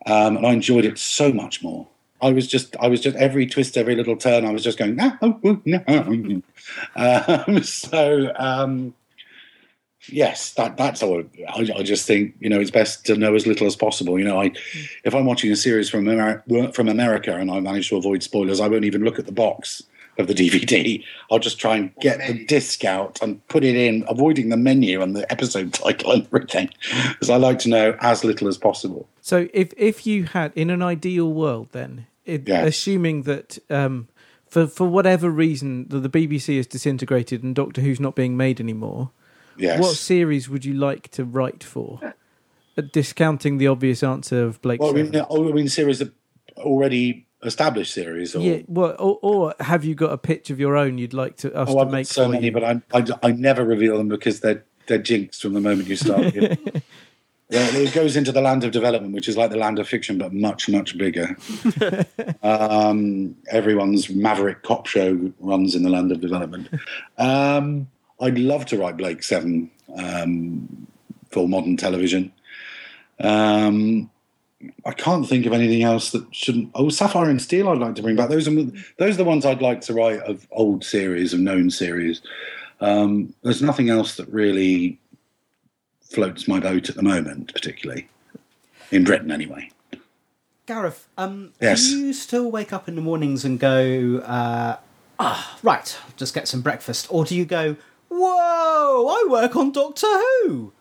um, 0.05 0.37
and 0.37 0.45
I 0.45 0.51
enjoyed 0.51 0.85
it 0.85 0.97
so 0.97 1.33
much 1.33 1.61
more. 1.61 1.87
I 2.21 2.31
was 2.31 2.47
just, 2.47 2.75
I 2.79 2.87
was 2.87 3.01
just 3.01 3.15
every 3.15 3.45
twist, 3.45 3.77
every 3.77 3.95
little 3.95 4.15
turn, 4.15 4.45
I 4.45 4.51
was 4.51 4.63
just 4.63 4.77
going 4.77 4.95
no, 4.95 5.11
oh, 5.21 5.61
no. 5.65 6.41
um, 6.95 7.63
so 7.63 8.33
um, 8.37 8.93
yes, 10.07 10.53
that 10.53 10.77
that's 10.77 11.03
all. 11.03 11.23
I, 11.47 11.69
I 11.75 11.83
just 11.83 12.05
think 12.05 12.35
you 12.39 12.49
know 12.49 12.59
it's 12.59 12.71
best 12.71 13.05
to 13.05 13.15
know 13.15 13.35
as 13.35 13.47
little 13.47 13.67
as 13.67 13.75
possible. 13.75 14.19
You 14.19 14.25
know, 14.25 14.41
I 14.41 14.51
if 15.03 15.13
I'm 15.15 15.25
watching 15.25 15.51
a 15.51 15.55
series 15.55 15.89
from 15.89 16.05
from 16.71 16.87
America 16.87 17.35
and 17.35 17.51
I 17.51 17.59
manage 17.59 17.89
to 17.89 17.97
avoid 17.97 18.23
spoilers, 18.23 18.59
I 18.59 18.67
won't 18.67 18.85
even 18.85 19.03
look 19.03 19.19
at 19.19 19.25
the 19.25 19.31
box 19.31 19.83
of 20.19 20.27
the 20.27 20.33
DVD. 20.33 21.03
I'll 21.31 21.39
just 21.39 21.59
try 21.59 21.77
and 21.77 21.91
get 22.01 22.19
the 22.27 22.45
disc 22.45 22.83
out 22.85 23.19
and 23.21 23.45
put 23.47 23.63
it 23.63 23.75
in, 23.75 24.03
avoiding 24.07 24.49
the 24.49 24.57
menu 24.57 25.01
and 25.01 25.15
the 25.15 25.29
episode 25.31 25.73
title 25.83 26.11
and 26.11 26.25
everything, 26.27 26.69
because 27.09 27.29
I 27.29 27.37
like 27.37 27.59
to 27.59 27.69
know 27.69 27.97
as 28.01 28.23
little 28.23 28.47
as 28.47 28.57
possible. 28.57 29.07
So 29.21 29.47
if 29.53 29.73
if 29.77 30.05
you 30.05 30.25
had 30.25 30.51
in 30.55 30.69
an 30.69 30.81
ideal 30.81 31.31
world, 31.33 31.69
then 31.71 32.05
it, 32.25 32.47
Yeah. 32.47 32.63
assuming 32.65 33.23
that 33.23 33.57
um, 33.69 34.07
for 34.47 34.67
for 34.67 34.87
whatever 34.87 35.29
reason 35.29 35.87
the, 35.89 35.99
the 35.99 36.09
BBC 36.09 36.57
is 36.57 36.67
disintegrated 36.67 37.43
and 37.43 37.55
Doctor 37.55 37.81
Who's 37.81 37.99
not 37.99 38.15
being 38.15 38.35
made 38.37 38.59
anymore, 38.59 39.11
Yes. 39.57 39.79
what 39.79 39.95
series 39.95 40.49
would 40.49 40.65
you 40.65 40.73
like 40.73 41.09
to 41.11 41.23
write 41.23 41.63
for? 41.63 41.99
Uh, 42.03 42.81
discounting 42.93 43.57
the 43.57 43.67
obvious 43.67 44.03
answer 44.03 44.43
of 44.45 44.61
Blake. 44.61 44.79
well, 44.81 44.91
I 44.91 45.01
mean, 45.01 45.15
I 45.15 45.51
mean, 45.51 45.67
series 45.67 45.99
that 45.99 46.11
already 46.57 47.25
established 47.43 47.93
series. 47.93 48.35
Or, 48.35 48.39
yeah. 48.41 48.61
Well, 48.67 48.95
or, 48.99 49.19
or 49.21 49.55
have 49.59 49.83
you 49.85 49.95
got 49.95 50.11
a 50.11 50.17
pitch 50.17 50.49
of 50.49 50.59
your 50.59 50.75
own 50.75 50.97
you'd 50.97 51.13
like 51.13 51.37
to 51.37 51.53
us 51.53 51.69
Oh, 51.69 51.75
to 51.75 51.79
I've 51.79 51.91
make 51.91 52.07
so 52.07 52.27
many, 52.27 52.47
you? 52.47 52.51
but 52.51 52.63
I, 52.63 52.81
I, 52.93 53.05
I 53.23 53.31
never 53.31 53.63
reveal 53.63 53.97
them 53.97 54.09
because 54.09 54.41
they're 54.41 54.63
they're 54.87 54.97
jinxed 54.97 55.41
from 55.41 55.53
the 55.53 55.61
moment 55.61 55.87
you 55.87 55.95
start. 55.95 56.33
You 57.51 57.57
know. 57.57 57.65
It 57.81 57.93
goes 57.93 58.15
into 58.15 58.31
the 58.31 58.41
land 58.41 58.63
of 58.63 58.69
development, 58.71 59.15
which 59.15 59.27
is 59.27 59.35
like 59.35 59.49
the 59.49 59.57
land 59.57 59.79
of 59.79 59.87
fiction, 59.87 60.19
but 60.19 60.31
much 60.33 60.69
much 60.69 60.95
bigger. 60.99 61.35
um, 62.43 63.35
everyone's 63.49 64.07
maverick 64.09 64.61
cop 64.61 64.85
show 64.85 65.31
runs 65.39 65.73
in 65.73 65.81
the 65.81 65.89
land 65.89 66.11
of 66.11 66.21
development. 66.21 66.67
Um, 67.17 67.87
I'd 68.21 68.37
love 68.37 68.67
to 68.67 68.77
write 68.77 68.97
Blake 68.97 69.23
Seven 69.23 69.71
um, 69.95 70.87
for 71.31 71.47
modern 71.47 71.75
television. 71.75 72.31
Um, 73.19 74.11
I 74.85 74.91
can't 74.91 75.27
think 75.27 75.45
of 75.45 75.53
anything 75.53 75.83
else 75.83 76.11
that 76.11 76.25
shouldn't. 76.35 76.71
Oh, 76.75 76.89
Sapphire 76.89 77.29
and 77.29 77.41
Steel, 77.41 77.69
I'd 77.69 77.77
like 77.77 77.95
to 77.95 78.01
bring 78.01 78.15
back. 78.17 78.29
Those 78.29 78.47
are 78.47 78.53
those 78.97 79.13
are 79.15 79.17
the 79.17 79.23
ones 79.23 79.45
I'd 79.45 79.61
like 79.61 79.81
to 79.81 79.93
write 79.93 80.19
of 80.21 80.47
old 80.51 80.83
series, 80.83 81.33
of 81.33 81.39
known 81.39 81.69
series. 81.69 82.21
Um, 82.81 83.33
there's 83.41 83.61
nothing 83.61 83.89
else 83.89 84.15
that 84.17 84.27
really 84.29 84.99
floats 86.01 86.47
my 86.47 86.59
boat 86.59 86.89
at 86.89 86.95
the 86.95 87.03
moment, 87.03 87.53
particularly 87.53 88.07
in 88.91 89.03
Britain, 89.03 89.31
anyway. 89.31 89.69
Gareth, 90.65 91.07
um, 91.17 91.53
Yes. 91.61 91.87
do 91.89 91.97
you 91.97 92.13
still 92.13 92.51
wake 92.51 92.71
up 92.73 92.87
in 92.87 92.95
the 92.95 93.01
mornings 93.01 93.43
and 93.45 93.59
go, 93.59 94.17
uh, 94.25 94.77
ah, 95.19 95.57
right, 95.63 95.97
just 96.15 96.33
get 96.33 96.47
some 96.47 96.61
breakfast? 96.61 97.07
Or 97.09 97.25
do 97.25 97.35
you 97.35 97.45
go, 97.45 97.75
whoa, 98.09 99.07
I 99.07 99.27
work 99.29 99.55
on 99.55 99.71
Doctor 99.71 100.07
Who? 100.07 100.73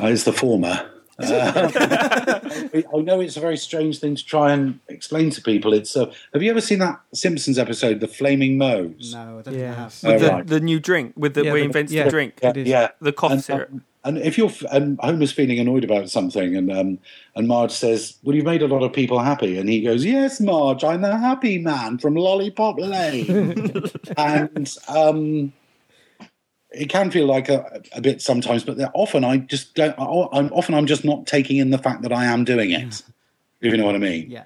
Uh, 0.00 0.06
it's 0.06 0.24
the 0.24 0.32
former. 0.32 0.90
Uh, 1.18 2.40
I 2.94 2.98
know 3.00 3.20
it's 3.20 3.36
a 3.36 3.40
very 3.40 3.56
strange 3.56 3.98
thing 3.98 4.14
to 4.14 4.24
try 4.24 4.52
and 4.52 4.78
explain 4.88 5.30
to 5.30 5.42
people. 5.42 5.72
It's 5.72 5.96
uh, 5.96 6.12
have 6.32 6.42
you 6.42 6.50
ever 6.50 6.60
seen 6.60 6.78
that 6.78 7.00
Simpsons 7.12 7.58
episode, 7.58 8.00
"The 8.00 8.08
Flaming 8.08 8.56
Moes"? 8.58 9.12
No, 9.14 9.38
I 9.38 9.42
don't 9.42 9.54
Yeah. 9.58 9.88
think 9.88 10.14
I 10.14 10.14
have. 10.14 10.22
With 10.22 10.22
Oh, 10.22 10.26
the, 10.26 10.32
right. 10.32 10.46
the 10.46 10.60
new 10.60 10.78
drink 10.80 11.12
with 11.16 11.34
the 11.34 11.44
Yeah, 11.44 11.52
we 11.52 11.60
the- 11.60 11.64
invented 11.66 11.90
yeah. 11.96 12.04
the 12.04 12.10
drink, 12.10 12.38
Yeah, 12.42 12.52
yeah. 12.56 12.88
the 13.00 13.12
cough 13.12 13.32
and, 13.32 13.42
syrup. 13.44 13.68
um, 13.72 13.84
and 14.04 14.18
if 14.18 14.38
you're 14.38 14.50
and 14.70 14.98
Homer's 15.02 15.32
feeling 15.32 15.58
annoyed 15.58 15.82
about 15.84 16.08
something, 16.08 16.54
and 16.56 16.70
um, 16.70 16.98
and 17.34 17.48
Marge 17.48 17.72
says, 17.72 18.16
"Well, 18.22 18.36
you've 18.36 18.44
made 18.44 18.62
a 18.62 18.68
lot 18.68 18.84
of 18.84 18.92
people 18.92 19.18
happy," 19.18 19.58
and 19.58 19.68
he 19.68 19.80
goes, 19.82 20.04
"Yes, 20.04 20.40
Marge, 20.40 20.84
I'm 20.84 21.00
the 21.02 21.16
happy 21.16 21.58
man 21.58 21.98
from 21.98 22.14
Lollipop 22.14 22.78
Lane," 22.78 23.82
and 24.16 24.72
um, 24.88 25.52
it 26.70 26.88
can 26.88 27.10
feel 27.10 27.26
like 27.26 27.48
a, 27.48 27.82
a 27.92 28.00
bit 28.00 28.20
sometimes, 28.20 28.64
but 28.64 28.78
often 28.94 29.24
I 29.24 29.38
just 29.38 29.74
don't. 29.74 29.94
I'm 29.98 30.52
often 30.52 30.74
I'm 30.74 30.86
just 30.86 31.04
not 31.04 31.26
taking 31.26 31.56
in 31.56 31.70
the 31.70 31.78
fact 31.78 32.02
that 32.02 32.12
I 32.12 32.26
am 32.26 32.44
doing 32.44 32.70
it. 32.70 33.02
If 33.60 33.72
you 33.72 33.76
know 33.76 33.86
what 33.86 33.94
I 33.94 33.98
mean? 33.98 34.30
Yeah. 34.30 34.44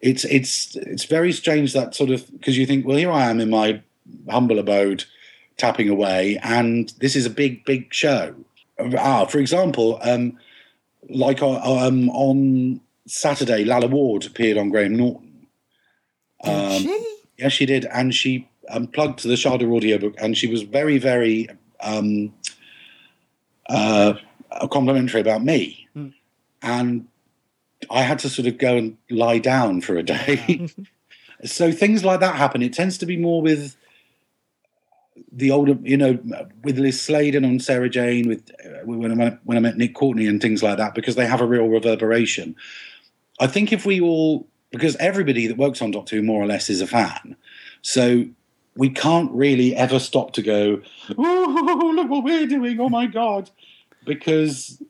it's 0.00 0.24
it's 0.24 0.76
it's 0.76 1.04
very 1.04 1.32
strange 1.32 1.72
that 1.72 1.94
sort 1.94 2.10
of 2.10 2.30
because 2.32 2.56
you 2.56 2.66
think, 2.66 2.86
well, 2.86 2.96
here 2.96 3.12
I 3.12 3.28
am 3.30 3.40
in 3.40 3.50
my 3.50 3.80
humble 4.28 4.58
abode, 4.58 5.04
tapping 5.56 5.88
away, 5.88 6.38
and 6.42 6.92
this 7.00 7.14
is 7.14 7.26
a 7.26 7.30
big, 7.30 7.64
big 7.64 7.92
show. 7.92 8.34
Ah, 8.98 9.26
for 9.26 9.38
example, 9.38 9.98
um, 10.02 10.38
like 11.08 11.42
uh, 11.42 11.60
um, 11.60 12.08
on 12.10 12.80
Saturday, 13.06 13.64
Lalla 13.64 13.86
Ward 13.86 14.26
appeared 14.26 14.56
on 14.56 14.70
Graham 14.70 14.96
Norton. 14.96 15.46
Um, 16.42 16.82
she? 16.82 17.16
Yes, 17.38 17.52
she 17.52 17.66
did, 17.66 17.84
and 17.86 18.14
she 18.14 18.48
um, 18.70 18.86
plugged 18.86 19.18
to 19.20 19.28
the 19.28 19.34
Shada 19.34 19.70
audiobook, 19.70 20.14
and 20.18 20.36
she 20.36 20.46
was 20.46 20.62
very, 20.62 20.98
very 20.98 21.48
um, 21.80 22.32
uh, 23.68 24.14
complimentary 24.70 25.20
about 25.20 25.44
me, 25.44 25.88
and 26.62 27.06
I 27.88 28.02
had 28.02 28.18
to 28.20 28.28
sort 28.28 28.46
of 28.48 28.58
go 28.58 28.76
and 28.76 28.96
lie 29.10 29.38
down 29.38 29.80
for 29.80 29.96
a 29.96 30.02
day. 30.02 30.68
so 31.44 31.72
things 31.72 32.04
like 32.04 32.20
that 32.20 32.34
happen. 32.34 32.62
It 32.62 32.72
tends 32.72 32.98
to 32.98 33.06
be 33.06 33.16
more 33.16 33.40
with 33.40 33.76
the 35.32 35.50
older, 35.50 35.78
you 35.82 35.96
know, 35.96 36.18
with 36.62 36.78
Liz 36.78 37.00
Sladen 37.00 37.44
on 37.44 37.60
Sarah 37.60 37.88
Jane, 37.88 38.28
with 38.28 38.50
uh, 38.64 38.84
when 38.84 39.10
I 39.10 39.14
met, 39.14 39.38
when 39.44 39.56
I 39.56 39.60
met 39.60 39.76
Nick 39.76 39.94
Courtney 39.94 40.26
and 40.26 40.40
things 40.40 40.62
like 40.62 40.78
that, 40.78 40.94
because 40.94 41.14
they 41.14 41.26
have 41.26 41.40
a 41.40 41.46
real 41.46 41.68
reverberation. 41.68 42.56
I 43.38 43.46
think 43.46 43.72
if 43.72 43.86
we 43.86 44.00
all, 44.00 44.46
because 44.70 44.96
everybody 44.96 45.46
that 45.46 45.56
works 45.56 45.80
on 45.80 45.90
Doctor 45.90 46.16
Who 46.16 46.22
more 46.22 46.42
or 46.42 46.46
less 46.46 46.68
is 46.68 46.80
a 46.80 46.86
fan, 46.86 47.36
so 47.82 48.26
we 48.80 48.88
can't 48.88 49.30
really 49.32 49.76
ever 49.76 49.98
stop 49.98 50.32
to 50.32 50.40
go, 50.42 50.80
oh, 51.18 51.92
look 51.94 52.08
what 52.08 52.24
we're 52.24 52.46
doing, 52.46 52.80
oh 52.80 52.88
my 52.88 53.04
god, 53.04 53.50
because 54.06 54.82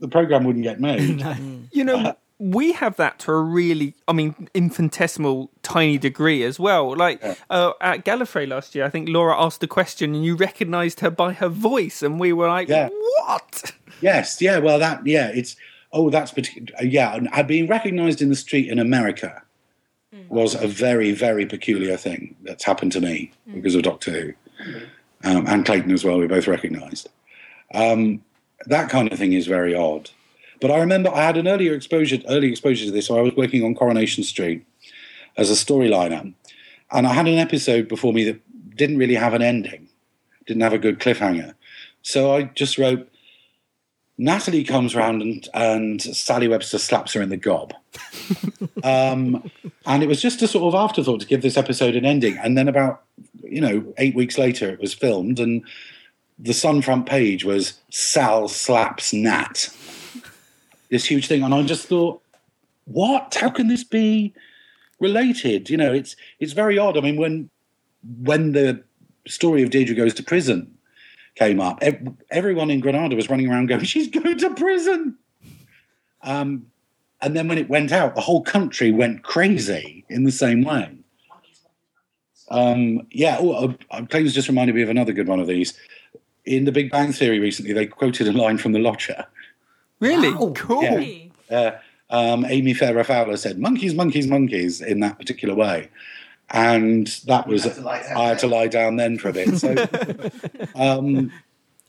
the 0.00 0.08
program 0.08 0.44
wouldn't 0.44 0.64
get 0.64 0.80
made. 0.80 1.22
You 1.70 1.84
know, 1.84 2.16
we 2.38 2.72
have 2.72 2.96
that 2.96 3.18
to 3.20 3.32
a 3.32 3.42
really, 3.42 3.94
I 4.08 4.12
mean, 4.14 4.48
infinitesimal, 4.54 5.50
tiny 5.62 5.98
degree 5.98 6.42
as 6.42 6.58
well. 6.58 6.96
Like 6.96 7.22
uh, 7.50 7.72
at 7.82 8.04
Gallifrey 8.06 8.48
last 8.48 8.74
year, 8.74 8.86
I 8.86 8.88
think 8.88 9.10
Laura 9.10 9.38
asked 9.38 9.62
a 9.62 9.66
question 9.66 10.14
and 10.14 10.24
you 10.24 10.36
recognised 10.36 11.00
her 11.00 11.10
by 11.10 11.34
her 11.34 11.50
voice, 11.50 12.02
and 12.02 12.18
we 12.18 12.32
were 12.32 12.48
like, 12.48 12.68
Yeah. 12.68 12.88
"What?" 13.18 13.72
Yes, 14.00 14.40
yeah, 14.40 14.58
well, 14.58 14.78
that, 14.78 15.06
yeah, 15.06 15.28
it's, 15.34 15.56
oh, 15.92 16.08
that's, 16.08 16.32
partic- 16.32 16.70
uh, 16.80 16.84
yeah, 16.84 17.14
and 17.14 17.28
I've 17.30 17.46
been 17.46 17.66
recognized 17.66 18.22
in 18.22 18.30
the 18.30 18.36
street 18.36 18.70
in 18.70 18.78
America 18.78 19.42
was 20.28 20.54
a 20.54 20.66
very, 20.66 21.12
very 21.12 21.46
peculiar 21.46 21.96
thing 21.96 22.36
that's 22.42 22.64
happened 22.64 22.92
to 22.92 23.00
me 23.00 23.32
because 23.52 23.74
of 23.74 23.82
Doctor 23.82 24.10
Who. 24.10 24.32
Um, 25.24 25.46
and 25.46 25.64
Clayton 25.64 25.92
as 25.92 26.04
well, 26.04 26.18
we 26.18 26.26
both 26.26 26.46
recognized. 26.46 27.08
Um, 27.72 28.22
that 28.66 28.90
kind 28.90 29.10
of 29.10 29.18
thing 29.18 29.32
is 29.32 29.46
very 29.46 29.74
odd. 29.74 30.10
But 30.60 30.70
I 30.70 30.78
remember 30.78 31.10
I 31.10 31.22
had 31.22 31.36
an 31.36 31.48
earlier 31.48 31.74
exposure, 31.74 32.18
early 32.28 32.48
exposure 32.48 32.86
to 32.86 32.90
this. 32.90 33.06
So 33.06 33.18
I 33.18 33.22
was 33.22 33.34
working 33.34 33.64
on 33.64 33.74
Coronation 33.74 34.24
Street 34.24 34.64
as 35.36 35.50
a 35.50 35.54
storyliner, 35.54 36.32
and 36.92 37.06
I 37.06 37.12
had 37.12 37.26
an 37.26 37.38
episode 37.38 37.88
before 37.88 38.12
me 38.12 38.24
that 38.24 38.40
didn't 38.76 38.98
really 38.98 39.14
have 39.14 39.34
an 39.34 39.42
ending, 39.42 39.88
didn't 40.46 40.62
have 40.62 40.72
a 40.72 40.78
good 40.78 41.00
cliffhanger. 41.00 41.54
So 42.02 42.34
I 42.34 42.44
just 42.44 42.78
wrote, 42.78 43.08
Natalie 44.16 44.64
comes 44.64 44.94
round 44.94 45.22
and, 45.22 45.48
and 45.54 46.00
Sally 46.00 46.46
Webster 46.46 46.78
slaps 46.78 47.12
her 47.14 47.22
in 47.22 47.30
the 47.30 47.36
gob. 47.36 47.74
um, 48.84 49.50
and 49.86 50.02
it 50.02 50.06
was 50.06 50.22
just 50.22 50.42
a 50.42 50.48
sort 50.48 50.72
of 50.72 50.78
afterthought 50.78 51.20
to 51.20 51.26
give 51.26 51.42
this 51.42 51.56
episode 51.56 51.96
an 51.96 52.04
ending. 52.04 52.38
And 52.38 52.56
then 52.56 52.68
about, 52.68 53.02
you 53.42 53.60
know, 53.60 53.92
eight 53.98 54.14
weeks 54.14 54.38
later, 54.38 54.70
it 54.70 54.80
was 54.80 54.94
filmed, 54.94 55.40
and 55.40 55.64
the 56.38 56.54
Sun 56.54 56.82
front 56.82 57.06
page 57.06 57.44
was 57.44 57.74
Sal 57.90 58.48
slaps 58.48 59.12
Nat. 59.12 59.68
This 60.90 61.06
huge 61.06 61.26
thing. 61.26 61.42
And 61.42 61.54
I 61.54 61.62
just 61.62 61.88
thought, 61.88 62.22
what? 62.84 63.34
How 63.34 63.50
can 63.50 63.66
this 63.66 63.84
be 63.84 64.32
related? 65.00 65.70
You 65.70 65.76
know, 65.76 65.92
it's 65.92 66.14
it's 66.38 66.52
very 66.52 66.78
odd. 66.78 66.96
I 66.96 67.00
mean, 67.00 67.16
when 67.16 67.50
when 68.20 68.52
the 68.52 68.82
story 69.26 69.62
of 69.62 69.70
Deirdre 69.70 69.96
goes 69.96 70.14
to 70.14 70.22
prison 70.22 70.73
came 71.34 71.60
up, 71.60 71.78
ev- 71.82 72.12
everyone 72.30 72.70
in 72.70 72.80
Granada 72.80 73.16
was 73.16 73.28
running 73.28 73.48
around 73.50 73.66
going, 73.66 73.84
"She's 73.84 74.08
going 74.08 74.38
to 74.38 74.54
prison." 74.54 75.16
Um, 76.22 76.66
and 77.20 77.36
then 77.36 77.48
when 77.48 77.58
it 77.58 77.68
went 77.68 77.92
out, 77.92 78.14
the 78.14 78.20
whole 78.20 78.42
country 78.42 78.90
went 78.92 79.22
crazy 79.22 80.04
in 80.08 80.24
the 80.24 80.32
same 80.32 80.62
way. 80.64 80.96
Um, 82.50 83.06
yeah, 83.10 83.38
oh, 83.40 83.52
uh, 83.52 83.72
uh, 83.90 84.04
Clayton's 84.06 84.34
just 84.34 84.48
reminded 84.48 84.76
me 84.76 84.82
of 84.82 84.90
another 84.90 85.12
good 85.12 85.28
one 85.28 85.40
of 85.40 85.46
these. 85.46 85.74
In 86.44 86.66
The 86.66 86.72
Big 86.72 86.90
Bang 86.90 87.12
Theory 87.12 87.38
recently, 87.40 87.72
they 87.72 87.86
quoted 87.86 88.28
a 88.28 88.32
line 88.32 88.58
from 88.58 88.72
The 88.72 88.78
Lodger. 88.78 89.24
Really 90.00 90.30
Wow. 90.32 90.52
cool. 90.54 90.82
Yeah. 90.82 91.28
Uh, 91.50 91.70
um, 92.10 92.44
Amy 92.44 92.74
Farrah 92.74 93.06
Fowler 93.06 93.36
said, 93.38 93.58
"Monkeys, 93.58 93.94
monkeys, 93.94 94.26
monkeys," 94.26 94.80
in 94.82 95.00
that 95.00 95.18
particular 95.18 95.54
way, 95.54 95.88
and 96.50 97.06
that 97.26 97.46
was 97.46 97.64
had 97.64 97.74
to 97.74 97.80
lie 97.80 98.02
down 98.02 98.16
I 98.16 98.24
had 98.28 98.38
to 98.40 98.46
lie 98.46 98.68
down 98.68 98.96
then 98.96 99.18
for 99.18 99.28
a 99.28 99.32
bit. 99.32 99.58
So, 99.58 99.74
um, 100.74 101.32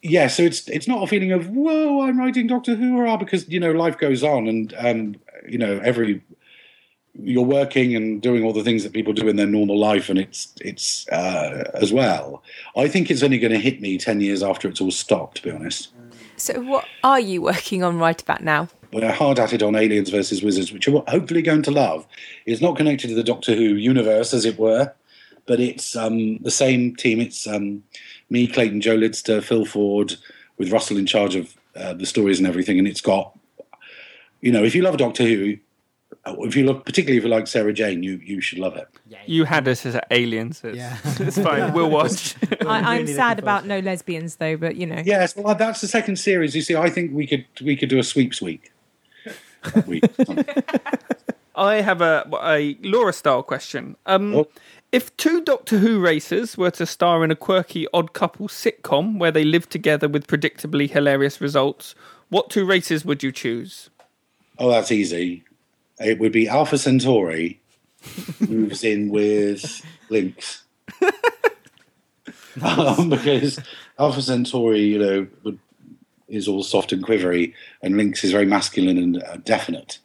yeah, 0.01 0.27
so 0.27 0.43
it's 0.43 0.67
it's 0.69 0.87
not 0.87 1.03
a 1.03 1.07
feeling 1.07 1.31
of 1.31 1.49
whoa, 1.49 2.01
I'm 2.03 2.19
writing 2.19 2.47
Doctor 2.47 2.75
Who, 2.75 2.97
hurrah, 2.97 3.17
because 3.17 3.47
you 3.49 3.59
know 3.59 3.71
life 3.71 3.97
goes 3.97 4.23
on, 4.23 4.47
and 4.47 4.73
um, 4.77 5.15
you 5.47 5.57
know 5.57 5.79
every 5.83 6.21
you're 7.17 7.45
working 7.45 7.95
and 7.95 8.21
doing 8.21 8.43
all 8.43 8.51
the 8.51 8.63
things 8.63 8.83
that 8.83 8.91
people 8.91 9.13
do 9.13 9.27
in 9.27 9.35
their 9.35 9.47
normal 9.47 9.77
life, 9.77 10.09
and 10.09 10.19
it's 10.19 10.53
it's 10.61 11.07
uh, 11.09 11.71
as 11.73 11.91
well. 11.91 12.43
I 12.75 12.87
think 12.87 13.09
it's 13.09 13.23
only 13.23 13.39
going 13.39 13.53
to 13.53 13.59
hit 13.59 13.81
me 13.81 13.97
ten 13.97 14.21
years 14.21 14.43
after 14.43 14.67
it's 14.67 14.81
all 14.81 14.91
stopped. 14.91 15.37
To 15.37 15.43
be 15.43 15.51
honest. 15.51 15.91
So, 16.37 16.59
what 16.61 16.85
are 17.03 17.19
you 17.19 17.41
working 17.41 17.83
on 17.83 17.97
right 17.97 18.21
about 18.21 18.43
now? 18.43 18.67
We're 18.95 19.11
hard 19.11 19.39
at 19.39 19.51
it 19.51 19.61
on 19.61 19.75
Aliens 19.75 20.09
versus 20.09 20.41
Wizards, 20.41 20.71
which 20.71 20.87
you're 20.87 21.03
hopefully 21.09 21.41
going 21.41 21.61
to 21.63 21.71
love. 21.71 22.07
It's 22.45 22.61
not 22.61 22.77
connected 22.77 23.09
to 23.09 23.13
the 23.13 23.23
Doctor 23.23 23.53
Who 23.53 23.75
universe, 23.75 24.33
as 24.33 24.45
it 24.45 24.57
were, 24.57 24.93
but 25.45 25.59
it's 25.59 25.97
um, 25.97 26.37
the 26.37 26.51
same 26.51 26.95
team. 26.95 27.19
It's 27.19 27.45
um, 27.45 27.83
me, 28.29 28.47
Clayton, 28.47 28.79
Joe 28.79 28.97
Lidster, 28.97 29.43
Phil 29.43 29.65
Ford, 29.65 30.15
with 30.57 30.71
Russell 30.71 30.95
in 30.95 31.05
charge 31.05 31.35
of 31.35 31.57
uh, 31.75 31.93
the 31.93 32.05
stories 32.05 32.39
and 32.39 32.47
everything. 32.47 32.79
And 32.79 32.87
it's 32.87 33.01
got, 33.01 33.37
you 34.39 34.53
know, 34.53 34.63
if 34.63 34.73
you 34.73 34.81
love 34.81 34.95
Doctor 34.95 35.23
Who, 35.23 35.57
uh, 36.25 36.35
if 36.39 36.55
you 36.55 36.65
look, 36.65 36.85
particularly 36.85 37.17
if 37.17 37.23
you 37.25 37.29
like 37.29 37.47
Sarah 37.47 37.73
Jane, 37.73 38.01
you 38.01 38.21
you 38.23 38.39
should 38.39 38.59
love 38.59 38.77
it. 38.77 38.87
You 39.25 39.43
had 39.43 39.67
us 39.67 39.85
as 39.85 39.99
aliens. 40.09 40.61
It's, 40.63 40.77
Yeah. 40.77 40.97
it's 41.19 41.37
fine. 41.37 41.73
We'll 41.73 41.89
watch. 41.89 42.35
I, 42.65 42.95
I'm 42.95 43.07
sad 43.07 43.39
about 43.39 43.65
no 43.65 43.79
lesbians 43.79 44.37
though, 44.37 44.55
but 44.55 44.77
you 44.77 44.85
know. 44.87 45.03
Yes, 45.05 45.35
well, 45.35 45.53
that's 45.53 45.81
the 45.81 45.87
second 45.89 46.15
series. 46.15 46.55
You 46.55 46.61
see, 46.61 46.77
I 46.77 46.89
think 46.89 47.11
we 47.13 47.27
could 47.27 47.45
we 47.61 47.75
could 47.75 47.89
do 47.89 47.99
a 47.99 48.03
sweeps 48.03 48.41
week. 48.41 48.71
Week. 49.88 50.03
I 51.55 51.76
have 51.76 52.01
a, 52.01 52.28
a 52.43 52.78
Laura 52.82 53.13
style 53.13 53.43
question. 53.43 53.95
Um, 54.05 54.36
Oh. 54.36 54.47
If 54.91 55.16
two 55.18 55.43
Doctor 55.43 55.80
Who 55.80 55.99
racers 55.99 56.57
were 56.57 56.72
to 56.72 56.86
star 56.86 57.24
in 57.26 57.32
a 57.32 57.36
quirky 57.36 57.86
odd 57.93 58.13
couple 58.13 58.47
sitcom 58.47 59.18
where 59.18 59.32
they 59.32 59.43
live 59.43 59.68
together 59.68 60.07
with 60.07 60.26
predictably 60.26 60.89
hilarious 60.89 61.41
results, 61.41 61.95
what 62.30 62.49
two 62.49 62.66
races 62.66 63.03
would 63.03 63.22
you 63.22 63.34
choose? 63.34 63.89
Oh, 64.57 64.70
that's 64.70 64.93
easy. 64.93 65.43
It 65.99 66.20
would 66.20 66.32
be 66.32 66.47
Alpha 66.47 66.78
Centauri 66.78 67.59
moves 68.39 68.86
in 68.86 69.09
with 69.09 69.82
Linx. 70.09 70.61
um, 72.63 73.09
because 73.09 73.59
Alpha 73.99 74.22
Centauri, 74.22 74.82
you 74.82 74.99
know, 74.99 75.28
would, 75.43 75.59
is 76.28 76.47
all 76.47 76.63
soft 76.63 76.91
and 76.91 77.03
quivery, 77.03 77.53
and 77.82 77.95
Linx 77.95 78.23
is 78.23 78.32
very 78.32 78.45
masculine 78.45 78.97
and 78.97 79.23
uh, 79.23 79.38
definite. 79.38 79.99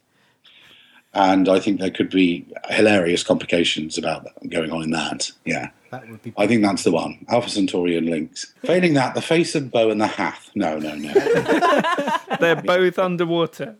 And 1.13 1.49
I 1.49 1.59
think 1.59 1.81
there 1.81 1.91
could 1.91 2.11
be 2.11 2.47
hilarious 2.69 3.25
complications 3.25 3.99
about 3.99 4.25
that 4.25 4.49
going 4.49 4.71
on 4.71 4.83
in 4.83 4.91
that. 4.91 5.33
Yeah. 5.45 5.71
That 5.91 6.09
would 6.09 6.23
be. 6.23 6.33
I 6.39 6.47
think 6.47 6.63
that's 6.63 6.85
the 6.85 6.93
one. 6.93 7.27
Alpha 7.29 7.51
Centauri 7.51 7.97
and 7.97 8.07
Linx. 8.07 8.53
Failing 8.65 8.95
that, 8.95 9.15
the 9.15 9.23
face 9.23 9.57
of 9.57 9.73
Boe 9.73 9.91
and 9.91 10.01
the 10.01 10.07
Hath. 10.07 10.51
No, 10.55 10.79
no, 10.79 10.95
no. 10.95 11.13
They're 12.41 12.63
both 12.63 12.99
underwater. 12.99 13.77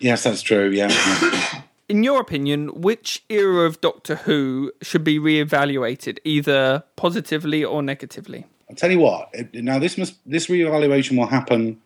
yes, 0.00 0.24
that's 0.24 0.42
true. 0.42 0.70
Yeah. 0.70 0.88
yeah. 1.22 1.62
In 1.88 2.02
your 2.02 2.20
opinion, 2.20 2.80
which 2.80 3.22
era 3.28 3.66
of 3.66 3.80
Doctor 3.80 4.16
Who 4.16 4.72
should 4.82 5.04
be 5.04 5.18
re-evaluated, 5.18 6.18
either 6.24 6.82
positively 6.96 7.64
or 7.64 7.82
negatively? 7.82 8.46
I'll 8.68 8.76
tell 8.76 8.90
you 8.90 8.98
what. 9.00 9.30
it- 9.32 9.54
Now 9.64 9.78
this 9.78 9.98
must 9.98 10.16
this 10.26 10.46
reevaluation 10.46 11.16
will 11.18 11.26
happen 11.26 11.80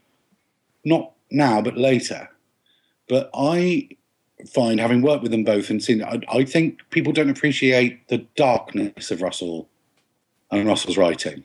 not 0.84 1.12
now 1.30 1.60
but 1.60 1.76
later. 1.76 2.28
But 3.08 3.30
I 3.34 3.88
find, 4.52 4.78
having 4.78 5.02
worked 5.02 5.22
with 5.22 5.32
them 5.32 5.44
both 5.44 5.70
and 5.70 5.82
seen, 5.82 6.02
I, 6.02 6.20
I 6.28 6.44
think 6.44 6.78
people 6.90 7.12
don't 7.12 7.30
appreciate 7.30 8.06
the 8.08 8.18
darkness 8.36 9.10
of 9.10 9.22
Russell 9.22 9.68
and 10.50 10.66
Russell's 10.66 10.96
writing. 10.96 11.42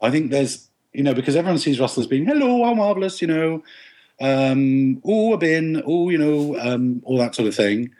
I 0.00 0.10
think 0.10 0.30
there's, 0.30 0.68
you 0.92 1.02
know, 1.02 1.14
because 1.14 1.36
everyone 1.36 1.58
sees 1.58 1.78
Russell 1.78 2.02
as 2.02 2.06
being, 2.08 2.26
"Hello, 2.26 2.64
I'm 2.64 2.78
marvelous," 2.78 3.20
you 3.22 3.28
know, 3.28 3.62
um, 4.20 5.00
"Oh, 5.04 5.32
a 5.34 5.38
bin, 5.38 5.74
been," 5.74 5.82
"Oh, 5.86 6.10
you 6.10 6.18
know," 6.18 6.58
um, 6.58 7.02
all 7.04 7.18
that 7.18 7.34
sort 7.34 7.48
of 7.48 7.54
thing. 7.54 7.90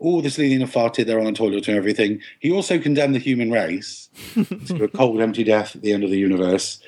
Oh, 0.00 0.20
this 0.20 0.38
leading 0.38 0.62
a 0.62 0.66
farted, 0.66 1.06
they're 1.06 1.18
on 1.18 1.26
the 1.26 1.32
toilet 1.32 1.66
and 1.66 1.76
everything. 1.76 2.20
He 2.38 2.52
also 2.52 2.78
condemned 2.78 3.14
the 3.14 3.20
human 3.20 3.50
race 3.50 4.08
to 4.66 4.84
a 4.84 4.88
cold, 4.88 5.20
empty 5.20 5.42
death 5.42 5.74
at 5.74 5.82
the 5.82 5.92
end 5.92 6.04
of 6.04 6.10
the 6.10 6.18
universe. 6.18 6.80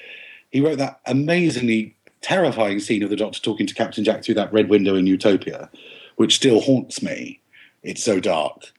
He 0.50 0.61
wrote 0.61 0.78
that 0.78 1.00
amazingly 1.06 1.96
terrifying 2.20 2.80
scene 2.80 3.02
of 3.02 3.11
the 3.11 3.16
Doctor 3.16 3.40
talking 3.40 3.66
to 3.66 3.74
Captain 3.74 4.04
Jack 4.04 4.22
through 4.22 4.34
that 4.34 4.52
red 4.52 4.68
window 4.68 4.94
in 4.94 5.06
Utopia, 5.06 5.70
which 6.16 6.36
still 6.36 6.61
haunts 6.61 7.02
me. 7.02 7.40
It's 7.82 8.04
so 8.04 8.20
dark. 8.20 8.72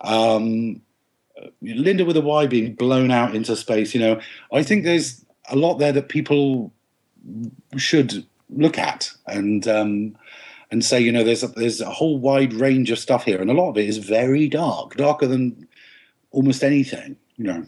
Um, 0.00 0.80
Lynda 1.62 2.06
with 2.06 2.16
a 2.16 2.20
Y 2.20 2.46
being 2.46 2.74
blown 2.74 3.10
out 3.10 3.34
into 3.34 3.56
space. 3.56 3.94
You 3.94 4.00
know, 4.00 4.20
I 4.52 4.62
think 4.62 4.84
there's 4.84 5.24
a 5.50 5.56
lot 5.56 5.78
there 5.78 5.92
that 5.92 6.08
people 6.08 6.72
should 7.76 8.24
look 8.50 8.78
at 8.78 9.10
and 9.26 9.66
um, 9.66 10.16
and 10.74 10.84
say, 10.84 11.00
you 11.00 11.12
know, 11.12 11.22
there's 11.22 11.44
a, 11.44 11.46
there's 11.46 11.80
a 11.80 11.88
whole 11.88 12.18
wide 12.18 12.52
range 12.52 12.90
of 12.90 12.98
stuff 12.98 13.24
here, 13.24 13.40
and 13.40 13.48
a 13.48 13.54
lot 13.54 13.70
of 13.70 13.78
it 13.78 13.88
is 13.88 13.98
very 13.98 14.48
dark, 14.48 14.96
darker 14.96 15.26
than 15.26 15.68
almost 16.32 16.64
anything. 16.64 17.16
You 17.36 17.44
know. 17.44 17.66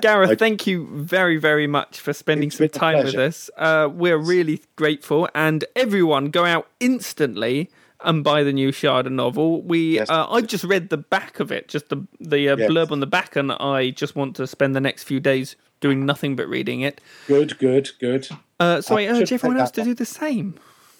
Gareth, 0.00 0.30
I- 0.30 0.34
thank 0.34 0.66
you 0.66 0.88
very, 0.92 1.36
very 1.38 1.68
much 1.68 2.00
for 2.00 2.12
spending 2.12 2.50
some 2.50 2.68
time 2.68 3.04
with 3.04 3.14
us. 3.14 3.48
Uh, 3.56 3.88
we're 3.92 4.18
really 4.18 4.60
grateful, 4.74 5.28
and 5.36 5.64
everyone 5.76 6.30
go 6.30 6.44
out 6.44 6.66
instantly 6.80 7.70
and 8.04 8.22
buy 8.24 8.42
the 8.42 8.52
new 8.52 8.70
Shada 8.72 9.10
novel. 9.10 9.62
We 9.62 9.94
Yes. 9.96 10.10
uh, 10.10 10.26
I 10.28 10.40
just 10.40 10.64
read 10.64 10.88
the 10.90 10.96
back 10.98 11.38
of 11.40 11.52
it, 11.52 11.68
just 11.68 11.88
the 11.90 12.06
the 12.20 12.48
uh, 12.48 12.56
Yes. 12.56 12.70
blurb 12.70 12.90
on 12.90 12.98
the 13.00 13.06
back, 13.06 13.36
and 13.36 13.52
I 13.52 13.90
just 13.90 14.16
want 14.16 14.34
to 14.36 14.46
spend 14.48 14.74
the 14.74 14.80
next 14.80 15.04
few 15.04 15.20
days 15.20 15.54
doing 15.80 16.04
nothing 16.04 16.34
but 16.34 16.48
reading 16.48 16.80
it. 16.80 17.00
Good, 17.28 17.56
good, 17.58 17.90
good. 18.00 18.28
Uh, 18.58 18.80
so 18.80 18.96
I 18.96 19.02
I, 19.02 19.06
urge 19.08 19.32
everyone 19.32 19.58
else 19.60 19.70
to 19.72 19.80
one. 19.82 19.88
do 19.90 19.94
the 19.94 20.04
same. 20.04 20.54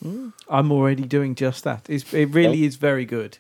I'm 0.05 0.73
already 0.73 1.05
doing 1.05 1.35
just 1.35 1.65
that. 1.65 1.87
It's, 1.89 2.13
it 2.15 2.27
really 2.27 2.65
is 2.65 2.77
very 2.77 3.05
good. 3.05 3.39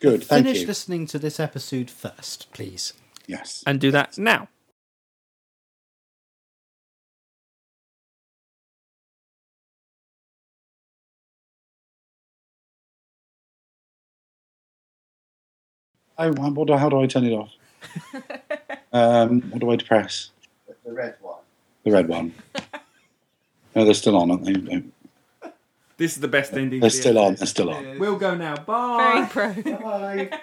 Good. 0.00 0.24
Thank 0.24 0.46
Finish 0.46 0.62
you. 0.62 0.66
listening 0.66 1.06
to 1.08 1.18
this 1.18 1.38
episode 1.38 1.90
first, 1.90 2.50
please. 2.52 2.94
Yes. 3.26 3.62
And 3.66 3.80
do 3.80 3.90
that 3.90 4.18
now. 4.18 4.48
Oh, 16.18 16.32
what 16.32 16.66
do, 16.66 16.76
how 16.76 16.90
do 16.90 17.00
I 17.00 17.06
turn 17.06 17.24
it 17.24 17.32
off? 17.32 17.50
um, 18.92 19.40
what 19.50 19.60
do 19.60 19.70
I 19.70 19.76
press? 19.78 20.30
The 20.84 20.92
red 20.92 21.16
one. 21.20 21.40
The 21.84 21.92
red 21.92 22.08
one. 22.08 22.34
No, 23.72 23.84
they're 23.84 23.94
still 23.94 24.16
on, 24.16 24.32
aren't 24.32 24.44
they? 24.44 24.82
This 26.00 26.14
is 26.14 26.20
the 26.20 26.28
best 26.28 26.54
ending. 26.54 26.80
They're 26.80 26.88
still 26.88 27.18
on. 27.18 27.34
They're 27.34 27.46
still 27.46 27.68
on. 27.68 27.98
We'll 27.98 28.16
go 28.16 28.34
now. 28.34 28.56
Bye. 28.56 29.28
Very 29.34 29.62
pro. 29.62 29.72
Bye. 29.74 30.30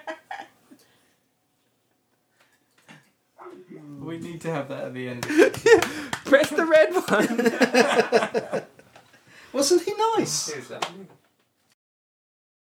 We 4.00 4.18
need 4.18 4.40
to 4.42 4.50
have 4.50 4.68
that 4.68 4.84
at 4.84 4.94
the 4.94 5.08
end. 5.08 5.22
Press 6.24 6.48
the 6.48 6.64
red 6.64 6.94
one. 6.94 8.62
Wasn't 9.52 9.82
he 9.82 9.92
nice? 10.16 10.48
Here's 10.48 10.68
that. 10.68 10.90